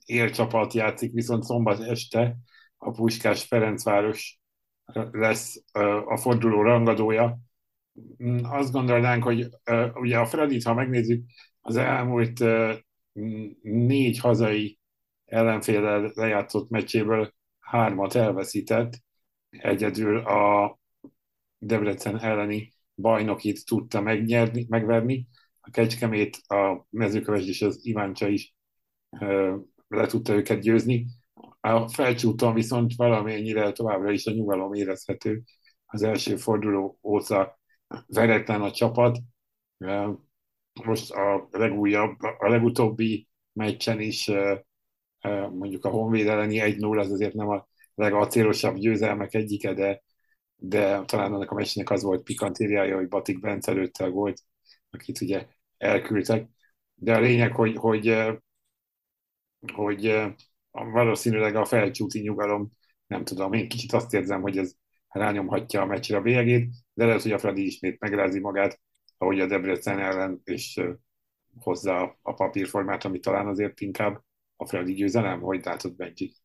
élcsapat 0.06 0.74
játszik, 0.74 1.14
viszont 1.14 1.44
szombat 1.44 1.80
este. 1.80 2.38
A 2.78 2.92
Puskás 2.92 3.44
Ferencváros 3.44 4.40
lesz 5.12 5.64
a 6.06 6.18
forduló 6.18 6.62
rangadója. 6.62 7.40
Mm, 8.24 8.38
azt 8.44 8.72
gondolnánk, 8.72 9.24
hogy 9.24 9.50
ugye 9.94 10.18
a 10.18 10.26
Fredit, 10.26 10.64
ha 10.64 10.74
megnézzük, 10.74 11.26
az 11.62 11.76
elmúlt 11.76 12.44
négy 13.62 14.20
hazai 14.20 14.80
ellenfélel 15.26 16.12
lejátszott 16.14 16.70
meccséből 16.70 17.34
hármat 17.60 18.16
elveszített, 18.16 18.94
egyedül 19.50 20.18
a 20.18 20.78
Debrecen 21.58 22.20
elleni 22.20 22.74
bajnokit 22.96 23.66
tudta 23.66 24.02
megnyerni, 24.02 24.66
megverni, 24.70 25.28
a 25.60 25.70
Kecskemét, 25.70 26.38
a 26.48 26.86
mezőköves 26.90 27.46
és 27.46 27.62
az 27.62 27.80
Iváncsa 27.82 28.28
is 28.28 28.56
le 29.88 30.06
tudta 30.08 30.34
őket 30.34 30.60
győzni. 30.60 31.06
A 31.62 31.88
felcsúton 31.88 32.54
viszont 32.54 32.96
valamennyire 32.96 33.72
továbbra 33.72 34.12
is 34.12 34.26
a 34.26 34.32
nyugalom 34.32 34.74
érezhető. 34.74 35.42
Az 35.86 36.04
első 36.04 36.36
forduló 36.36 37.00
óta 37.04 37.60
veretlen 38.08 38.62
a 38.62 38.72
csapat. 38.72 39.18
Most 40.84 41.12
a 41.12 41.48
legújabb, 41.52 42.20
a 42.20 42.50
legutóbbi 42.50 43.28
meccsen 43.54 44.00
is 44.00 44.32
mondjuk 45.52 45.86
a 45.86 45.90
Honvéd 45.90 46.28
elleni 46.28 46.60
1-0 46.62 47.00
az 47.00 47.12
azért 47.12 47.34
nem 47.34 47.50
a 47.50 47.68
legacélosabb 47.96 48.76
győzelmek 48.76 49.34
egyike, 49.34 49.74
de, 49.74 50.04
de 50.56 51.02
talán 51.06 51.34
annak 51.34 51.52
a 51.52 51.56
meccsnek 51.56 51.90
az 51.90 52.04
volt 52.04 52.24
pikantériája, 52.24 52.96
hogy 52.96 53.08
Batik 53.08 53.40
Bence 53.40 53.72
előtte 53.72 54.04
a 54.04 54.10
gólt, 54.10 54.42
akit 54.90 55.22
ugye 55.22 55.48
elküldtek. 55.78 56.50
De 56.96 57.16
a 57.16 57.20
lényeg, 57.20 57.56
hogy, 57.56 57.76
hogy 57.76 58.36
hogy 59.74 60.34
valószínűleg 60.72 61.56
a 61.56 61.66
felcsúti 61.66 62.20
nyugalom, 62.20 62.72
nem 63.08 63.24
tudom, 63.24 63.54
én 63.54 63.68
kicsit 63.70 63.94
azt 63.94 64.14
érzem, 64.14 64.42
hogy 64.42 64.58
ez 64.58 64.74
rányomhatja 65.08 65.82
a 65.82 65.86
meccsre 65.86 66.18
a 66.18 66.22
bélyegét, 66.22 66.70
de 66.94 67.06
lehet, 67.06 67.22
hogy 67.22 67.32
a 67.32 67.38
Fradi 67.38 67.66
ismét 67.66 68.00
megrázi 68.00 68.40
magát, 68.40 68.80
ahogy 69.18 69.40
a 69.40 69.48
Debrecen 69.48 70.00
ellen, 70.00 70.42
és 70.44 70.82
hozza 71.60 72.20
a 72.22 72.34
papírformát, 72.34 73.04
ami 73.06 73.20
talán 73.20 73.48
azért 73.48 73.82
inkább 73.82 74.22
a 74.56 74.68
Fradi 74.68 74.94
győzelem, 74.94 75.42
hogy 75.42 75.64
látod 75.64 75.96
Benji? 75.96 76.36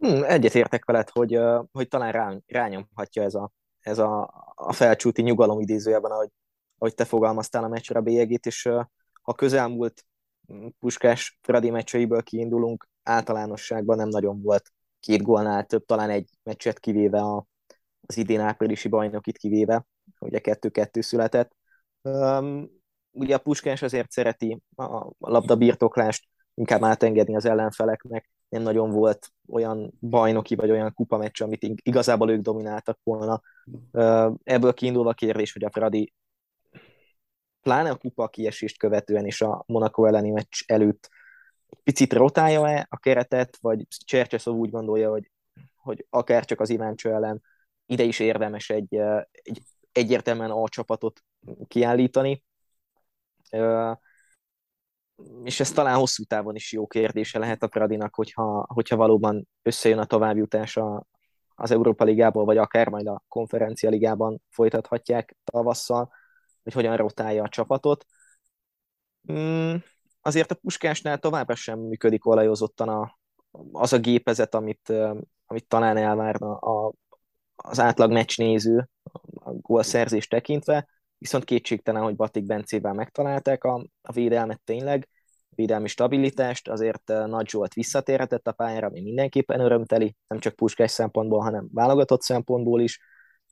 Hmm, 0.00 0.22
egyet 0.24 0.54
értek 0.54 0.84
veled, 0.84 1.10
hogy, 1.10 1.38
hogy 1.72 1.88
talán 1.88 2.12
rá, 2.12 2.36
rányomhatja 2.46 3.22
ez 3.22 3.34
a, 3.34 3.50
ez 3.80 3.98
a, 3.98 4.30
a 4.54 4.72
felcsúti 4.72 5.22
nyugalom 5.22 5.60
idézőjében, 5.60 6.10
ahogy, 6.10 6.28
ahogy 6.78 6.94
te 6.94 7.04
fogalmaztál 7.04 7.64
a 7.64 7.68
meccsre 7.68 7.98
a 7.98 8.02
bélyegét, 8.02 8.46
és 8.46 8.68
ha 9.22 9.34
közelmúlt 9.34 10.04
Puskás 10.78 11.38
Fradi 11.42 11.70
meccseiből 11.70 12.22
kiindulunk, 12.22 12.88
általánosságban 13.02 13.96
nem 13.96 14.08
nagyon 14.08 14.42
volt 14.42 14.72
két 15.00 15.22
gólnál 15.22 15.64
több, 15.64 15.84
talán 15.84 16.10
egy 16.10 16.30
meccset 16.42 16.78
kivéve 16.78 17.20
a, 17.20 17.46
az 18.06 18.16
idén 18.16 18.40
áprilisi 18.40 18.88
bajnokit 18.88 19.38
kivéve, 19.38 19.86
ugye 20.20 20.38
kettő-kettő 20.38 21.00
született. 21.00 21.56
Um, 22.02 22.70
ugye 23.10 23.34
a 23.34 23.38
Puskás 23.38 23.82
azért 23.82 24.10
szereti 24.10 24.62
a 24.76 25.10
labda 25.18 25.56
birtoklást 25.56 26.28
inkább 26.54 26.82
átengedni 26.82 27.36
az 27.36 27.44
ellenfeleknek, 27.44 28.30
nem 28.50 28.62
nagyon 28.62 28.90
volt 28.90 29.28
olyan 29.48 29.92
bajnoki 30.00 30.54
vagy 30.54 30.70
olyan 30.70 30.94
kupa 30.94 31.16
meccs, 31.16 31.42
amit 31.42 31.80
igazából 31.82 32.30
ők 32.30 32.40
domináltak 32.40 32.98
volna. 33.02 33.40
Ebből 34.42 34.74
kiindulva 34.74 35.10
a 35.10 35.14
kérdés, 35.14 35.52
hogy 35.52 35.64
a 35.64 35.70
Fradi 35.70 36.12
pláne 37.60 37.90
a 37.90 37.96
kupa 37.96 38.28
kiesést 38.28 38.78
követően 38.78 39.26
és 39.26 39.40
a 39.40 39.64
Monaco 39.66 40.04
elleni 40.04 40.30
meccs 40.30 40.62
előtt 40.66 41.08
picit 41.82 42.12
rotálja-e 42.12 42.86
a 42.90 42.98
keretet, 42.98 43.58
vagy 43.60 43.86
Csercseszov 43.88 44.56
úgy 44.56 44.70
gondolja, 44.70 45.10
hogy, 45.10 45.30
hogy 45.76 46.06
akár 46.10 46.44
csak 46.44 46.60
az 46.60 46.70
Iváncső 46.70 47.12
ellen 47.12 47.42
ide 47.86 48.02
is 48.02 48.18
érdemes 48.18 48.70
egy, 48.70 48.94
egy 49.32 49.62
egyértelműen 49.92 50.50
A 50.50 50.68
csapatot 50.68 51.20
kiállítani. 51.68 52.44
És 55.44 55.60
ez 55.60 55.70
talán 55.70 55.98
hosszú 55.98 56.24
távon 56.24 56.54
is 56.54 56.72
jó 56.72 56.86
kérdése 56.86 57.38
lehet 57.38 57.62
a 57.62 57.66
Pradinak, 57.66 58.14
hogyha, 58.14 58.66
hogyha 58.68 58.96
valóban 58.96 59.48
összejön 59.62 59.98
a 59.98 60.04
továbbjutása 60.04 61.06
az 61.54 61.70
Európa 61.70 62.04
Ligából, 62.04 62.44
vagy 62.44 62.56
akár 62.56 62.88
majd 62.88 63.06
a 63.06 63.22
Konferencia 63.28 63.90
Ligában 63.90 64.42
folytathatják 64.48 65.36
tavasszal, 65.44 66.12
hogy 66.62 66.72
hogyan 66.72 66.96
rotálja 66.96 67.42
a 67.42 67.48
csapatot. 67.48 68.06
Mm, 69.32 69.74
azért 70.20 70.50
a 70.50 70.54
Puskásnál 70.54 71.18
továbbra 71.18 71.54
sem 71.54 71.78
működik 71.78 72.26
olajozottan 72.26 72.88
a, 72.88 73.18
az 73.72 73.92
a 73.92 73.98
gépezet, 73.98 74.54
amit, 74.54 74.92
amit 75.46 75.68
talán 75.68 75.96
elvárna 75.96 76.56
a, 76.56 76.92
az 77.56 77.80
átlag 77.80 78.12
meccsnéző 78.12 78.88
a 79.34 79.50
gólszerzés 79.52 80.26
tekintve. 80.26 80.88
Viszont 81.20 81.44
kétségtelen, 81.44 82.02
hogy 82.02 82.16
Batik 82.16 82.46
Bencével 82.46 82.92
megtalálták 82.92 83.64
a, 83.64 83.86
a 84.02 84.12
védelmet 84.12 84.60
tényleg, 84.64 85.08
védelmi 85.48 85.88
stabilitást, 85.88 86.68
azért 86.68 87.02
Nagy 87.06 87.48
Zsolt 87.48 87.74
visszatérhetett 87.74 88.46
a 88.46 88.52
pályára, 88.52 88.86
ami 88.86 89.00
mindenképpen 89.00 89.60
örömteli, 89.60 90.16
nem 90.26 90.38
csak 90.38 90.54
puskás 90.54 90.90
szempontból, 90.90 91.40
hanem 91.40 91.68
válogatott 91.72 92.22
szempontból 92.22 92.80
is, 92.80 93.00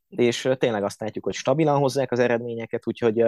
és 0.09 0.49
tényleg 0.59 0.85
azt 0.85 1.01
látjuk, 1.01 1.25
hogy 1.25 1.35
stabilan 1.35 1.79
hozzák 1.79 2.13
az 2.13 2.19
eredményeket, 2.19 2.87
úgyhogy 2.87 3.25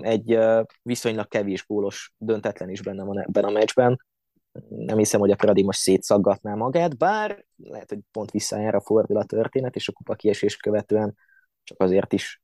egy 0.00 0.38
viszonylag 0.82 1.28
kevés 1.28 1.66
gólos 1.66 2.12
döntetlen 2.16 2.70
is 2.70 2.82
benne 2.82 3.04
van 3.04 3.20
ebben 3.20 3.44
a 3.44 3.50
meccsben. 3.50 4.04
Nem 4.68 4.98
hiszem, 4.98 5.20
hogy 5.20 5.30
a 5.30 5.36
Fradi 5.36 5.62
most 5.62 5.78
szétszaggatná 5.78 6.54
magát, 6.54 6.96
bár 6.96 7.44
lehet, 7.56 7.88
hogy 7.88 7.98
pont 8.10 8.30
visszajár 8.30 8.74
a 8.74 8.80
fordul 8.80 9.16
a 9.16 9.24
történet, 9.24 9.76
és 9.76 9.88
a 9.88 9.92
kupa 9.92 10.14
kiesést 10.14 10.62
követően 10.62 11.16
csak 11.62 11.80
azért 11.80 12.12
is 12.12 12.41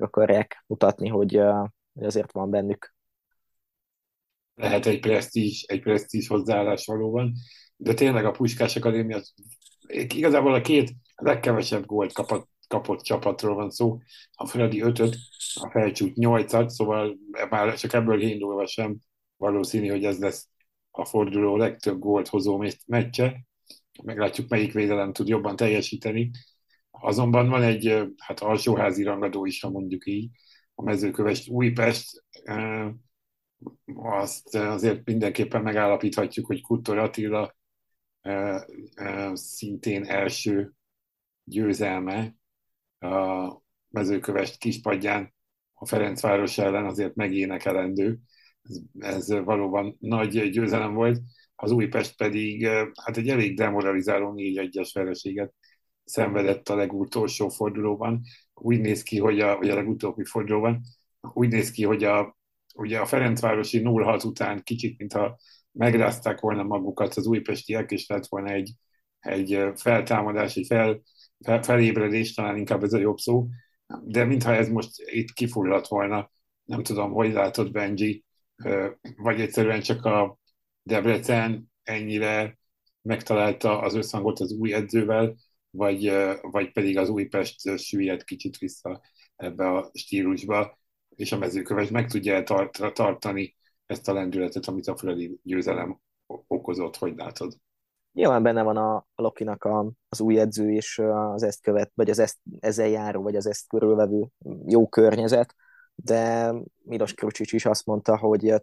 akarják 0.00 0.64
mutatni, 0.66 1.08
hogy, 1.08 1.40
hogy 1.92 2.04
azért 2.04 2.32
van 2.32 2.50
bennük. 2.50 2.94
Lehet 4.54 4.86
egy 4.86 5.00
presztízs, 5.00 5.62
egy 5.62 5.80
presztízs 5.80 6.26
hozzáállás 6.26 6.86
valóban, 6.86 7.32
de 7.76 7.94
tényleg 7.94 8.24
a 8.24 8.30
Puskás 8.30 8.76
Akadémia 8.76 9.20
igazából 10.06 10.54
a 10.54 10.60
két 10.60 10.92
legkevesebb 11.14 11.84
gólt 11.84 12.12
kapott 12.12 12.48
kapott 12.68 13.00
csapatról 13.00 13.54
van 13.54 13.70
szó, 13.70 13.98
a 14.32 14.46
Fradi 14.46 14.80
5-öt, 14.84 15.16
a 15.54 15.70
Felcsút 15.70 16.12
8-at, 16.14 16.68
szóval 16.68 17.16
már 17.50 17.76
csak 17.76 17.92
ebből 17.92 18.22
indulva 18.22 18.66
sem 18.66 18.96
valószínű, 19.36 19.88
hogy 19.88 20.04
ez 20.04 20.18
lesz 20.18 20.48
a 20.90 21.04
forduló 21.04 21.56
legtöbb 21.56 21.98
gólt 21.98 22.28
hozó 22.28 22.64
meccse. 22.86 23.46
Meglátjuk, 24.02 24.48
melyik 24.48 24.72
védelem 24.72 25.12
tud 25.12 25.28
jobban 25.28 25.56
teljesíteni. 25.56 26.30
Azonban 27.00 27.48
van 27.48 27.62
egy 27.62 28.04
hát 28.16 28.40
alsóházi 28.40 29.02
rangadó 29.02 29.44
is, 29.44 29.60
ha 29.60 29.70
mondjuk 29.70 30.06
így, 30.06 30.30
a 30.74 30.82
mezőkövest 30.82 31.48
Újpest, 31.48 32.24
azt 33.94 34.54
azért 34.54 35.04
mindenképpen 35.04 35.62
megállapíthatjuk, 35.62 36.46
hogy 36.46 36.62
Kuttor 36.62 36.98
Attila 36.98 37.56
szintén 39.32 40.04
első 40.04 40.72
győzelme 41.44 42.34
a 42.98 43.52
mezőkövest 43.88 44.58
kispadján 44.58 45.34
a 45.74 45.86
Ferencváros 45.86 46.58
ellen 46.58 46.84
azért 46.84 47.14
megénekelendő. 47.14 48.18
Ez, 48.62 48.80
ez 48.98 49.44
valóban 49.44 49.96
nagy 50.00 50.50
győzelem 50.50 50.94
volt. 50.94 51.20
Az 51.54 51.70
Újpest 51.70 52.16
pedig 52.16 52.66
hát 53.04 53.16
egy 53.16 53.28
elég 53.28 53.56
demoralizáló 53.56 54.34
4-1-es 54.36 54.90
vereséget 54.92 55.54
szenvedett 56.04 56.68
a 56.68 56.74
legutolsó 56.74 57.48
fordulóban. 57.48 58.20
Úgy 58.54 58.80
néz 58.80 59.02
ki, 59.02 59.18
hogy 59.18 59.40
a, 59.40 59.56
vagy 59.56 59.70
a 59.70 59.74
legutóbbi 59.74 60.24
fordulóban, 60.24 60.80
úgy 61.20 61.48
néz 61.48 61.70
ki, 61.70 61.84
hogy 61.84 62.04
a, 62.04 62.36
ugye 62.74 62.98
a 62.98 63.06
Ferencvárosi 63.06 63.80
0-6 63.84 64.26
után 64.26 64.62
kicsit, 64.62 64.98
mintha 64.98 65.38
megrázták 65.72 66.40
volna 66.40 66.62
magukat 66.62 67.14
az 67.14 67.26
újpestiek, 67.26 67.90
és 67.90 68.06
lett 68.06 68.26
volna 68.26 68.50
egy, 68.50 68.72
egy 69.20 69.64
feltámadás, 69.74 70.56
egy 70.56 70.66
fel, 70.66 71.02
felébredés, 71.62 72.34
talán 72.34 72.56
inkább 72.56 72.82
ez 72.82 72.92
a 72.92 72.98
jobb 72.98 73.18
szó, 73.18 73.48
de 74.02 74.24
mintha 74.24 74.54
ez 74.54 74.68
most 74.68 74.90
itt 75.04 75.32
kifulladt 75.32 75.88
volna, 75.88 76.30
nem 76.64 76.82
tudom, 76.82 77.12
hogy 77.12 77.32
látod 77.32 77.70
Benji, 77.70 78.24
vagy 79.16 79.40
egyszerűen 79.40 79.80
csak 79.80 80.04
a 80.04 80.38
Debrecen 80.82 81.72
ennyire 81.82 82.58
megtalálta 83.02 83.80
az 83.80 83.94
összhangot 83.94 84.40
az 84.40 84.52
új 84.52 84.74
edzővel, 84.74 85.34
vagy, 85.76 86.12
vagy 86.40 86.72
pedig 86.72 86.98
az 86.98 87.08
Újpest 87.08 87.78
süllyedt 87.78 88.24
kicsit 88.24 88.58
vissza 88.58 89.00
ebbe 89.36 89.68
a 89.68 89.90
stílusba, 89.92 90.78
és 91.08 91.32
a 91.32 91.38
mezőköves 91.38 91.88
meg 91.88 92.10
tudja 92.10 92.42
tart, 92.42 92.94
tartani 92.94 93.56
ezt 93.86 94.08
a 94.08 94.12
lendületet, 94.12 94.66
amit 94.66 94.86
a 94.86 94.96
Fradi 94.96 95.38
győzelem 95.42 96.00
okozott, 96.26 96.96
hogy 96.96 97.16
látod. 97.16 97.52
Nyilván 98.12 98.42
benne 98.42 98.62
van 98.62 98.76
a, 98.76 98.94
a 98.96 99.22
Lokinak 99.22 99.64
a, 99.64 99.92
az 100.08 100.20
új 100.20 100.38
edző 100.38 100.72
és 100.72 100.98
az 100.98 101.42
ezt 101.42 101.62
követ, 101.62 101.90
vagy 101.94 102.10
az 102.10 102.18
ezt, 102.18 102.38
ezzel 102.60 102.88
járó, 102.88 103.22
vagy 103.22 103.36
az 103.36 103.46
ezt 103.46 103.68
körülvevő 103.68 104.28
jó 104.66 104.88
környezet, 104.88 105.54
de 105.94 106.52
Milos 106.82 107.14
Krucsics 107.14 107.52
is 107.52 107.66
azt 107.66 107.86
mondta, 107.86 108.18
hogy 108.18 108.54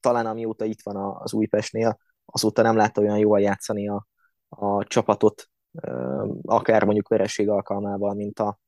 talán 0.00 0.26
amióta 0.26 0.64
itt 0.64 0.82
van 0.82 1.16
az 1.22 1.32
Újpestnél, 1.32 1.98
azóta 2.24 2.62
nem 2.62 2.76
látta 2.76 3.00
olyan 3.00 3.18
jól 3.18 3.40
játszani 3.40 3.88
a, 3.88 4.06
a 4.48 4.84
csapatot, 4.84 5.50
akár 6.42 6.84
mondjuk 6.84 7.08
vereség 7.08 7.48
alkalmával, 7.48 8.14
mint 8.14 8.38
a, 8.38 8.58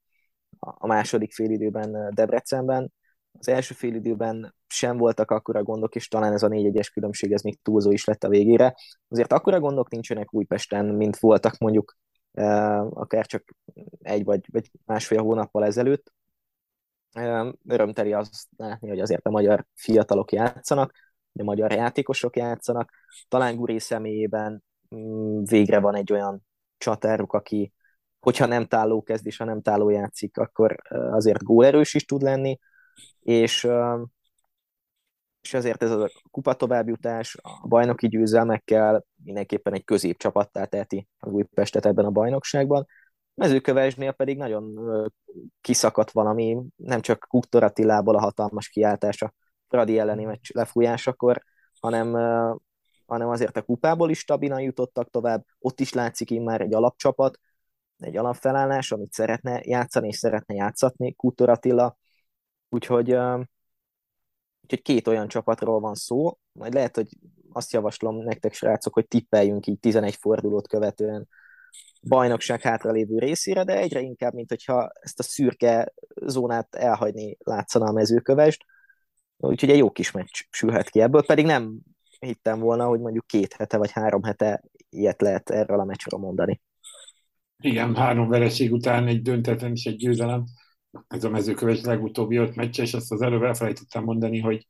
a 0.59 0.87
második 0.87 1.33
félidőben 1.33 2.15
Debrecenben. 2.15 2.93
Az 3.39 3.49
első 3.49 3.75
félidőben 3.75 4.55
sem 4.67 4.97
voltak 4.97 5.31
akkora 5.31 5.63
gondok, 5.63 5.95
és 5.95 6.09
talán 6.09 6.33
ez 6.33 6.43
a 6.43 6.49
4-1-es 6.49 6.91
különbség, 6.93 7.33
ez 7.33 7.43
még 7.43 7.59
túlzó 7.63 7.91
is 7.91 8.05
lett 8.05 8.25
a 8.25 8.29
végére. 8.29 8.75
Azért 9.09 9.33
akkora 9.33 9.61
gondok 9.61 9.91
nincsenek 9.91 10.35
Újpesten, 10.35 10.85
mint 10.85 11.19
voltak 11.19 11.59
mondjuk 11.59 11.97
akár 12.91 13.27
csak 13.27 13.45
egy 13.99 14.25
vagy, 14.25 14.45
vagy 14.53 14.71
másfél 14.85 15.23
hónappal 15.23 15.65
ezelőtt. 15.65 16.13
Örömteli 17.69 18.13
azt 18.13 18.49
látni, 18.57 18.89
hogy 18.89 19.01
azért 19.01 19.27
a 19.27 19.31
magyar 19.31 19.67
fiatalok 19.75 20.33
játszanak, 20.33 20.93
a 21.33 21.43
magyar 21.43 21.73
játékosok 21.73 22.37
játszanak. 22.37 22.91
Talán 23.29 23.57
Guri 23.57 23.79
személyében 23.79 24.63
mm, 24.95 25.43
végre 25.43 25.81
van 25.81 25.95
egy 25.95 26.13
olyan 26.13 26.45
csatáruk, 26.83 27.33
aki 27.33 27.73
hogyha 28.21 28.47
nem 28.47 28.67
táló 28.67 29.03
kezd, 29.03 29.27
és 29.27 29.37
ha 29.37 29.45
nem 29.45 29.63
táló 29.63 29.89
játszik, 29.89 30.37
akkor 30.37 30.77
azért 30.91 31.43
gólerős 31.43 31.95
is 31.95 32.05
tud 32.05 32.23
lenni, 32.23 32.59
és, 33.21 33.69
és 35.41 35.55
ezért 35.55 35.83
ez 35.83 35.91
a 35.91 36.11
kupa 36.31 36.55
továbbjutás, 36.55 37.37
a 37.43 37.69
bajnoki 37.69 38.09
győzelmekkel 38.09 39.05
mindenképpen 39.25 39.73
egy 39.73 39.85
középcsapattá 39.85 40.65
teheti 40.65 41.09
az 41.19 41.33
Újpestet 41.33 41.87
ebben 41.87 42.05
a 42.05 42.11
bajnokságban. 42.11 42.87
Mezőkövesnél 43.35 44.13
pedig 44.13 44.37
nagyon 44.37 44.79
kiszakadt 45.61 46.11
valami, 46.11 46.63
nem 46.77 47.01
csak 47.01 47.27
Kuktor 47.29 47.73
a 47.85 48.21
hatalmas 48.21 48.69
kiáltása 48.69 49.35
Fradi 49.69 49.99
elleni 49.99 50.25
meccs 50.25 50.51
lefújásakor, 50.53 51.43
hanem, 51.81 52.17
hanem 53.13 53.29
azért 53.29 53.57
a 53.57 53.63
kupából 53.63 54.11
is 54.11 54.19
stabilan 54.19 54.61
jutottak 54.61 55.11
tovább, 55.11 55.45
ott 55.59 55.81
is 55.81 55.93
látszik 55.93 56.41
már 56.41 56.61
egy 56.61 56.75
alapcsapat, 56.75 57.41
egy 57.99 58.17
alapfelállás, 58.17 58.93
amit 58.93 59.13
szeretne 59.13 59.61
játszani 59.65 60.09
és 60.09 60.17
szeretne 60.17 60.55
játszatni 60.55 61.15
Kuktor 61.15 61.49
Attila, 61.49 61.97
Úgyhogy, 62.75 63.11
úgyhogy 64.63 64.83
két 64.83 65.07
olyan 65.09 65.29
csapatról 65.29 65.81
van 65.81 65.95
szó, 65.95 66.39
majd 66.53 66.75
lehet, 66.75 66.97
hogy 66.97 67.09
azt 67.53 67.73
javaslom 67.73 68.17
nektek, 68.17 68.53
srácok, 68.53 68.95
hogy 68.95 69.09
tippeljünk 69.09 69.67
így 69.67 69.79
11 69.79 70.15
fordulót 70.15 70.69
követően 70.69 71.29
bajnokság 72.03 72.61
hátralévő 72.61 73.19
részére, 73.19 73.65
de 73.65 73.77
egyre 73.77 74.01
inkább, 74.01 74.35
mint 74.35 74.49
hogyha 74.49 74.91
ezt 75.01 75.19
a 75.19 75.23
szürke 75.23 75.93
zónát 76.27 76.75
elhagyni 76.75 77.37
látszana 77.41 77.87
a 77.87 77.93
mezőkövest. 77.93 78.65
Úgyhogy 79.37 79.71
egy 79.71 79.79
jó 79.79 79.91
kis 79.91 80.11
meccs 80.11 80.43
sülhet 80.51 80.91
ki 80.91 81.01
ebből, 81.01 81.27
pedig 81.27 81.45
nem 81.45 81.79
hittem 82.27 82.59
volna, 82.59 82.87
hogy 82.87 83.01
mondjuk 83.01 83.27
két 83.27 83.53
hete 83.53 83.77
vagy 83.77 83.91
három 83.91 84.23
hete 84.23 84.63
ilyet 84.89 85.21
lehet 85.21 85.51
erről 85.51 85.81
a 85.81 85.85
meccsről 85.85 86.21
mondani. 86.21 86.61
Igen, 87.57 87.97
három 87.97 88.29
vereség 88.29 88.73
után 88.73 89.07
egy 89.07 89.23
döntetlen 89.23 89.73
és 89.73 89.85
egy 89.85 89.97
győzelem 89.97 90.45
ez 91.09 91.25
a 91.25 91.31
mezőköves 91.31 91.81
legutóbbi 91.81 92.37
öt 92.37 92.55
meccs, 92.55 92.81
és 92.81 92.95
ezt 92.95 93.13
az 93.13 93.23
előbb 93.23 93.43
elfelejtettem 93.43 94.05
mondani, 94.05 94.41
hogy 94.41 94.69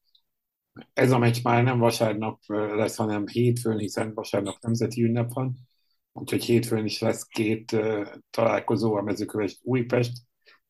ez 0.92 1.10
a 1.10 1.18
meccs 1.18 1.42
már 1.42 1.62
nem 1.62 1.78
vasárnap 1.78 2.40
lesz, 2.46 2.96
hanem 2.96 3.26
hétfőn, 3.26 3.78
hiszen 3.78 4.14
vasárnap 4.14 4.56
nemzeti 4.60 5.02
ünnep 5.02 5.32
van, 5.32 5.56
úgyhogy 6.12 6.44
hétfőn 6.44 6.84
is 6.84 6.98
lesz 6.98 7.26
két 7.26 7.76
találkozó 8.30 8.94
a 8.94 9.02
mezőköves 9.02 9.58
Újpest. 9.62 10.12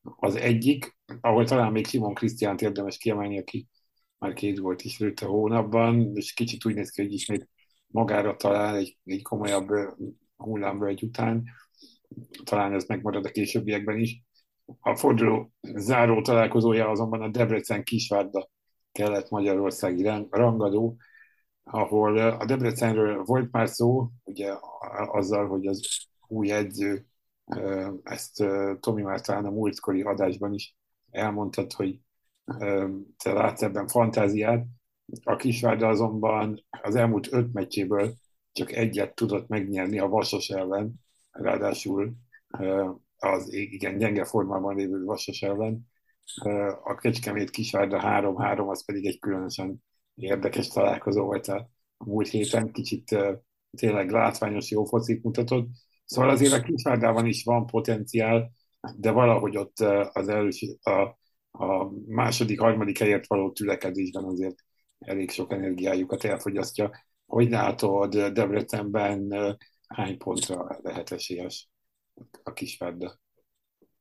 Az 0.01 0.35
egyik, 0.35 0.97
ahol 1.21 1.45
talán 1.45 1.71
még 1.71 1.87
Simon 1.87 2.13
Krisztiánt 2.13 2.61
érdemes 2.61 2.97
kiemelni, 2.97 3.39
aki 3.39 3.67
már 4.23 4.33
két 4.33 4.59
volt 4.59 4.81
is 4.81 4.99
a 4.99 5.25
hónapban, 5.25 6.15
és 6.15 6.33
kicsit 6.33 6.65
úgy 6.65 6.75
néz 6.75 6.89
ki, 6.89 7.01
hogy 7.01 7.13
ismét 7.13 7.49
magára 7.87 8.35
talál 8.35 8.75
egy, 8.75 8.97
egy 9.03 9.21
komolyabb 9.21 9.69
hullámvölgy 10.35 11.03
után. 11.03 11.43
Talán 12.43 12.73
ez 12.73 12.85
megmarad 12.85 13.25
a 13.25 13.31
későbbiekben 13.31 13.99
is. 13.99 14.23
A 14.79 14.95
forduló 14.95 15.51
záró 15.61 16.21
találkozója 16.21 16.89
azonban 16.89 17.21
a 17.21 17.27
Debrecen 17.27 17.83
Kisvárda 17.83 18.49
kelet 18.91 19.29
magyarországi 19.29 20.03
rangadó, 20.29 20.97
ahol 21.63 22.17
a 22.17 22.45
Debrecenről 22.45 23.23
volt 23.23 23.51
már 23.51 23.69
szó, 23.69 24.09
ugye 24.23 24.53
azzal, 25.11 25.47
hogy 25.47 25.67
az 25.67 26.07
új 26.27 26.51
edző, 26.51 27.05
ezt 28.03 28.43
Tomi 28.79 29.01
már 29.01 29.21
talán 29.21 29.45
a 29.45 29.51
múltkori 29.51 30.01
adásban 30.01 30.53
is 30.53 30.75
elmondtad, 31.11 31.73
hogy 31.73 31.99
te 33.23 33.33
látsz 33.33 33.61
ebben 33.61 33.87
fantáziát. 33.87 34.65
A 35.23 35.35
Kisvárda 35.35 35.87
azonban 35.87 36.65
az 36.81 36.95
elmúlt 36.95 37.27
öt 37.31 37.53
meccséből 37.53 38.13
csak 38.51 38.71
egyet 38.71 39.15
tudott 39.15 39.47
megnyerni 39.47 39.99
a 39.99 40.07
Vasas 40.07 40.49
ellen, 40.49 40.93
ráadásul 41.31 42.13
az 43.17 43.53
igen 43.53 43.97
gyenge 43.97 44.25
formában 44.25 44.75
lévő 44.75 45.03
Vasas 45.03 45.41
ellen, 45.41 45.91
a 46.83 46.95
Kecskemét 46.95 47.49
Kisvárda 47.49 48.01
3-3, 48.03 48.67
az 48.67 48.85
pedig 48.85 49.05
egy 49.05 49.19
különösen 49.19 49.83
érdekes 50.15 50.67
találkozó 50.67 51.23
volt 51.23 51.47
a 51.47 51.69
múlt 51.97 52.27
héten, 52.27 52.71
kicsit 52.71 53.17
tényleg 53.77 54.11
látványos 54.11 54.71
jó 54.71 54.85
focit 54.85 55.23
mutatott. 55.23 55.67
Szóval 56.05 56.29
azért 56.29 56.53
a 56.53 56.61
Kisvárdában 56.61 57.25
is 57.25 57.43
van 57.43 57.65
potenciál, 57.65 58.51
de 58.95 59.11
valahogy 59.11 59.57
ott 59.57 59.79
az 60.13 60.27
első, 60.27 60.67
a, 60.81 61.17
a 61.57 61.89
második, 62.07 62.59
harmadik 62.59 62.97
helyért 62.97 63.27
való 63.27 63.51
tülekedésben 63.51 64.23
azért 64.23 64.55
elég 64.99 65.31
sok 65.31 65.51
energiájukat 65.51 66.23
elfogyasztja. 66.23 66.91
Hogy 67.25 67.49
látod, 67.49 68.15
Debrecenben 68.15 69.33
hány 69.87 70.17
pontra 70.17 70.79
lehet 70.81 71.11
esélyes 71.11 71.69
a 72.43 72.53
Kisvárda? 72.53 73.19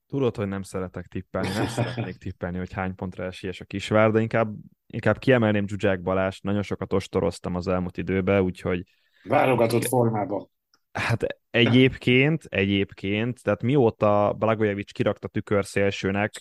Tudod, 0.06 0.36
hogy 0.36 0.48
nem 0.48 0.62
szeretek 0.62 1.06
tippelni, 1.06 1.48
nem 1.48 1.66
szeretnék 1.66 2.16
tippelni, 2.16 2.58
hogy 2.58 2.72
hány 2.72 2.94
pontra 2.94 3.24
esélyes 3.24 3.60
a 3.60 3.64
Kisvárda, 3.64 4.20
inkább, 4.20 4.54
inkább 4.86 5.18
kiemelném 5.18 5.68
Zsuzsák 5.68 6.02
Balást, 6.02 6.42
nagyon 6.42 6.62
sokat 6.62 6.92
ostoroztam 6.92 7.54
az 7.54 7.68
elmúlt 7.68 7.96
időben, 7.96 8.42
úgyhogy... 8.42 8.84
Válogatott 9.22 9.86
formában. 9.86 10.50
Hát 10.92 11.26
egyébként, 11.50 12.44
egyébként, 12.44 13.42
tehát 13.42 13.62
mióta 13.62 14.34
Blagojevic 14.38 14.92
kirakta 14.92 15.28
tükörszélsőnek, 15.28 16.32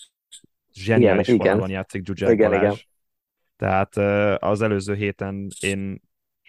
zseniális 0.74 1.28
igen, 1.28 1.38
formában 1.38 1.68
igen. 1.68 1.76
játszik 1.76 2.06
Zsuzsák 2.06 2.32
igen, 2.32 2.50
Balázs. 2.50 2.64
Igen. 2.64 2.78
Tehát 3.56 3.98
az 4.42 4.62
előző 4.62 4.96
héten 4.96 5.48
én 5.60 6.02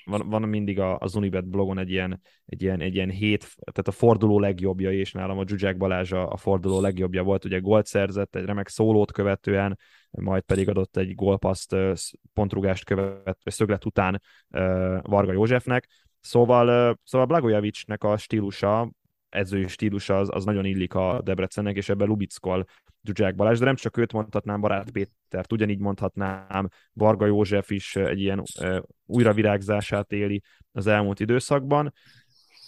van, 0.05 0.29
van 0.29 0.43
mindig 0.43 0.81
a, 0.81 0.99
az 0.99 1.15
Unibet 1.15 1.49
blogon 1.49 1.79
egy 1.79 1.91
ilyen, 1.91 2.21
egy 2.47 2.63
ilyen, 2.63 2.81
egy 2.81 2.95
ilyen 2.95 3.11
hét, 3.11 3.41
tehát 3.57 3.89
a 3.89 3.91
forduló 3.91 4.39
legjobbja, 4.39 4.93
és 4.93 5.13
nálam 5.13 5.39
a 5.39 5.47
Zsuzsák 5.47 5.77
Balázs 5.77 6.13
a, 6.13 6.31
a 6.31 6.37
forduló 6.37 6.81
legjobbja 6.81 7.23
volt, 7.23 7.45
ugye 7.45 7.59
gólt 7.59 7.87
szerzett, 7.87 8.37
egy 8.37 8.45
remek 8.45 8.69
szólót 8.69 9.13
követően, 9.13 9.79
majd 10.11 10.43
pedig 10.43 10.69
adott 10.69 10.97
egy 10.97 11.15
gólpaszt, 11.15 11.77
pontrugást 12.33 12.85
követ, 12.85 13.39
szöglet 13.45 13.85
után 13.85 14.23
Varga 15.03 15.33
Józsefnek, 15.33 15.89
Szóval, 16.23 16.99
szóval 17.05 17.27
Blagojevicnek 17.27 18.05
a 18.05 18.17
stílusa, 18.17 18.91
edzői 19.33 19.69
stílusa 19.69 20.19
az, 20.19 20.29
az 20.33 20.45
nagyon 20.45 20.65
illik 20.65 20.95
a 20.95 21.21
Debrecennek, 21.23 21.77
és 21.77 21.89
ebben 21.89 22.09
Lubickol 22.09 22.65
Zsuzsák 23.03 23.35
Balázs, 23.35 23.59
de 23.59 23.65
nem 23.65 23.75
csak 23.75 23.97
őt 23.97 24.13
mondhatnám, 24.13 24.61
Barát 24.61 24.91
Pétert, 24.91 25.53
ugyanígy 25.53 25.79
mondhatnám, 25.79 26.69
Varga 26.93 27.27
József 27.27 27.71
is 27.71 27.97
egy 27.97 28.21
ilyen 28.21 28.43
újravirágzását 29.07 30.13
éli 30.13 30.43
az 30.73 30.87
elmúlt 30.87 31.21
időszakban. 31.21 31.93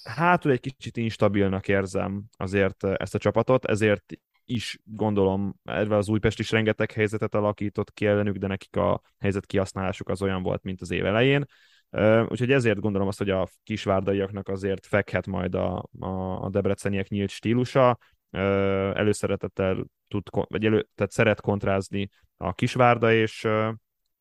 Hátul 0.05 0.51
egy 0.51 0.61
kicsit 0.61 0.97
instabilnak 0.97 1.69
érzem 1.69 2.25
azért 2.37 2.85
ezt 2.85 3.15
a 3.15 3.19
csapatot, 3.19 3.65
ezért 3.65 4.05
is 4.45 4.79
gondolom, 4.85 5.55
erre 5.65 5.97
az 5.97 6.09
Újpest 6.09 6.39
is 6.39 6.51
rengeteg 6.51 6.93
helyzetet 6.93 7.35
alakított 7.35 7.93
ki 7.93 8.07
ellenük, 8.07 8.37
de 8.37 8.47
nekik 8.47 8.77
a 8.77 9.01
helyzet 9.19 9.47
kihasználásuk 9.47 10.09
az 10.09 10.23
olyan 10.23 10.43
volt, 10.43 10.63
mint 10.63 10.81
az 10.81 10.91
év 10.91 11.07
elején. 11.07 11.45
Úgyhogy 12.29 12.53
ezért 12.53 12.81
gondolom 12.81 13.09
azt, 13.09 13.19
hogy 13.19 13.31
a 13.31 13.49
kisvárdaiaknak 13.63 14.49
azért 14.49 14.87
fekhet 14.87 15.27
majd 15.27 15.55
a, 15.55 15.89
a, 15.99 16.45
a 16.45 16.49
debreceniek 16.51 17.09
nyílt 17.09 17.31
stílusa, 17.31 17.99
előszeretettel 18.95 19.87
tud, 20.09 20.23
vagy 20.31 20.65
elő, 20.65 20.87
tehát 20.95 21.13
szeret 21.13 21.41
kontrázni 21.41 22.09
a 22.37 22.55
kisvárda, 22.55 23.13
és 23.13 23.43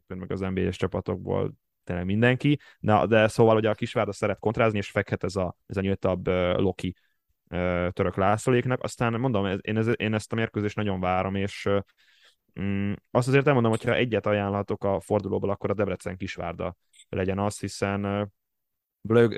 meg 0.08 0.32
az 0.32 0.40
NBA-s 0.40 0.78
csapatokból 0.78 1.54
tényleg 1.84 2.06
mindenki, 2.06 2.60
Na, 2.80 3.06
de 3.06 3.28
szóval 3.28 3.56
ugye 3.56 3.70
a 3.70 3.74
kisvárda 3.74 4.14
szeret 4.14 4.40
kontrázni, 4.40 4.78
és 4.78 4.90
fekhet 4.90 5.24
ez 5.24 5.36
a, 5.36 5.56
ez 5.66 5.78
a 5.78 5.82
nyíltabb 5.82 6.28
Loki 6.58 6.96
török 7.90 8.16
lászlóéknak. 8.16 8.84
Aztán 8.84 9.20
mondom, 9.20 9.60
én, 9.62 9.78
ez, 9.78 9.90
én 9.96 10.14
ezt 10.14 10.32
a 10.32 10.36
mérkőzést 10.36 10.76
nagyon 10.76 11.00
várom, 11.00 11.36
és 11.36 11.70
mm, 12.60 12.94
azt 13.12 13.28
azért 13.28 13.48
elmondom, 13.48 13.72
hogyha 13.72 13.96
egyet 13.96 14.26
ajánlhatok 14.26 14.84
a 14.84 15.00
fordulóból, 15.00 15.50
akkor 15.50 15.70
a 15.70 15.74
Debrecen 15.74 16.18
kisvárda 16.18 16.76
legyen 17.14 17.39
az, 17.39 17.59
hiszen 17.59 18.32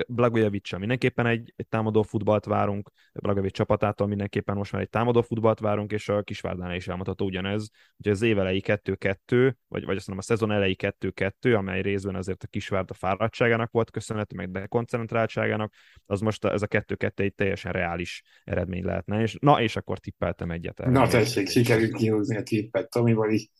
Blagojevic 0.08 0.76
mindenképpen 0.76 1.26
egy, 1.26 1.52
egy 1.56 1.66
támadó 1.68 2.02
futballt 2.02 2.44
várunk, 2.44 2.90
Blagojevic 3.12 3.52
csapatától 3.52 4.06
mindenképpen 4.06 4.56
most 4.56 4.72
már 4.72 4.82
egy 4.82 4.88
támadó 4.88 5.22
futballt 5.22 5.58
várunk, 5.58 5.92
és 5.92 6.08
a 6.08 6.22
Kisvárdánál 6.22 6.74
is 6.74 6.88
elmondható 6.88 7.24
ugyanez. 7.24 7.68
Ugye 7.96 8.10
az 8.10 8.22
év 8.22 8.38
elejé 8.38 8.60
2-2, 8.62 9.54
vagy, 9.68 9.84
vagy 9.84 9.96
azt 9.96 10.06
mondom 10.06 10.18
a 10.18 10.22
szezon 10.22 10.52
elejé 10.52 10.74
2-2, 10.78 11.56
amely 11.56 11.82
részben 11.82 12.14
azért 12.14 12.42
a 12.42 12.46
Kisvárda 12.46 12.94
fáradtságának 12.94 13.70
volt 13.70 13.90
köszönhető, 13.90 14.36
meg 14.36 14.50
dekoncentráltságának, 14.50 15.72
az 16.06 16.20
most 16.20 16.44
ez 16.44 16.62
a 16.62 16.66
2-2 16.66 17.18
egy 17.18 17.34
teljesen 17.34 17.72
reális 17.72 18.22
eredmény 18.44 18.84
lehetne. 18.84 19.22
És, 19.22 19.36
na, 19.40 19.62
és 19.62 19.76
akkor 19.76 19.98
tippeltem 19.98 20.50
egyet. 20.50 20.78
Na 20.78 21.08
tessék, 21.08 21.48
sikerült 21.48 21.96
kihúzni 21.96 22.36
a 22.36 22.42
tippet 22.42 22.90
Tomival 22.90 23.30
is, 23.30 23.50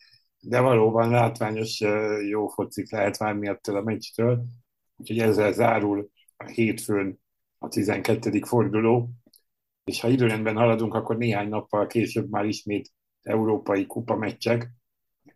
de 0.49 0.61
valóban 0.61 1.11
látványos 1.11 1.80
jó 2.28 2.47
focik 2.47 2.90
lehet 2.92 3.16
várni 3.16 3.49
ettől 3.49 3.76
a 3.76 3.82
meccstől 3.82 4.44
Úgyhogy 4.97 5.18
ezzel 5.18 5.53
zárul 5.53 6.11
a 6.36 6.44
hétfőn 6.44 7.20
a 7.59 7.68
12. 7.68 8.40
forduló, 8.44 9.11
és 9.84 10.01
ha 10.01 10.09
időrendben 10.09 10.57
haladunk, 10.57 10.94
akkor 10.94 11.16
néhány 11.16 11.49
nappal 11.49 11.86
később 11.86 12.30
már 12.30 12.44
ismét 12.44 12.92
európai 13.22 13.86
kupa 13.86 14.16
meccsek, 14.16 14.70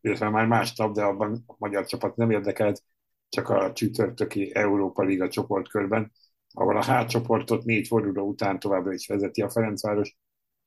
illetve 0.01 0.29
már 0.29 0.47
másnap, 0.47 0.95
de 0.95 1.03
abban 1.03 1.45
a 1.47 1.55
magyar 1.59 1.87
csapat 1.87 2.17
nem 2.17 2.31
érdekelt, 2.31 2.83
csak 3.29 3.49
a 3.49 3.73
csütörtöki 3.73 4.55
Európa 4.55 5.03
Liga 5.03 5.29
csoportkörben, 5.29 6.13
ahol 6.53 6.77
a 6.77 6.83
H 6.83 7.07
csoportot 7.07 7.65
négy 7.65 7.87
forduló 7.87 8.27
után 8.27 8.59
továbbra 8.59 8.93
is 8.93 9.07
vezeti 9.07 9.43
a 9.43 9.51
Ferencváros 9.51 10.17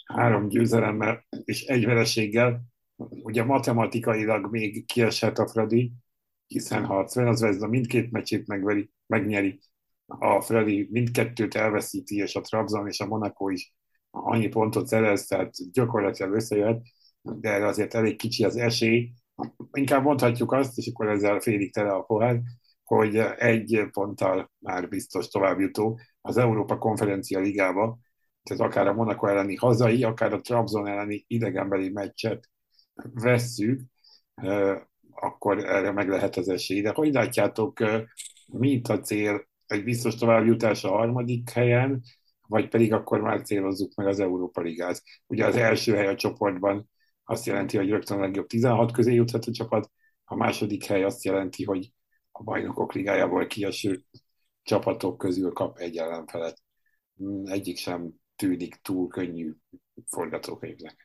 három 0.05 0.47
győzelemmel 0.47 1.25
és 1.43 1.65
egy 1.65 1.85
vereséggel. 1.85 2.61
Ugye 2.97 3.43
matematikailag 3.43 4.51
még 4.51 4.85
kieshet 4.85 5.39
a 5.39 5.47
Fradi, 5.47 5.91
hiszen 6.47 6.85
ha 6.85 6.99
a 6.99 7.07
Sven 7.07 7.69
mindkét 7.69 8.11
meccsét 8.11 8.47
megveri, 8.47 8.89
megnyeri, 9.05 9.59
a 10.05 10.41
Freddy 10.41 10.87
mindkettőt 10.91 11.55
elveszíti, 11.55 12.15
és 12.15 12.35
a 12.35 12.41
Trabzon 12.41 12.87
és 12.87 12.99
a 12.99 13.05
Monaco 13.05 13.49
is 13.49 13.73
annyi 14.11 14.47
pontot 14.47 14.87
szerez, 14.87 15.25
tehát 15.25 15.71
gyakorlatilag 15.71 16.33
összejöhet, 16.33 16.81
de 17.21 17.65
azért 17.65 17.93
elég 17.93 18.15
kicsi 18.17 18.43
az 18.43 18.55
esély. 18.55 19.13
Inkább 19.71 20.03
mondhatjuk 20.03 20.51
azt, 20.51 20.77
és 20.77 20.87
akkor 20.87 21.09
ezzel 21.09 21.39
félig 21.39 21.73
tele 21.73 21.91
a 21.91 22.01
pohár, 22.01 22.41
hogy 22.83 23.17
egy 23.37 23.87
ponttal 23.91 24.51
már 24.59 24.89
biztos 24.89 25.27
továbbjutó 25.27 25.99
az 26.21 26.37
Európa 26.37 26.77
Konferencia 26.77 27.39
Ligába, 27.39 27.99
tehát 28.43 28.63
akár 28.63 28.87
a 28.87 28.93
Monaco 28.93 29.27
elleni 29.27 29.55
hazai, 29.55 30.03
akár 30.03 30.33
a 30.33 30.41
Trabzon 30.41 30.87
elleni 30.87 31.23
idegenbeli 31.27 31.89
meccset 31.89 32.49
vesszük, 33.13 33.81
akkor 35.11 35.65
erre 35.65 35.91
meg 35.91 36.09
lehet 36.09 36.35
az 36.35 36.49
esély. 36.49 36.81
De 36.81 36.91
hogy 36.93 37.13
látjátok, 37.13 37.79
mi 38.45 38.71
itt 38.71 38.87
a 38.87 38.99
cél? 38.99 39.47
Egy 39.65 39.83
biztos 39.83 40.15
továbbjutás 40.15 40.83
a 40.83 40.89
harmadik 40.89 41.49
helyen, 41.49 42.03
vagy 42.47 42.67
pedig 42.67 42.93
akkor 42.93 43.21
már 43.21 43.41
célozzuk 43.41 43.95
meg 43.95 44.07
az 44.07 44.19
Európa 44.19 44.61
Ligát. 44.61 45.01
Ugye 45.27 45.45
az 45.45 45.55
első 45.55 45.93
hely 45.93 46.07
a 46.07 46.15
csoportban 46.15 46.89
azt 47.23 47.45
jelenti, 47.45 47.77
hogy 47.77 47.89
rögtön 47.89 48.17
a 48.17 48.21
legjobb 48.21 48.47
16 48.47 48.91
közé 48.91 49.13
juthat 49.13 49.45
a 49.45 49.51
csapat, 49.51 49.91
a 50.23 50.35
második 50.35 50.85
hely 50.85 51.03
azt 51.03 51.23
jelenti, 51.23 51.63
hogy 51.63 51.91
a 52.31 52.43
bajnokok 52.43 52.93
ligájából 52.93 53.47
kieső 53.47 54.03
csapatok 54.63 55.17
közül 55.17 55.51
kap 55.51 55.77
egy 55.77 55.97
ellenfelet. 55.97 56.61
Egyik 57.43 57.77
sem 57.77 58.11
tűnik 58.35 58.75
túl 58.75 59.07
könnyű 59.07 59.53
forgatókönyvnek. 60.05 61.02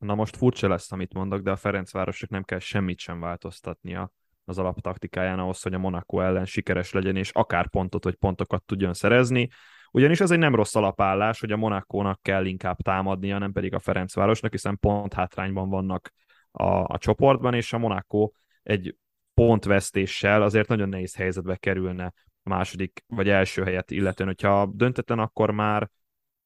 Na 0.00 0.14
most 0.14 0.36
furcsa 0.36 0.68
lesz, 0.68 0.92
amit 0.92 1.14
mondok, 1.14 1.40
de 1.40 1.50
a 1.50 1.56
Ferencvárosok 1.56 2.28
nem 2.28 2.42
kell 2.42 2.58
semmit 2.58 2.98
sem 2.98 3.20
változtatnia 3.20 4.12
az 4.44 4.58
alaptaktikáján 4.58 5.38
ahhoz, 5.38 5.62
hogy 5.62 5.74
a 5.74 5.78
Monaco 5.78 6.20
ellen 6.20 6.44
sikeres 6.44 6.92
legyen, 6.92 7.16
és 7.16 7.30
akár 7.30 7.68
pontot 7.68 8.04
vagy 8.04 8.14
pontokat 8.14 8.62
tudjon 8.62 8.94
szerezni. 8.94 9.48
Ugyanis 9.90 10.20
ez 10.20 10.30
egy 10.30 10.38
nem 10.38 10.54
rossz 10.54 10.74
alapállás, 10.74 11.40
hogy 11.40 11.52
a 11.52 11.56
Monakónak 11.56 12.22
kell 12.22 12.44
inkább 12.44 12.76
támadnia, 12.76 13.38
nem 13.38 13.52
pedig 13.52 13.74
a 13.74 13.78
Ferencvárosnak, 13.78 14.50
hiszen 14.50 14.78
pont 14.78 15.14
hátrányban 15.14 15.68
vannak 15.68 16.12
a, 16.50 16.64
a 16.64 16.98
csoportban, 16.98 17.54
és 17.54 17.72
a 17.72 17.78
Monaco 17.78 18.30
egy 18.62 18.96
pontvesztéssel 19.34 20.42
azért 20.42 20.68
nagyon 20.68 20.88
nehéz 20.88 21.14
helyzetbe 21.14 21.56
kerülne 21.56 22.12
a 22.42 22.48
második 22.48 23.04
vagy 23.06 23.28
első 23.28 23.62
helyet 23.62 23.90
illetően. 23.90 24.28
Hogyha 24.28 24.70
döntetlen, 24.74 25.18
akkor 25.18 25.50
már 25.50 25.90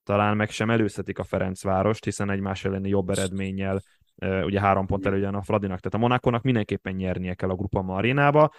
talán 0.05 0.37
meg 0.37 0.51
sem 0.51 0.71
előzhetik 0.71 1.19
a 1.19 1.25
Ferencvárost, 1.25 2.05
hiszen 2.05 2.31
egymás 2.31 2.65
elleni 2.65 2.89
jobb 2.89 3.11
eredménnyel 3.11 3.81
ugye 4.23 4.61
három 4.61 4.87
pont 4.87 5.07
előjön 5.07 5.35
a 5.35 5.43
Fradinak, 5.43 5.81
tehát 5.81 5.95
a 5.95 5.99
Monakónak 5.99 6.43
mindenképpen 6.43 6.95
nyernie 6.95 7.35
kell 7.35 7.51
a 7.51 7.55
Grupa 7.55 7.85
arénába, 7.87 8.53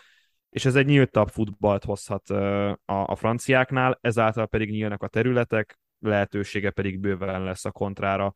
és 0.49 0.65
ez 0.65 0.75
egy 0.75 0.85
nyíltabb 0.85 1.27
futballt 1.27 1.83
hozhat 1.83 2.29
a, 2.29 2.79
a 2.85 3.15
franciáknál, 3.15 3.97
ezáltal 4.01 4.47
pedig 4.47 4.69
nyílnak 4.69 5.03
a 5.03 5.07
területek, 5.07 5.79
lehetősége 5.99 6.69
pedig 6.69 6.99
bőven 6.99 7.43
lesz 7.43 7.65
a 7.65 7.71
kontrára 7.71 8.33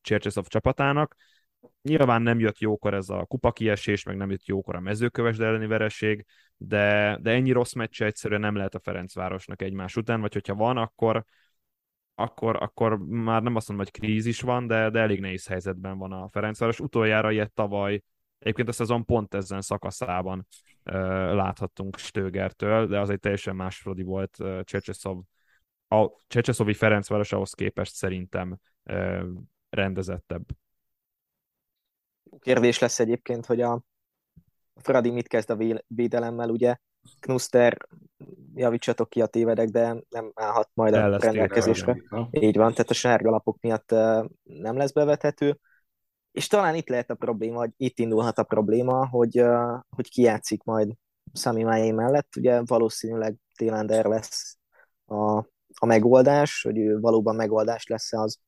Csercseszov 0.00 0.46
csapatának. 0.46 1.14
Nyilván 1.82 2.22
nem 2.22 2.38
jött 2.38 2.58
jókor 2.58 2.94
ez 2.94 3.08
a 3.08 3.24
kupa 3.24 3.52
kiesés, 3.52 4.04
meg 4.04 4.16
nem 4.16 4.30
jött 4.30 4.46
jókor 4.46 4.74
a 4.74 4.80
mezőköves 4.80 5.38
elleni 5.38 5.66
vereség, 5.66 6.24
de, 6.56 7.18
de 7.20 7.30
ennyi 7.30 7.52
rossz 7.52 7.72
meccse 7.72 8.04
egyszerűen 8.04 8.40
nem 8.40 8.56
lehet 8.56 8.74
a 8.74 8.80
Ferencvárosnak 8.80 9.62
egymás 9.62 9.96
után, 9.96 10.20
vagy 10.20 10.32
hogyha 10.32 10.54
van, 10.54 10.76
akkor, 10.76 11.24
akkor, 12.20 12.56
akkor 12.62 12.98
már 12.98 13.42
nem 13.42 13.56
azt 13.56 13.68
mondom, 13.68 13.86
hogy 13.86 14.00
krízis 14.00 14.40
van, 14.40 14.66
de, 14.66 14.90
de 14.90 15.00
elég 15.00 15.20
nehéz 15.20 15.46
helyzetben 15.46 15.98
van 15.98 16.12
a 16.12 16.28
Ferencváros. 16.28 16.80
Utoljára 16.80 17.30
ilyet 17.30 17.52
tavaly, 17.52 18.02
egyébként 18.38 18.68
a 18.68 18.72
szezon 18.72 19.04
pont 19.04 19.34
ezen 19.34 19.60
szakaszában 19.60 20.46
uh, 20.84 20.94
láthattunk 21.34 21.98
Stögertől, 21.98 22.86
de 22.86 23.00
az 23.00 23.10
egy 23.10 23.18
teljesen 23.18 23.56
más 23.56 23.76
Frodi 23.76 24.02
volt 24.02 24.36
uh, 24.38 24.60
Csecseszov. 24.62 25.18
A 25.88 26.08
Csecseszovi 26.26 26.74
Ferencváros 26.74 27.32
ahhoz 27.32 27.52
képest 27.52 27.94
szerintem 27.94 28.58
uh, 28.84 29.24
rendezettebb. 29.70 30.44
Kérdés 32.38 32.78
lesz 32.78 32.98
egyébként, 32.98 33.46
hogy 33.46 33.60
a 33.60 33.80
Fradi 34.74 35.10
mit 35.10 35.28
kezd 35.28 35.50
a 35.50 35.82
védelemmel, 35.86 36.50
ugye 36.50 36.76
Knuster, 37.20 37.88
javítsatok 38.54 39.08
ki 39.08 39.20
a 39.20 39.26
tévedek, 39.26 39.68
de 39.68 39.96
nem 40.08 40.32
állhat 40.34 40.70
majd 40.74 40.94
a 40.94 41.18
rendelkezésre. 41.18 42.02
Így 42.30 42.56
van, 42.56 42.70
tehát 42.70 42.90
a 42.90 42.94
sárga 42.94 43.30
lapok 43.30 43.60
miatt 43.60 43.90
nem 44.42 44.76
lesz 44.76 44.92
bevethető. 44.92 45.58
És 46.32 46.46
talán 46.46 46.74
itt 46.74 46.88
lehet 46.88 47.10
a 47.10 47.14
probléma, 47.14 47.58
hogy 47.58 47.70
itt 47.76 47.98
indulhat 47.98 48.38
a 48.38 48.42
probléma, 48.42 49.08
hogy, 49.08 49.44
hogy 49.88 50.10
ki 50.10 50.22
játszik 50.22 50.62
majd 50.62 50.92
Sami 51.32 51.62
Májé 51.62 51.90
mellett. 51.90 52.36
Ugye 52.36 52.62
valószínűleg 52.64 53.36
Télander 53.56 54.04
lesz 54.04 54.58
a, 55.06 55.36
a 55.74 55.86
megoldás, 55.86 56.62
hogy 56.62 56.78
ő 56.78 57.00
valóban 57.00 57.34
megoldás 57.34 57.86
lesz 57.86 58.12
az, 58.12 58.38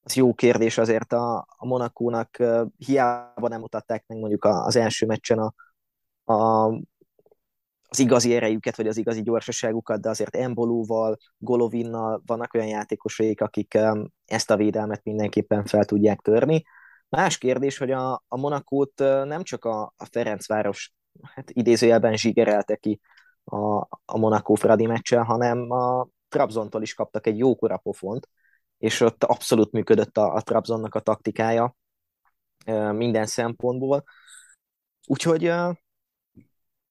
az 0.00 0.14
jó 0.14 0.34
kérdés 0.34 0.78
azért 0.78 1.12
a, 1.12 1.46
a 1.56 1.66
Monakónak 1.66 2.42
hiába 2.76 3.48
nem 3.48 3.60
mutatták 3.60 4.04
meg 4.06 4.18
mondjuk 4.18 4.44
az 4.44 4.76
első 4.76 5.06
meccsen 5.06 5.38
a, 5.38 5.54
a 6.32 6.70
az 7.90 7.98
igazi 7.98 8.34
erejüket, 8.34 8.76
vagy 8.76 8.86
az 8.86 8.96
igazi 8.96 9.22
gyorsaságukat, 9.22 10.00
de 10.00 10.08
azért 10.08 10.36
Embolóval, 10.36 11.16
Golovinnal 11.38 12.22
vannak 12.26 12.54
olyan 12.54 12.66
játékosaik, 12.66 13.40
akik 13.40 13.78
ezt 14.24 14.50
a 14.50 14.56
védelmet 14.56 15.04
mindenképpen 15.04 15.64
fel 15.64 15.84
tudják 15.84 16.20
törni. 16.20 16.64
Más 17.08 17.38
kérdés, 17.38 17.78
hogy 17.78 17.90
a, 17.90 18.24
a 18.28 18.36
Monakót 18.36 18.98
nem 19.24 19.42
csak 19.42 19.64
a, 19.64 19.82
a 19.96 20.04
Ferencváros 20.10 20.92
hát 21.22 21.50
idézőjelben 21.50 22.16
zsigerelte 22.16 22.76
ki 22.76 23.00
a, 23.44 23.76
a 24.04 24.18
Monaco 24.18 24.54
Fradi 24.54 24.86
meccsel, 24.86 25.22
hanem 25.22 25.70
a 25.70 26.08
Trabzontól 26.28 26.82
is 26.82 26.94
kaptak 26.94 27.26
egy 27.26 27.38
jókora 27.38 27.76
pofont, 27.76 28.28
és 28.78 29.00
ott 29.00 29.24
abszolút 29.24 29.72
működött 29.72 30.16
a, 30.16 30.34
a 30.34 30.40
Trabzonnak 30.40 30.94
a 30.94 31.00
taktikája 31.00 31.76
minden 32.92 33.26
szempontból. 33.26 34.04
Úgyhogy 35.06 35.52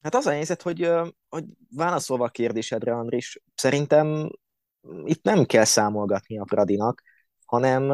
Hát 0.01 0.15
az 0.15 0.25
a 0.25 0.31
helyzet, 0.31 0.61
hogy, 0.61 0.91
hogy 1.29 1.45
válaszolva 1.75 2.25
a 2.25 2.29
kérdésedre, 2.29 2.93
Andris, 2.93 3.41
szerintem 3.55 4.29
itt 5.03 5.23
nem 5.23 5.45
kell 5.45 5.63
számolgatni 5.63 6.39
a 6.39 6.45
Fradinak, 6.45 7.01
hanem, 7.45 7.89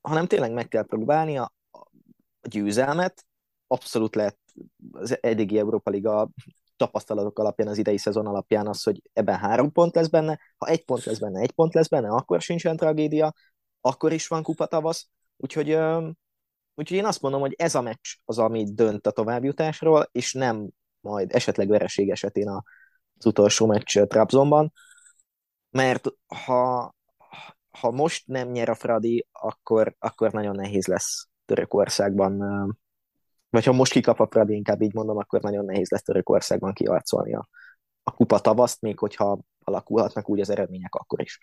hanem 0.00 0.26
tényleg 0.26 0.52
meg 0.52 0.68
kell 0.68 0.84
próbálni 0.84 1.38
a, 1.38 1.52
a 1.70 2.48
győzelmet. 2.48 3.26
Abszolút 3.66 4.14
lehet 4.14 4.38
az 4.92 5.22
eddigi 5.22 5.58
Európa 5.58 5.90
Liga 5.90 6.30
tapasztalatok 6.76 7.38
alapján, 7.38 7.68
az 7.68 7.78
idei 7.78 7.98
szezon 7.98 8.26
alapján 8.26 8.66
az, 8.66 8.82
hogy 8.82 9.02
ebben 9.12 9.38
három 9.38 9.72
pont 9.72 9.94
lesz 9.94 10.08
benne, 10.08 10.38
ha 10.56 10.66
egy 10.66 10.84
pont 10.84 11.04
lesz 11.04 11.18
benne, 11.18 11.40
egy 11.40 11.52
pont 11.52 11.74
lesz 11.74 11.88
benne, 11.88 12.08
akkor 12.08 12.40
sincsen 12.40 12.76
tragédia, 12.76 13.32
akkor 13.80 14.12
is 14.12 14.26
van 14.26 14.42
kupa 14.42 14.66
tavasz, 14.66 15.08
úgyhogy, 15.36 15.70
úgyhogy 16.74 16.96
én 16.96 17.04
azt 17.04 17.22
mondom, 17.22 17.40
hogy 17.40 17.54
ez 17.58 17.74
a 17.74 17.80
meccs 17.80 18.14
az, 18.24 18.38
ami 18.38 18.72
dönt 18.72 19.06
a 19.06 19.10
továbbjutásról, 19.10 20.08
és 20.12 20.32
nem 20.32 20.70
majd 21.00 21.34
esetleg 21.34 21.68
vereség 21.68 22.10
esetén 22.10 22.48
az 22.48 23.26
utolsó 23.26 23.66
meccs 23.66 23.98
Trabzonban, 23.98 24.72
mert 25.70 26.06
ha, 26.26 26.94
ha 27.70 27.90
most 27.90 28.26
nem 28.26 28.48
nyer 28.48 28.68
a 28.68 28.74
Fradi, 28.74 29.26
akkor, 29.32 29.94
akkor 29.98 30.32
nagyon 30.32 30.54
nehéz 30.54 30.86
lesz 30.86 31.28
Törökországban, 31.44 32.38
vagy 33.50 33.64
ha 33.64 33.72
most 33.72 33.92
kikap 33.92 34.20
a 34.20 34.28
Fradi, 34.30 34.54
inkább 34.54 34.82
így 34.82 34.94
mondom, 34.94 35.16
akkor 35.16 35.40
nagyon 35.40 35.64
nehéz 35.64 35.90
lesz 35.90 36.02
Törökországban 36.02 36.72
kiarcolni 36.72 37.34
a, 37.34 37.48
a 38.02 38.12
kupa 38.12 38.38
tavaszt, 38.38 38.80
még 38.80 38.98
hogyha 38.98 39.38
alakulhatnak 39.64 40.28
úgy 40.28 40.40
az 40.40 40.50
eredmények 40.50 40.94
akkor 40.94 41.22
is. 41.22 41.38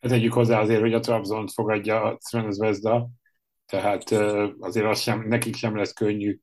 Tegyük 0.00 0.32
hozzá 0.32 0.60
azért, 0.60 0.80
hogy 0.80 0.94
a 0.94 1.00
Trabzont 1.00 1.52
fogadja 1.52 2.02
a 2.02 2.50
Zvezda, 2.50 3.08
tehát 3.66 4.10
azért 4.58 4.86
az 4.86 5.00
sem, 5.00 5.28
nekik 5.28 5.56
sem 5.56 5.76
lesz 5.76 5.92
könnyű 5.92 6.38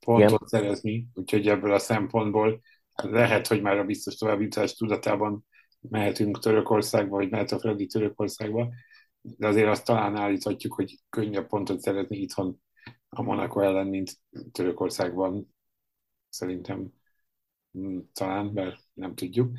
pontot 0.00 0.26
Igen. 0.26 0.46
szerezni, 0.46 1.08
úgyhogy 1.14 1.48
ebből 1.48 1.72
a 1.72 1.78
szempontból 1.78 2.60
lehet, 2.94 3.46
hogy 3.46 3.62
már 3.62 3.78
a 3.78 3.84
biztos 3.84 4.14
továbbítás 4.14 4.74
tudatában 4.74 5.46
mehetünk 5.80 6.38
Törökországba, 6.38 7.16
vagy 7.16 7.30
mehet 7.30 7.52
a 7.52 7.58
Freddy 7.58 7.86
Törökországba, 7.86 8.68
de 9.20 9.46
azért 9.46 9.68
azt 9.68 9.84
talán 9.84 10.16
állíthatjuk, 10.16 10.74
hogy 10.74 10.98
könnyebb 11.08 11.46
pontot 11.46 11.80
szerezni 11.80 12.16
itthon 12.16 12.62
a 13.08 13.22
Monaco 13.22 13.60
ellen, 13.60 13.86
mint 13.86 14.18
Törökországban. 14.52 15.54
Szerintem 16.28 16.92
mm, 17.78 17.98
talán, 18.12 18.46
mert 18.46 18.76
nem 18.92 19.14
tudjuk. 19.14 19.58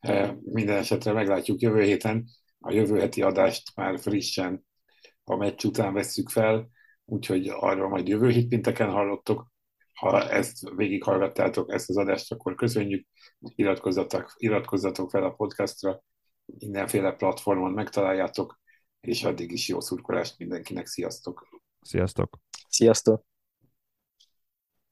E, 0.00 0.38
minden 0.44 0.76
esetre 0.76 1.12
meglátjuk 1.12 1.60
jövő 1.60 1.82
héten. 1.82 2.24
A 2.58 2.72
jövő 2.72 2.98
heti 2.98 3.22
adást 3.22 3.76
már 3.76 3.98
frissen 3.98 4.66
a 5.24 5.36
meccs 5.36 5.64
után 5.64 5.92
vesszük 5.92 6.28
fel, 6.28 6.68
úgyhogy 7.04 7.48
arról 7.48 7.88
majd 7.88 8.08
jövő 8.08 8.28
hét 8.28 8.48
pinteken 8.48 8.90
hallottok. 8.90 9.50
Ha 9.98 10.30
ezt 10.30 10.70
végighallgattátok, 10.76 11.72
ezt 11.72 11.88
az 11.88 11.96
adást, 11.96 12.32
akkor 12.32 12.54
köszönjük, 12.54 13.06
iratkozzatok, 13.40 14.34
iratkozzatok 14.36 15.10
fel 15.10 15.22
a 15.22 15.30
podcastra, 15.30 16.02
mindenféle 16.44 17.12
platformon 17.12 17.72
megtaláljátok, 17.72 18.60
és 19.00 19.24
addig 19.24 19.52
is 19.52 19.68
jó 19.68 19.80
szurkolást 19.80 20.38
mindenkinek, 20.38 20.86
sziasztok! 20.86 21.48
Sziasztok! 21.80 22.38
Sziasztok! 22.68 23.27